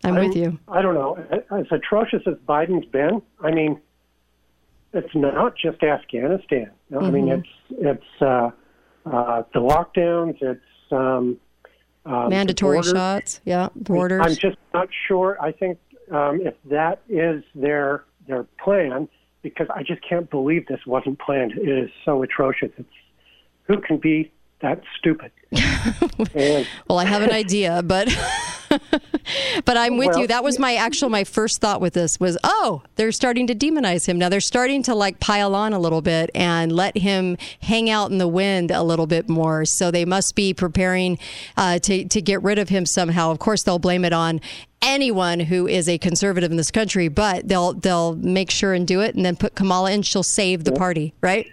I'm 0.02 0.14
with 0.14 0.34
you. 0.34 0.58
I 0.66 0.80
don't 0.80 0.94
know. 0.94 1.18
As 1.50 1.66
atrocious 1.70 2.22
as 2.26 2.34
Biden's 2.48 2.86
been, 2.86 3.20
I 3.42 3.50
mean, 3.50 3.80
it's 4.94 5.14
not 5.14 5.54
just 5.56 5.82
Afghanistan. 5.82 6.70
I 6.98 7.10
mean, 7.10 7.26
Mhm. 7.26 7.38
it's 7.38 7.48
it's 7.70 8.22
uh, 8.22 8.50
uh, 9.06 9.42
the 9.52 9.60
lockdowns. 9.60 10.40
It's 10.40 10.92
um, 10.92 11.38
um, 12.06 12.30
Mandatory 12.30 12.82
shots. 12.82 13.40
Yeah, 13.44 13.68
borders. 13.76 14.22
I'm 14.24 14.34
just 14.34 14.56
not 14.72 14.88
sure. 15.06 15.36
I 15.40 15.52
think 15.52 15.78
um, 16.10 16.40
if 16.40 16.54
that 16.70 17.00
is 17.08 17.44
their 17.54 18.04
their 18.30 18.44
plan, 18.62 19.08
because 19.42 19.66
I 19.74 19.82
just 19.82 20.00
can't 20.06 20.30
believe 20.30 20.66
this 20.66 20.80
wasn't 20.86 21.18
planned. 21.18 21.52
It 21.52 21.68
is 21.68 21.90
so 22.04 22.22
atrocious. 22.22 22.70
It's 22.76 22.88
who 23.64 23.80
can 23.80 23.98
be 23.98 24.32
that 24.60 24.82
stupid? 24.98 25.32
and 26.34 26.66
Well, 26.88 26.98
I 26.98 27.04
have 27.04 27.22
an 27.22 27.30
idea, 27.30 27.82
but 27.82 28.08
but 29.64 29.76
I'm 29.76 29.96
with 29.96 30.08
Well, 30.08 30.20
you. 30.20 30.26
That 30.26 30.44
was 30.44 30.58
my 30.58 30.74
actual 30.74 31.08
my 31.08 31.24
first 31.24 31.60
thought 31.60 31.80
with 31.80 31.94
this 31.94 32.20
was, 32.20 32.38
oh, 32.44 32.82
they're 32.96 33.12
starting 33.12 33.46
to 33.48 33.54
demonize 33.54 34.06
him. 34.06 34.18
Now 34.18 34.28
they're 34.28 34.40
starting 34.40 34.82
to 34.84 34.94
like 34.94 35.20
pile 35.20 35.54
on 35.54 35.72
a 35.72 35.78
little 35.78 36.02
bit 36.02 36.30
and 36.34 36.72
let 36.72 36.96
him 36.96 37.36
hang 37.62 37.90
out 37.90 38.10
in 38.10 38.18
the 38.18 38.28
wind 38.28 38.70
a 38.70 38.82
little 38.82 39.06
bit 39.06 39.28
more. 39.28 39.64
So 39.64 39.90
they 39.90 40.04
must 40.04 40.34
be 40.34 40.54
preparing 40.54 41.18
uh, 41.56 41.78
to 41.80 42.04
to 42.06 42.22
get 42.22 42.42
rid 42.42 42.58
of 42.58 42.68
him 42.68 42.86
somehow. 42.86 43.30
Of 43.30 43.38
course, 43.38 43.62
they'll 43.62 43.78
blame 43.78 44.04
it 44.04 44.12
on 44.12 44.40
anyone 44.82 45.40
who 45.40 45.66
is 45.66 45.88
a 45.88 45.98
conservative 45.98 46.50
in 46.50 46.56
this 46.56 46.70
country, 46.70 47.08
but 47.08 47.48
they'll 47.48 47.72
they'll 47.74 48.16
make 48.16 48.50
sure 48.50 48.72
and 48.72 48.86
do 48.86 49.00
it, 49.00 49.14
and 49.14 49.24
then 49.24 49.36
put 49.36 49.54
Kamala 49.54 49.92
in. 49.92 50.02
She'll 50.02 50.22
save 50.22 50.64
the 50.64 50.72
party, 50.72 51.14
right? 51.20 51.46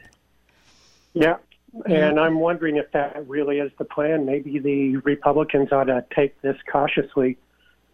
Yeah. 1.14 1.38
And 1.86 2.20
I'm 2.20 2.40
wondering 2.40 2.78
if 2.78 2.92
that 2.94 3.28
really 3.28 3.60
is 3.60 3.72
the 3.78 3.86
plan. 3.86 4.26
Maybe 4.26 4.58
the 4.60 4.98
Republicans 4.98 5.72
ought 5.72 5.86
to 5.86 6.04
take 6.16 6.42
this 6.42 6.58
cautiously 6.72 7.38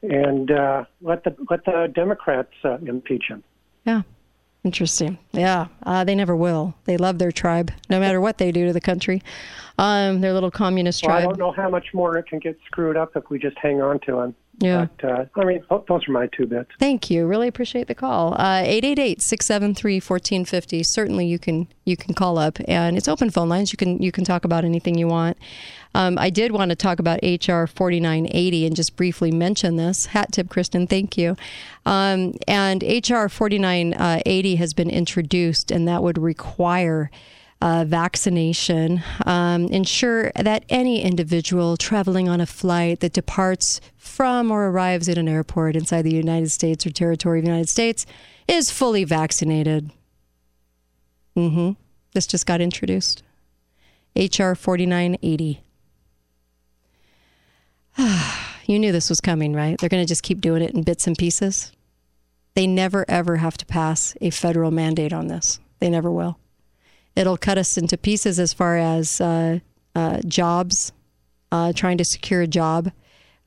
and 0.01 0.51
uh, 0.51 0.85
let 1.01 1.23
the 1.23 1.35
let 1.49 1.65
the 1.65 1.91
Democrats 1.93 2.53
uh, 2.63 2.77
impeach 2.85 3.25
him. 3.27 3.43
Yeah. 3.85 4.03
Interesting. 4.63 5.17
Yeah. 5.33 5.67
Uh, 5.85 6.05
they 6.05 6.15
never 6.15 6.35
will. 6.35 6.73
They 6.85 6.95
love 6.95 7.19
their 7.19 7.33
tribe, 7.33 7.71
no 7.89 7.99
matter 7.99 8.21
what 8.21 8.37
they 8.37 8.51
do 8.51 8.67
to 8.67 8.73
the 8.73 8.79
country. 8.79 9.21
Um, 9.77 10.21
their 10.21 10.33
little 10.33 10.51
communist 10.51 11.03
Well, 11.05 11.15
I 11.15 11.21
don't 11.21 11.39
know 11.39 11.51
how 11.51 11.69
much 11.69 11.93
more 11.93 12.17
it 12.17 12.27
can 12.27 12.39
get 12.39 12.57
screwed 12.65 12.95
up 12.95 13.15
if 13.15 13.29
we 13.29 13.39
just 13.39 13.57
hang 13.57 13.81
on 13.81 13.99
to 14.01 14.17
them. 14.17 14.35
Yeah. 14.59 14.85
But, 15.01 15.09
uh, 15.09 15.25
I 15.35 15.45
mean, 15.45 15.63
those 15.69 16.07
are 16.07 16.11
my 16.11 16.27
two 16.27 16.45
bits. 16.45 16.69
Thank 16.79 17.09
you. 17.09 17.25
Really 17.25 17.47
appreciate 17.47 17.87
the 17.87 17.95
call. 17.95 18.35
Uh, 18.35 18.61
888-673-1450. 18.65 20.85
Certainly 20.85 21.25
you 21.25 21.39
can 21.39 21.67
you 21.85 21.97
can 21.97 22.13
call 22.13 22.37
up 22.37 22.59
and 22.65 22.95
it's 22.95 23.07
open 23.07 23.31
phone 23.31 23.49
lines. 23.49 23.73
You 23.73 23.77
can 23.77 23.99
you 24.01 24.11
can 24.11 24.23
talk 24.23 24.45
about 24.45 24.63
anything 24.63 24.95
you 24.95 25.07
want. 25.07 25.37
Um, 25.95 26.19
I 26.19 26.29
did 26.29 26.51
want 26.51 26.69
to 26.69 26.75
talk 26.75 26.99
about 26.99 27.19
HR 27.23 27.65
4980 27.65 28.67
and 28.67 28.75
just 28.75 28.95
briefly 28.95 29.31
mention 29.31 29.75
this. 29.75 30.05
Hat 30.07 30.31
tip, 30.31 30.49
Kristen. 30.49 30.87
Thank 30.87 31.17
you. 31.17 31.35
Um, 31.85 32.35
and 32.47 32.83
HR 32.83 33.27
4980 33.27 34.55
has 34.55 34.73
been 34.73 34.89
introduced, 34.89 35.69
and 35.71 35.87
that 35.87 36.01
would 36.01 36.17
require 36.17 37.11
uh, 37.63 37.85
vaccination. 37.85 39.01
Um, 39.25 39.67
ensure 39.67 40.33
that 40.35 40.65
any 40.67 41.01
individual 41.01 41.77
traveling 41.77 42.27
on 42.27 42.41
a 42.41 42.45
flight 42.45 42.99
that 42.99 43.13
departs 43.13 43.79
from 43.95 44.51
or 44.51 44.67
arrives 44.67 45.07
at 45.07 45.17
an 45.17 45.29
airport 45.29 45.77
inside 45.77 46.01
the 46.01 46.13
United 46.13 46.51
States 46.51 46.85
or 46.85 46.89
territory 46.89 47.39
of 47.39 47.45
the 47.45 47.51
United 47.51 47.69
States 47.69 48.05
is 48.49 48.69
fully 48.69 49.05
vaccinated. 49.05 49.91
Mm-hmm. 51.37 51.71
This 52.13 52.27
just 52.27 52.45
got 52.45 52.59
introduced. 52.59 53.23
HR 54.13 54.55
4980. 54.55 55.63
you 58.67 58.77
knew 58.77 58.91
this 58.91 59.09
was 59.09 59.21
coming, 59.21 59.53
right? 59.53 59.79
They're 59.79 59.87
going 59.87 60.03
to 60.03 60.07
just 60.07 60.23
keep 60.23 60.41
doing 60.41 60.61
it 60.61 60.71
in 60.71 60.83
bits 60.83 61.07
and 61.07 61.17
pieces. 61.17 61.71
They 62.55 62.67
never, 62.67 63.05
ever 63.07 63.37
have 63.37 63.57
to 63.57 63.65
pass 63.65 64.17
a 64.19 64.31
federal 64.31 64.69
mandate 64.69 65.13
on 65.13 65.27
this. 65.27 65.61
They 65.79 65.89
never 65.89 66.11
will. 66.11 66.37
It'll 67.15 67.37
cut 67.37 67.57
us 67.57 67.77
into 67.77 67.97
pieces 67.97 68.39
as 68.39 68.53
far 68.53 68.77
as 68.77 69.21
uh, 69.21 69.59
uh, 69.95 70.21
jobs, 70.25 70.91
uh, 71.51 71.73
trying 71.73 71.97
to 71.99 72.05
secure 72.05 72.41
a 72.41 72.47
job, 72.47 72.91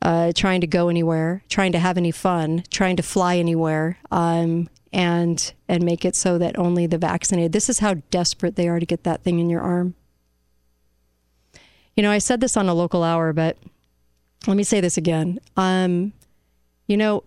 uh, 0.02 0.32
trying 0.34 0.60
to 0.60 0.66
go 0.66 0.88
anywhere, 0.88 1.42
trying 1.48 1.72
to 1.72 1.78
have 1.78 1.96
any 1.96 2.12
fun, 2.12 2.62
trying 2.70 2.96
to 2.96 3.02
fly 3.02 3.36
anywhere, 3.36 3.98
um, 4.10 4.68
and 4.92 5.52
and 5.68 5.82
make 5.82 6.04
it 6.04 6.14
so 6.14 6.38
that 6.38 6.58
only 6.58 6.86
the 6.86 6.98
vaccinated. 6.98 7.52
This 7.52 7.68
is 7.68 7.80
how 7.80 7.94
desperate 8.10 8.56
they 8.56 8.68
are 8.68 8.78
to 8.78 8.86
get 8.86 9.02
that 9.04 9.22
thing 9.22 9.40
in 9.40 9.50
your 9.50 9.60
arm. 9.60 9.94
You 11.96 12.02
know, 12.02 12.10
I 12.10 12.18
said 12.18 12.40
this 12.40 12.56
on 12.56 12.68
a 12.68 12.74
local 12.74 13.02
hour, 13.02 13.32
but 13.32 13.56
let 14.46 14.56
me 14.56 14.62
say 14.62 14.80
this 14.80 14.96
again. 14.96 15.40
Um, 15.56 16.12
you 16.86 16.96
know, 16.96 17.24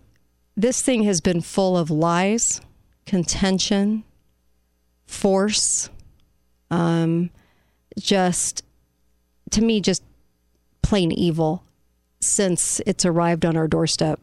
this 0.56 0.80
thing 0.80 1.02
has 1.02 1.20
been 1.20 1.40
full 1.40 1.76
of 1.76 1.90
lies, 1.90 2.60
contention, 3.04 4.04
force, 5.06 5.90
um, 6.70 7.30
just 7.98 8.64
to 9.50 9.62
me, 9.62 9.80
just 9.80 10.02
plain 10.82 11.12
evil 11.12 11.64
since 12.20 12.80
it's 12.86 13.04
arrived 13.04 13.44
on 13.44 13.56
our 13.56 13.68
doorstep. 13.68 14.20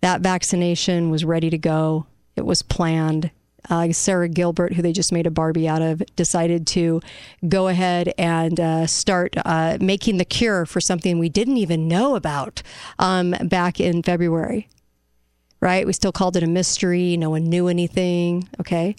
That 0.00 0.20
vaccination 0.20 1.10
was 1.10 1.24
ready 1.24 1.50
to 1.50 1.58
go. 1.58 2.06
It 2.36 2.44
was 2.44 2.62
planned. 2.62 3.30
Uh, 3.70 3.90
Sarah 3.92 4.28
Gilbert, 4.28 4.74
who 4.74 4.82
they 4.82 4.92
just 4.92 5.10
made 5.10 5.26
a 5.26 5.30
Barbie 5.30 5.66
out 5.66 5.80
of, 5.80 6.02
decided 6.16 6.66
to 6.68 7.00
go 7.48 7.68
ahead 7.68 8.12
and 8.18 8.60
uh, 8.60 8.86
start 8.86 9.34
uh, 9.42 9.78
making 9.80 10.18
the 10.18 10.24
cure 10.26 10.66
for 10.66 10.82
something 10.82 11.18
we 11.18 11.30
didn't 11.30 11.56
even 11.56 11.88
know 11.88 12.14
about 12.14 12.62
um, 12.98 13.30
back 13.44 13.80
in 13.80 14.02
February. 14.02 14.68
Right? 15.60 15.86
We 15.86 15.94
still 15.94 16.12
called 16.12 16.36
it 16.36 16.42
a 16.42 16.46
mystery. 16.46 17.16
No 17.16 17.30
one 17.30 17.44
knew 17.44 17.68
anything. 17.68 18.50
Okay. 18.60 18.96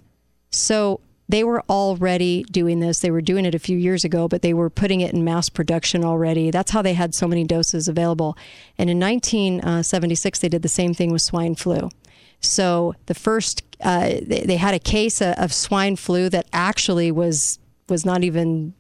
So 0.50 1.00
they 1.28 1.44
were 1.44 1.64
already 1.70 2.44
doing 2.44 2.80
this. 2.80 3.00
They 3.00 3.12
were 3.12 3.22
doing 3.22 3.46
it 3.46 3.56
a 3.56 3.60
few 3.60 3.78
years 3.78 4.04
ago, 4.04 4.28
but 4.28 4.42
they 4.42 4.54
were 4.54 4.70
putting 4.70 5.02
it 5.02 5.14
in 5.14 5.24
mass 5.24 5.50
production 5.50 6.04
already. 6.04 6.52
That's 6.52 6.72
how 6.72 6.82
they 6.82 6.94
had 6.94 7.16
so 7.16 7.28
many 7.28 7.44
doses 7.44 7.88
available. 7.88 8.38
And 8.78 8.90
in 8.90 9.00
1976, 9.00 10.40
they 10.40 10.50
did 10.50 10.62
the 10.62 10.70
same 10.70 10.94
thing 10.94 11.12
with 11.12 11.24
swine 11.24 11.56
flu. 11.56 11.90
So 12.42 12.94
the 13.08 13.16
first, 13.16 13.64
uh, 13.82 14.20
they, 14.22 14.44
they 14.46 14.58
had 14.58 14.76
a 14.76 14.80
case 14.80 15.20
of, 15.22 15.36
of 15.36 15.52
swine 15.52 15.96
flu 15.96 16.30
that 16.30 16.48
actually 16.54 17.12
was 17.12 17.60
was 17.88 18.06
not 18.06 18.24
even 18.24 18.74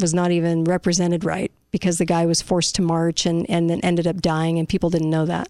was 0.00 0.12
not 0.12 0.30
even 0.30 0.64
represented 0.64 1.24
right 1.24 1.50
because 1.70 1.96
the 1.96 2.04
guy 2.04 2.26
was 2.26 2.42
forced 2.42 2.74
to 2.76 2.82
march 2.82 3.26
and 3.26 3.48
and 3.50 3.68
then 3.68 3.80
ended 3.80 4.06
up 4.06 4.22
dying, 4.22 4.58
and 4.58 4.68
people 4.68 4.90
didn't 4.90 5.10
know 5.10 5.26
that. 5.26 5.48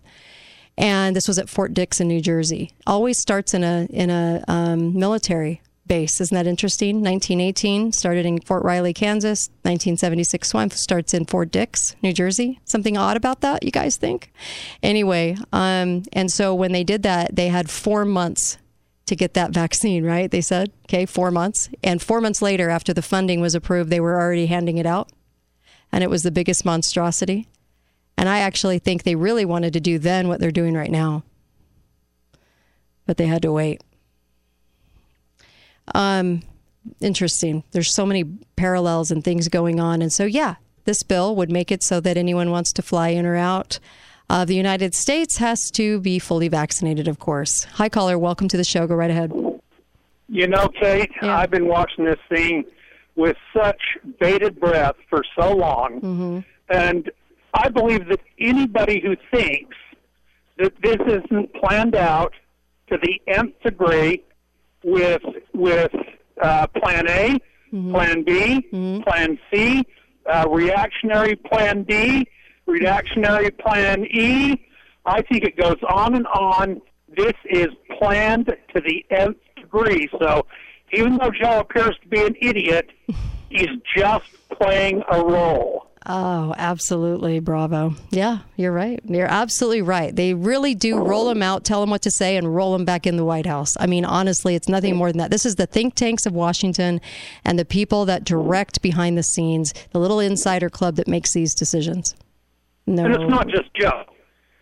And 0.77 1.15
this 1.15 1.29
was 1.29 1.39
at 1.39 1.49
Fort 1.49 1.73
Dix 1.73 2.01
in 2.01 2.09
New 2.09 2.21
Jersey. 2.21 2.73
Always 2.87 3.19
starts 3.19 3.55
in 3.55 3.63
a 3.63 3.87
in 3.91 4.11
a 4.11 4.45
um, 4.49 4.99
military 4.99 5.61
base. 5.87 6.21
Isn't 6.21 6.35
that 6.35 6.47
interesting? 6.47 6.97
1918 6.97 7.93
started 7.93 8.27
in 8.27 8.41
Fort 8.41 8.63
Riley, 8.65 8.93
Kansas. 8.93 9.49
1976 9.63 10.49
swine 10.49 10.71
starts 10.71 11.15
in 11.15 11.25
Fort 11.25 11.51
Dix, 11.51 11.97
New 12.03 12.13
Jersey. 12.13 12.61
Something 12.65 12.97
odd 12.97 13.17
about 13.17 13.41
that, 13.43 13.63
you 13.63 13.71
guys 13.71 13.97
think? 13.97 14.33
Anyway, 14.83 15.37
um, 15.53 16.03
and 16.13 16.31
so 16.33 16.55
when 16.55 16.73
they 16.73 16.85
did 16.85 17.03
that, 17.03 17.37
they 17.37 17.49
had 17.49 17.71
four 17.71 18.05
months 18.05 18.59
to 19.07 19.17
get 19.17 19.35
that 19.35 19.51
vaccine, 19.53 20.05
right? 20.05 20.31
They 20.31 20.41
said, 20.41 20.73
okay, 20.87 21.07
four 21.07 21.31
months. 21.31 21.69
And 21.83 22.01
four 22.01 22.21
months 22.21 22.41
later, 22.41 22.71
after 22.71 22.93
the 22.93 23.03
funding 23.03 23.41
was 23.41 23.55
approved, 23.55 23.91
they 23.91 24.01
were 24.01 24.21
already 24.21 24.47
handing 24.47 24.79
it 24.79 24.87
out. 24.87 25.11
And 25.93 26.03
it 26.03 26.11
was 26.11 26.23
the 26.23 26.31
biggest 26.31 26.65
monstrosity. 26.65 27.49
And 28.17 28.29
I 28.29 28.39
actually 28.39 28.79
think 28.79 29.03
they 29.03 29.17
really 29.17 29.45
wanted 29.45 29.73
to 29.75 29.81
do 29.81 29.99
then 29.99 30.29
what 30.29 30.41
they're 30.41 30.51
doing 30.51 30.75
right 30.75 30.91
now. 30.91 31.25
But 33.07 33.17
they 33.17 33.27
had 33.27 33.43
to 33.43 33.53
wait. 33.53 33.83
Um, 35.95 36.43
interesting. 37.01 37.65
There's 37.73 37.93
so 37.95 38.07
many 38.07 38.25
parallels 38.57 39.11
and 39.11 39.23
things 39.25 39.49
going 39.49 39.81
on. 39.81 40.03
And 40.03 40.13
so, 40.13 40.25
yeah, 40.25 40.57
this 40.85 41.03
bill 41.03 41.35
would 41.37 41.51
make 41.51 41.73
it 41.73 41.83
so 41.83 42.01
that 42.01 42.17
anyone 42.17 42.51
wants 42.51 42.73
to 42.75 42.83
fly 42.83 43.09
in 43.09 43.27
or 43.27 43.37
out 43.37 43.79
of 44.31 44.49
the 44.49 44.55
United 44.55 44.95
States 44.95 45.37
has 45.39 45.71
to 45.73 46.01
be 46.01 46.19
fully 46.19 46.49
vaccinated, 46.49 47.09
of 47.09 47.19
course. 47.19 47.65
Hi, 47.75 47.89
caller. 47.89 48.19
Welcome 48.19 48.49
to 48.49 48.57
the 48.57 48.65
show. 48.65 48.87
Go 48.87 48.95
right 48.95 49.11
ahead. 49.11 49.33
You 50.29 50.49
know, 50.49 50.69
Kate, 50.69 51.11
Yeah. 51.23 51.37
I've 51.37 51.51
been 51.51 51.69
watching 51.69 52.05
this 52.07 52.19
thing 52.29 52.65
with 53.17 53.37
such 53.57 53.81
bated 54.19 54.59
breath 54.59 54.97
for 55.09 55.23
so 55.39 55.55
long. 55.55 56.01
Mm-hmm. 56.01 56.39
And 56.71 57.11
I 57.53 57.69
believe 57.69 58.09
that 58.09 58.21
anybody 58.41 59.01
who 59.01 59.17
thinks 59.31 59.77
that 60.59 60.73
this 60.83 60.97
isn't 61.07 61.53
planned 61.55 61.95
out 61.95 62.33
to 62.89 62.99
the 63.01 63.21
nth 63.29 63.61
degree 63.63 64.23
with 64.85 65.23
with 65.53 65.93
uh, 66.41 66.67
Plan 66.69 67.09
A, 67.09 67.39
Plan 67.93 68.23
B, 68.23 68.61
Plan 69.03 69.39
C, 69.53 69.83
uh, 70.27 70.47
reactionary 70.49 71.37
Plan 71.37 71.83
D, 71.85 72.27
reactionary 72.67 73.51
Plan 73.51 74.05
E. 74.07 74.55
I 75.07 75.23
think 75.23 75.45
it 75.45 75.57
goes 75.57 75.79
on 75.89 76.15
and 76.15 76.27
on. 76.29 76.81
This 77.17 77.35
is 77.49 77.69
planned 77.99 78.47
to 78.47 78.81
the 78.81 79.05
nth 79.11 79.37
degree. 79.57 80.09
So 80.19 80.47
even 80.93 81.19
though 81.19 81.31
Joe 81.31 81.61
appears 81.61 81.97
to 82.03 82.09
be 82.09 82.25
an 82.25 82.37
idiot, 82.41 82.91
he's 83.51 83.69
just 83.97 84.25
playing 84.51 85.03
a 85.11 85.23
role. 85.25 85.84
Oh, 86.07 86.55
absolutely. 86.59 87.41
Bravo. 87.41 87.95
Yeah, 88.11 88.41
you're 88.57 88.73
right. 88.73 89.01
You're 89.05 89.27
absolutely 89.27 89.81
right. 89.81 90.15
They 90.15 90.35
really 90.35 90.75
do 90.75 90.99
roll 90.99 91.27
them 91.27 91.43
out, 91.43 91.65
tell 91.65 91.81
them 91.81 91.89
what 91.89 92.03
to 92.03 92.11
say, 92.11 92.37
and 92.37 92.55
roll 92.55 92.73
them 92.75 92.85
back 92.85 93.07
in 93.07 93.17
the 93.17 93.25
White 93.25 93.47
House. 93.47 93.75
I 93.81 93.87
mean, 93.87 94.05
honestly, 94.05 94.55
it's 94.55 94.69
nothing 94.69 94.97
more 94.97 95.11
than 95.11 95.19
that. 95.19 95.31
This 95.31 95.47
is 95.47 95.57
the 95.57 95.67
think 95.67 95.95
tanks 95.95 96.27
of 96.27 96.35
Washington 96.35 97.01
and 97.45 97.59
the 97.59 97.65
people 97.65 98.05
that 98.05 98.25
direct 98.25 98.83
behind 98.83 99.17
the 99.17 99.23
scenes, 99.23 99.73
the 99.93 99.99
little 99.99 100.21
insider 100.21 100.69
club 100.69 100.97
that 100.97 101.09
makes 101.09 101.33
these 101.33 101.55
decisions. 101.55 102.15
No. 102.87 103.07
And 103.07 103.15
it's 103.15 103.31
not 103.31 103.49
just 103.49 103.73
Joe. 103.75 104.05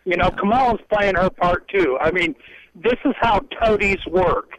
You 0.05 0.15
know, 0.15 0.29
Kamala's 0.31 0.81
playing 0.89 1.15
her 1.15 1.29
part 1.29 1.67
too. 1.67 1.97
I 1.99 2.11
mean, 2.11 2.35
this 2.75 2.99
is 3.03 3.13
how 3.19 3.39
toadies 3.61 4.05
work. 4.07 4.51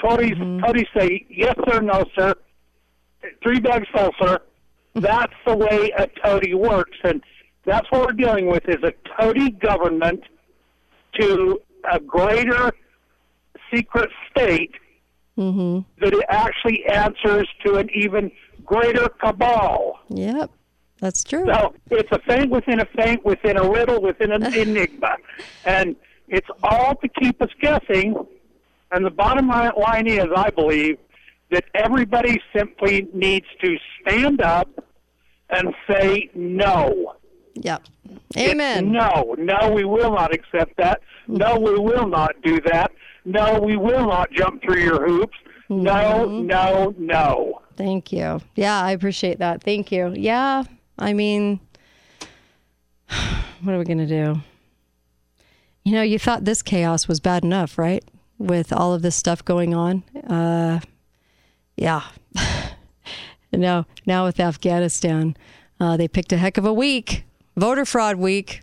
Toadies, 0.00 0.32
mm-hmm. 0.32 0.64
toadies 0.64 0.86
say 0.96 1.26
yes 1.28 1.54
sir, 1.68 1.80
no 1.80 2.04
sir, 2.16 2.34
three 3.42 3.60
bags 3.60 3.86
full, 3.92 4.10
sir. 4.20 4.38
That's 4.94 5.32
the 5.46 5.56
way 5.56 5.90
a 5.96 6.06
toady 6.22 6.54
works, 6.54 6.98
and 7.04 7.22
that's 7.64 7.90
what 7.90 8.06
we're 8.06 8.12
dealing 8.12 8.46
with 8.46 8.68
is 8.68 8.82
a 8.82 8.92
toady 9.18 9.50
government 9.50 10.22
to 11.20 11.60
a 11.90 11.98
greater 12.00 12.72
secret 13.72 14.10
state 14.30 14.72
Mm-hmm. 15.38 15.78
that 16.04 16.12
it 16.12 16.24
actually 16.28 16.84
answers 16.84 17.48
to 17.64 17.76
an 17.76 17.88
even 17.94 18.30
greater 18.66 19.08
cabal. 19.08 19.98
Yep, 20.10 20.50
that's 21.00 21.24
true. 21.24 21.46
So 21.46 21.74
it's 21.90 22.10
a 22.12 22.18
feint 22.28 22.50
within 22.50 22.80
a 22.80 22.84
feint 22.94 23.24
within 23.24 23.56
a 23.56 23.66
riddle 23.66 24.02
within 24.02 24.30
an 24.30 24.42
enigma, 24.54 25.16
and 25.64 25.96
it's 26.28 26.46
all 26.62 26.96
to 26.96 27.08
keep 27.08 27.40
us 27.40 27.48
guessing. 27.62 28.14
And 28.90 29.06
the 29.06 29.10
bottom 29.10 29.48
line 29.48 30.06
is, 30.06 30.26
I 30.36 30.50
believe, 30.50 30.98
that 31.52 31.64
everybody 31.74 32.40
simply 32.54 33.08
needs 33.12 33.46
to 33.62 33.76
stand 34.00 34.40
up 34.40 34.68
and 35.50 35.74
say 35.88 36.30
no. 36.34 37.14
Yep. 37.54 37.82
Amen. 38.36 38.90
No, 38.92 39.34
no, 39.38 39.70
we 39.70 39.84
will 39.84 40.12
not 40.12 40.34
accept 40.34 40.76
that. 40.78 41.00
No, 41.28 41.58
we 41.58 41.78
will 41.78 42.08
not 42.08 42.34
do 42.42 42.60
that. 42.62 42.90
No, 43.24 43.60
we 43.60 43.76
will 43.76 44.06
not 44.06 44.32
jump 44.32 44.62
through 44.62 44.80
your 44.80 45.06
hoops. 45.06 45.36
No, 45.68 46.26
no, 46.40 46.94
no. 46.98 47.62
Thank 47.76 48.12
you. 48.12 48.40
Yeah, 48.56 48.82
I 48.82 48.92
appreciate 48.92 49.38
that. 49.38 49.62
Thank 49.62 49.92
you. 49.92 50.12
Yeah, 50.16 50.64
I 50.98 51.12
mean, 51.12 51.60
what 53.62 53.74
are 53.74 53.78
we 53.78 53.84
going 53.84 53.98
to 53.98 54.06
do? 54.06 54.40
You 55.84 55.92
know, 55.92 56.02
you 56.02 56.18
thought 56.18 56.44
this 56.44 56.62
chaos 56.62 57.08
was 57.08 57.20
bad 57.20 57.44
enough, 57.44 57.78
right? 57.78 58.04
With 58.38 58.72
all 58.72 58.92
of 58.94 59.02
this 59.02 59.16
stuff 59.16 59.44
going 59.44 59.74
on. 59.74 60.04
Uh, 60.26 60.80
yeah. 61.82 62.02
now, 63.52 63.86
now 64.06 64.24
with 64.24 64.38
Afghanistan, 64.38 65.36
uh, 65.80 65.96
they 65.96 66.06
picked 66.06 66.32
a 66.32 66.36
heck 66.36 66.56
of 66.56 66.64
a 66.64 66.72
week, 66.72 67.24
voter 67.56 67.84
fraud 67.84 68.16
week. 68.16 68.62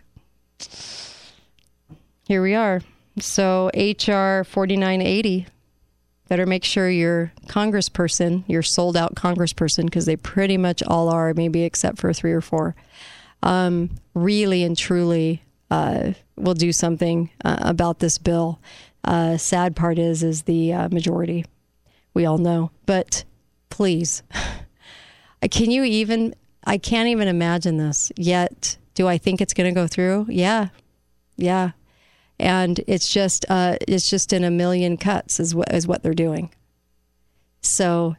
Here 2.26 2.42
we 2.42 2.54
are. 2.54 2.80
So, 3.18 3.70
HR 3.74 4.44
4980 4.44 5.46
better 6.28 6.46
make 6.46 6.64
sure 6.64 6.88
your 6.88 7.32
congressperson, 7.48 8.44
your 8.46 8.62
sold 8.62 8.96
out 8.96 9.16
congressperson, 9.16 9.84
because 9.84 10.06
they 10.06 10.14
pretty 10.16 10.56
much 10.56 10.80
all 10.84 11.08
are, 11.08 11.34
maybe 11.34 11.64
except 11.64 11.98
for 11.98 12.12
three 12.12 12.32
or 12.32 12.40
four, 12.40 12.76
um, 13.42 13.90
really 14.14 14.62
and 14.62 14.78
truly 14.78 15.42
uh, 15.72 16.12
will 16.36 16.54
do 16.54 16.72
something 16.72 17.30
uh, 17.44 17.56
about 17.60 17.98
this 17.98 18.16
bill. 18.16 18.60
Uh, 19.02 19.36
sad 19.36 19.74
part 19.74 19.98
is, 19.98 20.22
is 20.22 20.42
the 20.42 20.72
uh, 20.72 20.88
majority. 20.90 21.44
We 22.14 22.26
all 22.26 22.38
know, 22.38 22.70
but 22.86 23.24
please, 23.68 24.22
can 25.50 25.70
you 25.70 25.84
even? 25.84 26.34
I 26.64 26.76
can't 26.76 27.08
even 27.08 27.28
imagine 27.28 27.78
this 27.78 28.12
yet. 28.16 28.76
Do 28.94 29.08
I 29.08 29.16
think 29.18 29.40
it's 29.40 29.54
going 29.54 29.72
to 29.72 29.78
go 29.78 29.86
through? 29.86 30.26
Yeah, 30.28 30.68
yeah 31.36 31.70
and 32.40 32.80
it's 32.86 33.08
just 33.08 33.44
uh, 33.50 33.76
it's 33.86 34.08
just 34.08 34.32
in 34.32 34.44
a 34.44 34.50
million 34.50 34.96
cuts 34.96 35.38
is 35.38 35.54
what 35.54 35.72
is 35.72 35.86
what 35.86 36.02
they're 36.02 36.14
doing. 36.14 36.50
So, 37.60 38.16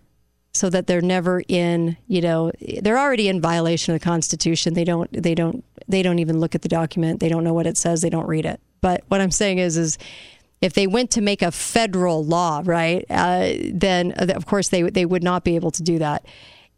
so 0.54 0.70
that 0.70 0.86
they're 0.86 1.02
never 1.02 1.42
in, 1.48 1.98
you 2.08 2.22
know, 2.22 2.52
they're 2.84 3.00
already 3.00 3.28
in 3.28 3.42
violation 3.42 3.96
of 3.96 4.00
the 4.00 4.06
Constitution. 4.06 4.76
They 4.76 4.84
don't 4.84 5.12
they 5.12 5.34
don't 5.34 5.66
they 5.88 6.04
don't 6.04 6.20
even 6.20 6.40
look 6.40 6.54
at 6.54 6.62
the 6.62 6.70
document. 6.70 7.20
They 7.20 7.30
don't 7.30 7.44
know 7.44 7.54
what 7.54 7.66
it 7.66 7.78
says. 7.78 8.02
They 8.02 8.12
don't 8.12 8.28
read 8.28 8.46
it. 8.46 8.62
But 8.80 9.04
what 9.08 9.22
I'm 9.22 9.32
saying 9.32 9.58
is 9.58 9.76
is 9.76 9.98
if 10.62 10.74
they 10.74 10.86
went 10.86 11.12
to 11.12 11.22
make 11.22 11.42
a 11.42 11.52
federal 11.52 12.24
law, 12.24 12.62
right, 12.64 13.04
uh, 13.10 13.54
then 13.74 14.14
uh, 14.18 14.28
of 14.36 14.46
course 14.46 14.70
they 14.70 14.84
they 14.84 15.06
would 15.06 15.24
not 15.24 15.44
be 15.44 15.56
able 15.56 15.72
to 15.72 15.84
do 15.84 16.00
that. 16.00 16.26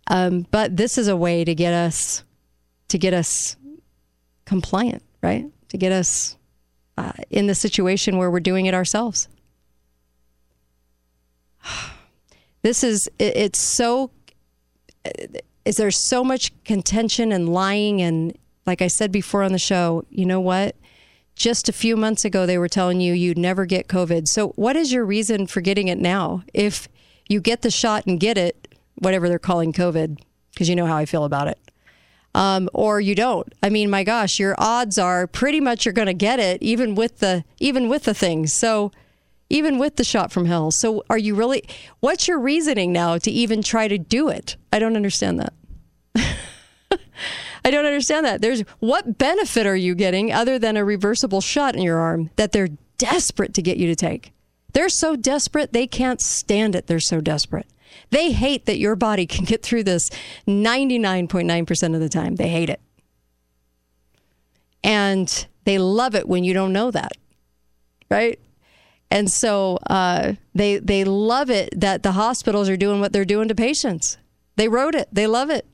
Um, 0.07 0.47
but 0.51 0.77
this 0.77 0.97
is 0.97 1.07
a 1.07 1.15
way 1.15 1.43
to 1.43 1.53
get 1.53 1.73
us 1.73 2.23
to 2.87 2.97
get 2.97 3.13
us 3.13 3.57
compliant, 4.45 5.03
right? 5.21 5.45
To 5.69 5.77
get 5.77 5.91
us 5.91 6.37
uh, 6.97 7.13
in 7.29 7.47
the 7.47 7.55
situation 7.55 8.17
where 8.17 8.31
we're 8.31 8.39
doing 8.39 8.65
it 8.65 8.73
ourselves. 8.73 9.27
This 12.61 12.81
is 12.81 13.09
it, 13.19 13.35
it's 13.35 13.59
so 13.59 14.09
is 15.65 15.75
there 15.75 15.91
so 15.91 16.23
much 16.23 16.53
contention 16.63 17.33
and 17.33 17.49
lying 17.49 18.01
and 18.01 18.37
like 18.65 18.81
I 18.81 18.87
said 18.87 19.11
before 19.11 19.43
on 19.43 19.51
the 19.51 19.59
show, 19.59 20.05
you 20.09 20.25
know 20.25 20.39
what? 20.39 20.77
Just 21.35 21.67
a 21.67 21.73
few 21.73 21.97
months 21.97 22.25
ago 22.25 22.45
they 22.45 22.57
were 22.57 22.69
telling 22.69 23.01
you 23.01 23.13
you'd 23.13 23.37
never 23.37 23.65
get 23.65 23.87
COVID. 23.87 24.27
So 24.27 24.49
what 24.49 24.75
is 24.75 24.91
your 24.91 25.05
reason 25.05 25.47
for 25.47 25.61
getting 25.61 25.87
it 25.87 25.97
now? 25.97 26.43
If 26.53 26.87
you 27.27 27.41
get 27.41 27.61
the 27.61 27.71
shot 27.71 28.05
and 28.05 28.19
get 28.19 28.37
it, 28.37 28.75
whatever 28.95 29.27
they're 29.27 29.39
calling 29.39 29.73
COVID, 29.73 30.19
because 30.51 30.69
you 30.69 30.75
know 30.75 30.85
how 30.85 30.97
I 30.97 31.05
feel 31.05 31.23
about 31.23 31.47
it 31.47 31.59
um, 32.35 32.69
or 32.73 32.99
you 32.99 33.15
don't. 33.15 33.51
I 33.61 33.69
mean, 33.69 33.89
my 33.89 34.03
gosh, 34.03 34.39
your 34.39 34.55
odds 34.57 34.97
are 34.97 35.27
pretty 35.27 35.59
much 35.59 35.85
you're 35.85 35.93
going 35.93 36.07
to 36.07 36.13
get 36.13 36.39
it, 36.39 36.61
even 36.61 36.95
with 36.95 37.19
the 37.19 37.43
even 37.59 37.89
with 37.89 38.03
the 38.03 38.13
things. 38.13 38.53
So, 38.53 38.91
even 39.49 39.77
with 39.77 39.97
the 39.97 40.03
shot 40.03 40.31
from 40.31 40.45
hell. 40.45 40.71
So, 40.71 41.03
are 41.09 41.17
you 41.17 41.35
really? 41.35 41.63
What's 41.99 42.27
your 42.27 42.39
reasoning 42.39 42.91
now 42.91 43.17
to 43.19 43.31
even 43.31 43.61
try 43.61 43.87
to 43.87 43.97
do 43.97 44.29
it? 44.29 44.55
I 44.71 44.79
don't 44.79 44.95
understand 44.95 45.39
that. 45.39 45.53
I 47.65 47.71
don't 47.71 47.85
understand 47.85 48.25
that. 48.25 48.41
There's 48.41 48.61
what 48.79 49.17
benefit 49.17 49.65
are 49.65 49.75
you 49.75 49.95
getting 49.95 50.31
other 50.33 50.59
than 50.59 50.75
a 50.75 50.83
reversible 50.83 51.41
shot 51.41 51.75
in 51.75 51.81
your 51.81 51.97
arm 51.97 52.29
that 52.35 52.51
they're 52.51 52.69
desperate 52.97 53.53
to 53.53 53.61
get 53.61 53.77
you 53.77 53.87
to 53.87 53.95
take? 53.95 54.33
They're 54.73 54.89
so 54.89 55.15
desperate 55.15 55.71
they 55.71 55.87
can't 55.87 56.21
stand 56.21 56.75
it. 56.75 56.87
They're 56.87 56.99
so 56.99 57.21
desperate. 57.21 57.67
They 58.09 58.31
hate 58.31 58.65
that 58.65 58.79
your 58.79 58.95
body 58.95 59.25
can 59.27 59.45
get 59.45 59.63
through 59.63 59.83
this 59.83 60.09
99.9% 60.47 61.93
of 61.93 61.99
the 61.99 62.09
time. 62.09 62.35
They 62.35 62.49
hate 62.49 62.69
it. 62.69 62.81
And 64.83 65.47
they 65.63 65.77
love 65.77 66.13
it 66.15 66.27
when 66.27 66.43
you 66.43 66.53
don't 66.53 66.73
know 66.73 66.91
that. 66.91 67.13
Right? 68.09 68.39
And 69.09 69.29
so 69.29 69.77
uh, 69.87 70.33
they 70.55 70.79
they 70.79 71.03
love 71.03 71.51
it 71.51 71.79
that 71.79 72.01
the 72.01 72.13
hospitals 72.13 72.67
are 72.67 72.75
doing 72.75 72.99
what 72.99 73.13
they're 73.13 73.25
doing 73.25 73.47
to 73.47 73.55
patients. 73.55 74.17
They 74.55 74.67
wrote 74.67 74.95
it. 74.95 75.07
They 75.11 75.27
love 75.27 75.51
it. 75.51 75.67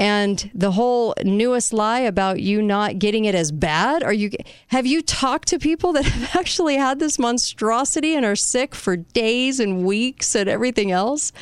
And 0.00 0.50
the 0.54 0.70
whole 0.70 1.12
newest 1.22 1.74
lie 1.74 2.00
about 2.00 2.40
you 2.40 2.62
not 2.62 2.98
getting 2.98 3.26
it 3.26 3.34
as 3.34 3.52
bad, 3.52 4.02
are 4.02 4.14
you 4.14 4.30
have 4.68 4.86
you 4.86 5.02
talked 5.02 5.48
to 5.48 5.58
people 5.58 5.92
that 5.92 6.04
have 6.06 6.36
actually 6.36 6.76
had 6.76 6.98
this 6.98 7.18
monstrosity 7.18 8.16
and 8.16 8.24
are 8.24 8.34
sick 8.34 8.74
for 8.74 8.96
days 8.96 9.60
and 9.60 9.84
weeks 9.84 10.34
and 10.34 10.48
everything 10.48 10.90
else? 10.90 11.32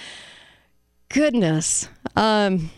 Goodness. 1.08 1.88
Um, 2.16 2.70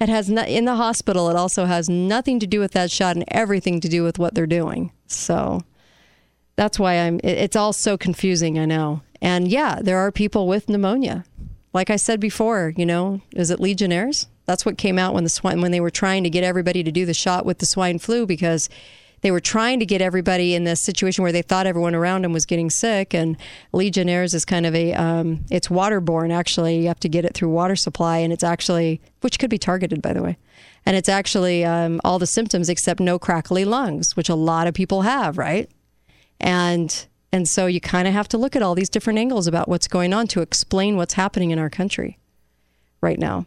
it 0.00 0.08
has 0.08 0.28
no, 0.28 0.42
in 0.42 0.64
the 0.64 0.74
hospital. 0.74 1.30
It 1.30 1.36
also 1.36 1.66
has 1.66 1.88
nothing 1.88 2.40
to 2.40 2.46
do 2.48 2.58
with 2.58 2.72
that 2.72 2.90
shot 2.90 3.14
and 3.14 3.24
everything 3.28 3.80
to 3.80 3.88
do 3.88 4.02
with 4.02 4.18
what 4.18 4.34
they're 4.34 4.44
doing. 4.44 4.90
So 5.06 5.62
that's 6.56 6.80
why 6.80 6.94
I'm. 6.94 7.20
It, 7.20 7.38
it's 7.38 7.56
all 7.56 7.72
so 7.72 7.96
confusing. 7.96 8.58
I 8.58 8.64
know. 8.64 9.02
And 9.20 9.46
yeah, 9.46 9.78
there 9.80 9.98
are 9.98 10.10
people 10.10 10.48
with 10.48 10.68
pneumonia. 10.68 11.24
Like 11.72 11.90
I 11.90 11.96
said 11.96 12.18
before, 12.18 12.74
you 12.76 12.84
know, 12.84 13.20
is 13.36 13.52
it 13.52 13.60
Legionnaires? 13.60 14.26
That's 14.44 14.64
what 14.64 14.78
came 14.78 14.98
out 14.98 15.14
when 15.14 15.24
the 15.24 15.30
swine 15.30 15.60
when 15.60 15.70
they 15.70 15.80
were 15.80 15.90
trying 15.90 16.24
to 16.24 16.30
get 16.30 16.44
everybody 16.44 16.82
to 16.82 16.92
do 16.92 17.06
the 17.06 17.14
shot 17.14 17.46
with 17.46 17.58
the 17.58 17.66
swine 17.66 17.98
flu 17.98 18.26
because 18.26 18.68
they 19.22 19.30
were 19.30 19.40
trying 19.40 19.78
to 19.78 19.86
get 19.86 20.02
everybody 20.02 20.54
in 20.54 20.64
this 20.64 20.80
situation 20.82 21.22
where 21.22 21.32
they 21.32 21.42
thought 21.42 21.66
everyone 21.66 21.94
around 21.94 22.22
them 22.22 22.32
was 22.32 22.44
getting 22.44 22.70
sick. 22.70 23.14
And 23.14 23.36
Legionnaires 23.72 24.34
is 24.34 24.44
kind 24.44 24.66
of 24.66 24.74
a 24.74 24.92
um, 24.94 25.44
it's 25.50 25.68
waterborne. 25.68 26.32
Actually, 26.32 26.80
you 26.80 26.88
have 26.88 27.00
to 27.00 27.08
get 27.08 27.24
it 27.24 27.34
through 27.34 27.50
water 27.50 27.76
supply, 27.76 28.18
and 28.18 28.32
it's 28.32 28.44
actually 28.44 29.00
which 29.20 29.38
could 29.38 29.50
be 29.50 29.58
targeted 29.58 30.02
by 30.02 30.12
the 30.12 30.22
way. 30.22 30.36
And 30.84 30.96
it's 30.96 31.08
actually 31.08 31.64
um, 31.64 32.00
all 32.04 32.18
the 32.18 32.26
symptoms 32.26 32.68
except 32.68 32.98
no 32.98 33.18
crackly 33.18 33.64
lungs, 33.64 34.16
which 34.16 34.28
a 34.28 34.34
lot 34.34 34.66
of 34.66 34.74
people 34.74 35.02
have, 35.02 35.38
right? 35.38 35.70
And 36.40 37.06
and 37.32 37.48
so 37.48 37.66
you 37.66 37.80
kind 37.80 38.08
of 38.08 38.14
have 38.14 38.28
to 38.28 38.38
look 38.38 38.56
at 38.56 38.62
all 38.62 38.74
these 38.74 38.90
different 38.90 39.18
angles 39.18 39.46
about 39.46 39.68
what's 39.68 39.88
going 39.88 40.12
on 40.12 40.26
to 40.28 40.42
explain 40.42 40.96
what's 40.96 41.14
happening 41.14 41.52
in 41.52 41.58
our 41.58 41.70
country 41.70 42.18
right 43.00 43.18
now. 43.18 43.46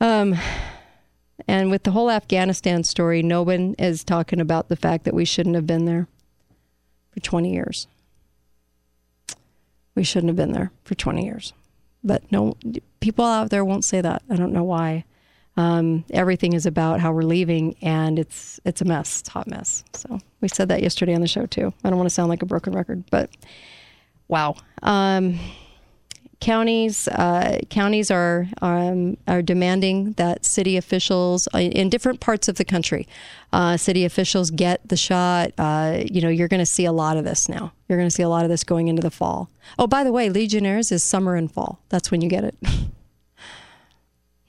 Um, 0.00 0.36
and 1.46 1.70
with 1.70 1.84
the 1.84 1.92
whole 1.92 2.10
Afghanistan 2.10 2.84
story, 2.84 3.22
no 3.22 3.42
one 3.42 3.74
is 3.78 4.04
talking 4.04 4.40
about 4.40 4.68
the 4.68 4.76
fact 4.76 5.04
that 5.04 5.14
we 5.14 5.24
shouldn't 5.24 5.54
have 5.54 5.66
been 5.66 5.84
there 5.84 6.06
for 7.10 7.20
20 7.20 7.52
years. 7.52 7.86
We 9.94 10.04
shouldn't 10.04 10.28
have 10.28 10.36
been 10.36 10.52
there 10.52 10.70
for 10.84 10.94
20 10.94 11.24
years. 11.24 11.52
But 12.04 12.30
no, 12.30 12.56
people 13.00 13.24
out 13.24 13.50
there 13.50 13.64
won't 13.64 13.84
say 13.84 14.00
that. 14.00 14.22
I 14.30 14.36
don't 14.36 14.52
know 14.52 14.64
why. 14.64 15.04
Um, 15.56 16.04
everything 16.10 16.52
is 16.52 16.66
about 16.66 17.00
how 17.00 17.10
we're 17.10 17.22
leaving, 17.22 17.74
and 17.82 18.16
it's 18.16 18.60
it's 18.64 18.80
a 18.80 18.84
mess. 18.84 19.20
It's 19.20 19.28
a 19.28 19.32
hot 19.32 19.48
mess. 19.48 19.82
So 19.92 20.20
we 20.40 20.46
said 20.46 20.68
that 20.68 20.82
yesterday 20.82 21.16
on 21.16 21.20
the 21.20 21.26
show 21.26 21.46
too. 21.46 21.74
I 21.82 21.90
don't 21.90 21.98
want 21.98 22.08
to 22.08 22.14
sound 22.14 22.28
like 22.28 22.42
a 22.42 22.46
broken 22.46 22.72
record, 22.74 23.02
but 23.10 23.30
wow. 24.28 24.54
Um, 24.84 25.40
counties 26.40 27.08
uh, 27.08 27.58
counties 27.68 28.10
are 28.10 28.46
um, 28.62 29.16
are 29.26 29.42
demanding 29.42 30.12
that 30.12 30.44
city 30.44 30.76
officials 30.76 31.48
uh, 31.54 31.58
in 31.58 31.90
different 31.90 32.20
parts 32.20 32.48
of 32.48 32.56
the 32.56 32.64
country, 32.64 33.06
uh, 33.52 33.76
city 33.76 34.04
officials 34.04 34.50
get 34.50 34.86
the 34.88 34.96
shot. 34.96 35.52
Uh, 35.58 36.02
you 36.04 36.20
know, 36.20 36.28
you're 36.28 36.48
going 36.48 36.60
to 36.60 36.66
see 36.66 36.84
a 36.84 36.92
lot 36.92 37.16
of 37.16 37.24
this 37.24 37.48
now. 37.48 37.72
You're 37.88 37.98
going 37.98 38.08
to 38.08 38.14
see 38.14 38.22
a 38.22 38.28
lot 38.28 38.44
of 38.44 38.50
this 38.50 38.64
going 38.64 38.88
into 38.88 39.02
the 39.02 39.10
fall. 39.10 39.50
Oh, 39.78 39.86
by 39.86 40.04
the 40.04 40.12
way, 40.12 40.28
Legionnaires 40.28 40.92
is 40.92 41.02
summer 41.02 41.34
and 41.34 41.50
fall. 41.50 41.80
That's 41.88 42.10
when 42.10 42.20
you 42.20 42.28
get 42.28 42.44
it. 42.44 42.56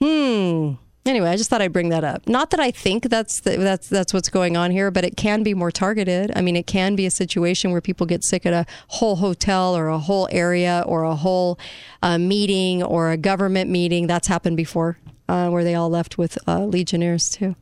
hmm. 0.00 0.74
Anyway, 1.06 1.30
I 1.30 1.36
just 1.36 1.48
thought 1.48 1.62
I'd 1.62 1.72
bring 1.72 1.88
that 1.88 2.04
up. 2.04 2.28
Not 2.28 2.50
that 2.50 2.60
I 2.60 2.70
think 2.70 3.04
that's 3.04 3.40
the, 3.40 3.56
that's 3.56 3.88
that's 3.88 4.12
what's 4.12 4.28
going 4.28 4.56
on 4.56 4.70
here, 4.70 4.90
but 4.90 5.02
it 5.02 5.16
can 5.16 5.42
be 5.42 5.54
more 5.54 5.70
targeted. 5.70 6.30
I 6.36 6.42
mean, 6.42 6.56
it 6.56 6.66
can 6.66 6.94
be 6.94 7.06
a 7.06 7.10
situation 7.10 7.72
where 7.72 7.80
people 7.80 8.06
get 8.06 8.22
sick 8.22 8.44
at 8.44 8.52
a 8.52 8.66
whole 8.88 9.16
hotel 9.16 9.74
or 9.74 9.88
a 9.88 9.98
whole 9.98 10.28
area 10.30 10.84
or 10.86 11.04
a 11.04 11.14
whole 11.14 11.58
uh, 12.02 12.18
meeting 12.18 12.82
or 12.82 13.10
a 13.10 13.16
government 13.16 13.70
meeting. 13.70 14.08
That's 14.08 14.28
happened 14.28 14.58
before, 14.58 14.98
uh, 15.26 15.48
where 15.48 15.64
they 15.64 15.74
all 15.74 15.88
left 15.88 16.18
with 16.18 16.36
uh, 16.46 16.64
Legionnaires 16.66 17.30
too. 17.30 17.56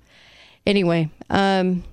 Anyway, 0.67 1.09
um, 1.31 1.85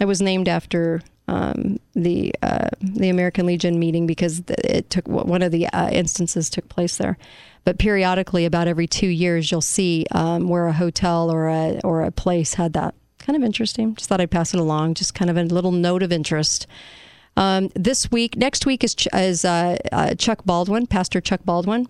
it 0.00 0.04
was 0.04 0.22
named 0.22 0.48
after 0.48 1.02
um, 1.26 1.80
the 1.94 2.32
uh, 2.42 2.68
the 2.80 3.08
American 3.08 3.46
Legion 3.46 3.80
meeting 3.80 4.06
because 4.06 4.42
it 4.48 4.88
took 4.88 5.08
one 5.08 5.42
of 5.42 5.50
the 5.50 5.66
uh, 5.68 5.90
instances 5.90 6.48
took 6.48 6.68
place 6.68 6.96
there. 6.96 7.18
But 7.64 7.78
periodically, 7.78 8.44
about 8.44 8.68
every 8.68 8.86
two 8.86 9.06
years, 9.06 9.50
you'll 9.50 9.60
see 9.60 10.06
um, 10.12 10.48
where 10.48 10.66
a 10.66 10.72
hotel 10.72 11.30
or 11.30 11.48
a 11.48 11.80
or 11.82 12.02
a 12.02 12.10
place 12.10 12.54
had 12.54 12.74
that. 12.74 12.94
Kind 13.18 13.36
of 13.36 13.42
interesting. 13.42 13.94
Just 13.94 14.08
thought 14.08 14.20
I'd 14.20 14.30
pass 14.30 14.52
it 14.52 14.60
along. 14.60 14.94
Just 14.94 15.14
kind 15.14 15.30
of 15.30 15.38
a 15.38 15.44
little 15.44 15.72
note 15.72 16.02
of 16.02 16.12
interest. 16.12 16.66
Um, 17.36 17.70
this 17.74 18.10
week, 18.10 18.36
next 18.36 18.66
week 18.66 18.84
is, 18.84 18.94
is 19.14 19.44
uh, 19.44 19.76
uh, 19.92 20.14
Chuck 20.14 20.44
Baldwin, 20.44 20.86
Pastor 20.86 21.20
Chuck 21.20 21.40
Baldwin. 21.44 21.88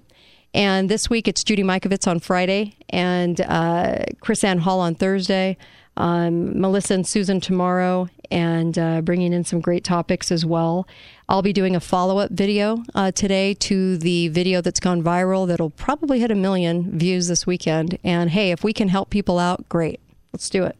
And 0.54 0.88
this 0.88 1.10
week 1.10 1.26
it's 1.26 1.42
Judy 1.42 1.64
Mikovits 1.64 2.06
on 2.06 2.20
Friday 2.20 2.76
and 2.88 3.40
uh, 3.40 4.04
Ann 4.44 4.58
Hall 4.58 4.78
on 4.78 4.94
Thursday 4.94 5.56
um, 5.96 6.60
Melissa 6.60 6.94
and 6.94 7.06
Susan 7.06 7.40
tomorrow 7.40 8.08
and 8.30 8.78
uh, 8.78 9.00
bringing 9.00 9.32
in 9.32 9.44
some 9.44 9.60
great 9.60 9.84
topics 9.84 10.30
as 10.30 10.44
well. 10.44 10.86
I'll 11.28 11.42
be 11.42 11.52
doing 11.52 11.74
a 11.74 11.80
follow 11.80 12.18
up 12.18 12.30
video 12.30 12.82
uh, 12.94 13.12
today 13.12 13.54
to 13.54 13.96
the 13.96 14.28
video 14.28 14.60
that's 14.60 14.80
gone 14.80 15.02
viral 15.02 15.46
that'll 15.46 15.70
probably 15.70 16.20
hit 16.20 16.30
a 16.30 16.34
million 16.34 16.98
views 16.98 17.28
this 17.28 17.46
weekend. 17.46 17.98
And 18.04 18.30
hey, 18.30 18.50
if 18.50 18.62
we 18.62 18.72
can 18.72 18.88
help 18.88 19.10
people 19.10 19.38
out, 19.38 19.68
great. 19.68 20.00
Let's 20.32 20.50
do 20.50 20.64
it. 20.64 20.76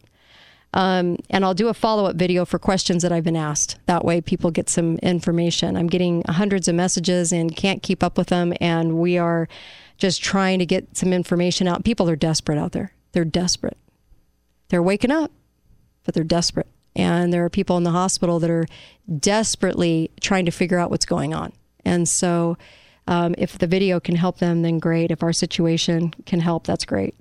Um, 0.73 1.19
and 1.31 1.45
I'll 1.45 1.55
do 1.55 1.69
a 1.69 1.75
follow 1.75 2.07
up 2.07 2.17
video 2.17 2.45
for 2.45 2.59
questions 2.59 3.03
that 3.03 3.13
I've 3.13 3.23
been 3.23 3.37
asked. 3.37 3.77
That 3.87 4.05
way, 4.05 4.21
people 4.21 4.51
get 4.51 4.69
some 4.69 4.99
information. 4.99 5.77
I'm 5.77 5.87
getting 5.87 6.25
hundreds 6.29 6.67
of 6.67 6.75
messages 6.75 7.33
and 7.33 7.55
can't 7.55 7.83
keep 7.83 8.03
up 8.03 8.19
with 8.19 8.29
them. 8.29 8.53
And 8.61 8.99
we 8.99 9.17
are 9.17 9.49
just 9.99 10.23
trying 10.23 10.59
to 10.59 10.67
get 10.67 10.97
some 10.97 11.13
information 11.13 11.69
out. 11.69 11.85
People 11.85 12.09
are 12.09 12.17
desperate 12.17 12.59
out 12.59 12.73
there. 12.73 12.93
They're 13.13 13.25
desperate 13.25 13.79
they're 14.69 14.83
waking 14.83 15.13
up, 15.13 15.31
but 16.05 16.15
they're 16.15 16.25
desperate. 16.25 16.67
And 16.97 17.33
there 17.33 17.45
are 17.45 17.51
people 17.51 17.77
in 17.77 17.83
the 17.83 17.91
hospital 17.91 18.39
that 18.41 18.51
are 18.51 18.67
desperately 19.19 20.11
trying 20.21 20.45
to 20.45 20.51
figure 20.51 20.79
out 20.79 20.91
what's 20.91 21.07
going 21.07 21.35
on. 21.35 21.53
And 21.85 22.09
so, 22.09 22.57
um, 23.07 23.35
if 23.37 23.59
the 23.59 23.67
video 23.67 24.01
can 24.01 24.17
help 24.17 24.39
them, 24.39 24.63
then 24.63 24.79
great. 24.79 25.11
If 25.11 25.23
our 25.23 25.33
situation 25.33 26.15
can 26.25 26.41
help, 26.41 26.67
that's 26.67 26.85
great. 26.85 27.15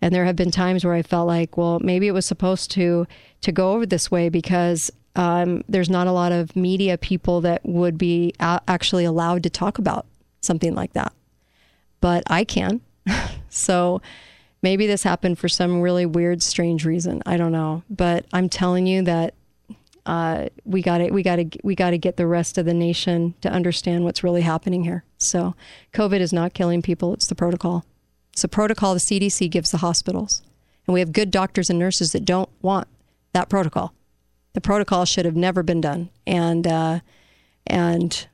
And 0.00 0.14
there 0.14 0.24
have 0.24 0.36
been 0.36 0.50
times 0.50 0.84
where 0.84 0.94
I 0.94 1.02
felt 1.02 1.26
like, 1.26 1.56
well, 1.56 1.78
maybe 1.80 2.06
it 2.06 2.12
was 2.12 2.26
supposed 2.26 2.70
to 2.72 3.06
to 3.42 3.52
go 3.52 3.72
over 3.72 3.86
this 3.86 4.10
way 4.10 4.28
because 4.28 4.90
um, 5.14 5.62
there's 5.68 5.90
not 5.90 6.06
a 6.06 6.12
lot 6.12 6.32
of 6.32 6.54
media 6.56 6.98
people 6.98 7.40
that 7.42 7.64
would 7.64 7.96
be 7.96 8.34
a- 8.40 8.60
actually 8.68 9.04
allowed 9.04 9.42
to 9.42 9.50
talk 9.50 9.78
about 9.78 10.06
something 10.40 10.74
like 10.74 10.92
that. 10.92 11.12
But 12.00 12.22
I 12.28 12.44
can. 12.44 12.80
so 13.48 14.02
Maybe 14.66 14.88
this 14.88 15.04
happened 15.04 15.38
for 15.38 15.48
some 15.48 15.80
really 15.80 16.06
weird, 16.06 16.42
strange 16.42 16.84
reason. 16.84 17.22
I 17.24 17.36
don't 17.36 17.52
know, 17.52 17.84
but 17.88 18.26
I'm 18.32 18.48
telling 18.48 18.88
you 18.88 19.02
that 19.02 19.34
uh, 20.04 20.46
we 20.64 20.82
got 20.82 20.98
to 20.98 21.12
we 21.12 21.22
got 21.22 21.36
to 21.36 21.48
we 21.62 21.76
got 21.76 21.90
to 21.90 21.98
get 21.98 22.16
the 22.16 22.26
rest 22.26 22.58
of 22.58 22.66
the 22.66 22.74
nation 22.74 23.34
to 23.42 23.48
understand 23.48 24.02
what's 24.02 24.24
really 24.24 24.40
happening 24.40 24.82
here. 24.82 25.04
So, 25.18 25.54
COVID 25.92 26.18
is 26.18 26.32
not 26.32 26.52
killing 26.52 26.82
people; 26.82 27.14
it's 27.14 27.28
the 27.28 27.36
protocol. 27.36 27.84
It's 28.32 28.42
a 28.42 28.48
protocol 28.48 28.94
the 28.94 28.98
CDC 28.98 29.48
gives 29.52 29.70
the 29.70 29.78
hospitals, 29.78 30.42
and 30.88 30.94
we 30.94 30.98
have 30.98 31.12
good 31.12 31.30
doctors 31.30 31.70
and 31.70 31.78
nurses 31.78 32.10
that 32.10 32.24
don't 32.24 32.50
want 32.60 32.88
that 33.34 33.48
protocol. 33.48 33.94
The 34.54 34.60
protocol 34.60 35.04
should 35.04 35.26
have 35.26 35.36
never 35.36 35.62
been 35.62 35.80
done, 35.80 36.10
and 36.26 36.66
uh, 36.66 37.00
and 37.68 38.26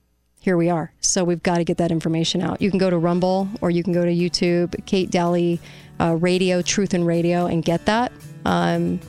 here 0.42 0.56
we 0.56 0.68
are. 0.70 0.92
So 1.00 1.22
we've 1.24 1.42
got 1.42 1.58
to 1.58 1.64
get 1.64 1.76
that 1.76 1.92
information 1.92 2.42
out. 2.42 2.60
You 2.60 2.68
can 2.68 2.78
go 2.78 2.90
to 2.90 2.98
Rumble 2.98 3.48
or 3.60 3.70
you 3.70 3.84
can 3.84 3.92
go 3.92 4.04
to 4.04 4.10
YouTube, 4.10 4.84
Kate 4.86 5.08
Dalley 5.08 5.60
uh, 6.02 6.14
Radio, 6.14 6.62
Truth 6.62 6.94
and 6.94 7.06
Radio, 7.06 7.46
and 7.46 7.64
get 7.64 7.86
that. 7.86 8.12
Um, 8.44 9.00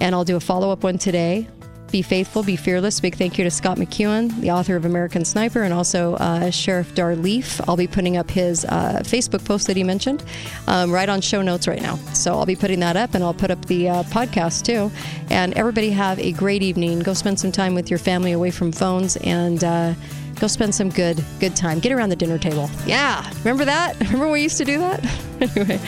and 0.00 0.14
I'll 0.14 0.24
do 0.24 0.36
a 0.36 0.40
follow 0.40 0.70
up 0.70 0.82
one 0.82 0.98
today. 0.98 1.46
Be 1.90 2.02
faithful, 2.02 2.42
be 2.42 2.56
fearless. 2.56 3.00
Big 3.00 3.16
thank 3.16 3.38
you 3.38 3.44
to 3.44 3.50
Scott 3.50 3.78
McEwen, 3.78 4.40
the 4.42 4.50
author 4.50 4.76
of 4.76 4.84
American 4.84 5.24
Sniper, 5.24 5.62
and 5.62 5.72
also 5.72 6.14
uh, 6.16 6.50
Sheriff 6.50 6.94
Dar 6.94 7.16
Leaf. 7.16 7.66
I'll 7.66 7.78
be 7.78 7.86
putting 7.86 8.18
up 8.18 8.30
his 8.30 8.66
uh, 8.66 9.00
Facebook 9.04 9.42
post 9.44 9.66
that 9.68 9.76
he 9.76 9.84
mentioned 9.84 10.22
um, 10.66 10.92
right 10.92 11.08
on 11.08 11.22
show 11.22 11.40
notes 11.40 11.66
right 11.66 11.80
now. 11.80 11.96
So 12.12 12.34
I'll 12.34 12.44
be 12.44 12.56
putting 12.56 12.80
that 12.80 12.96
up 12.96 13.14
and 13.14 13.24
I'll 13.24 13.32
put 13.32 13.50
up 13.50 13.64
the 13.66 13.88
uh, 13.88 14.02
podcast 14.04 14.66
too. 14.66 14.90
And 15.30 15.54
everybody 15.54 15.88
have 15.90 16.18
a 16.18 16.32
great 16.32 16.62
evening. 16.62 17.00
Go 17.00 17.14
spend 17.14 17.40
some 17.40 17.52
time 17.52 17.74
with 17.74 17.88
your 17.88 17.98
family 17.98 18.32
away 18.32 18.50
from 18.50 18.70
phones 18.70 19.16
and 19.16 19.64
uh, 19.64 19.94
Go 20.40 20.46
spend 20.46 20.72
some 20.72 20.88
good, 20.90 21.24
good 21.40 21.56
time. 21.56 21.80
Get 21.80 21.90
around 21.90 22.10
the 22.10 22.16
dinner 22.16 22.38
table. 22.38 22.70
Yeah. 22.86 23.28
Remember 23.38 23.64
that? 23.64 23.98
Remember 24.00 24.30
we 24.30 24.42
used 24.42 24.58
to 24.58 24.64
do 24.64 24.78
that? 24.78 25.04
anyway, 25.40 25.80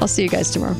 I'll 0.00 0.08
see 0.08 0.22
you 0.22 0.28
guys 0.28 0.50
tomorrow. 0.50 0.76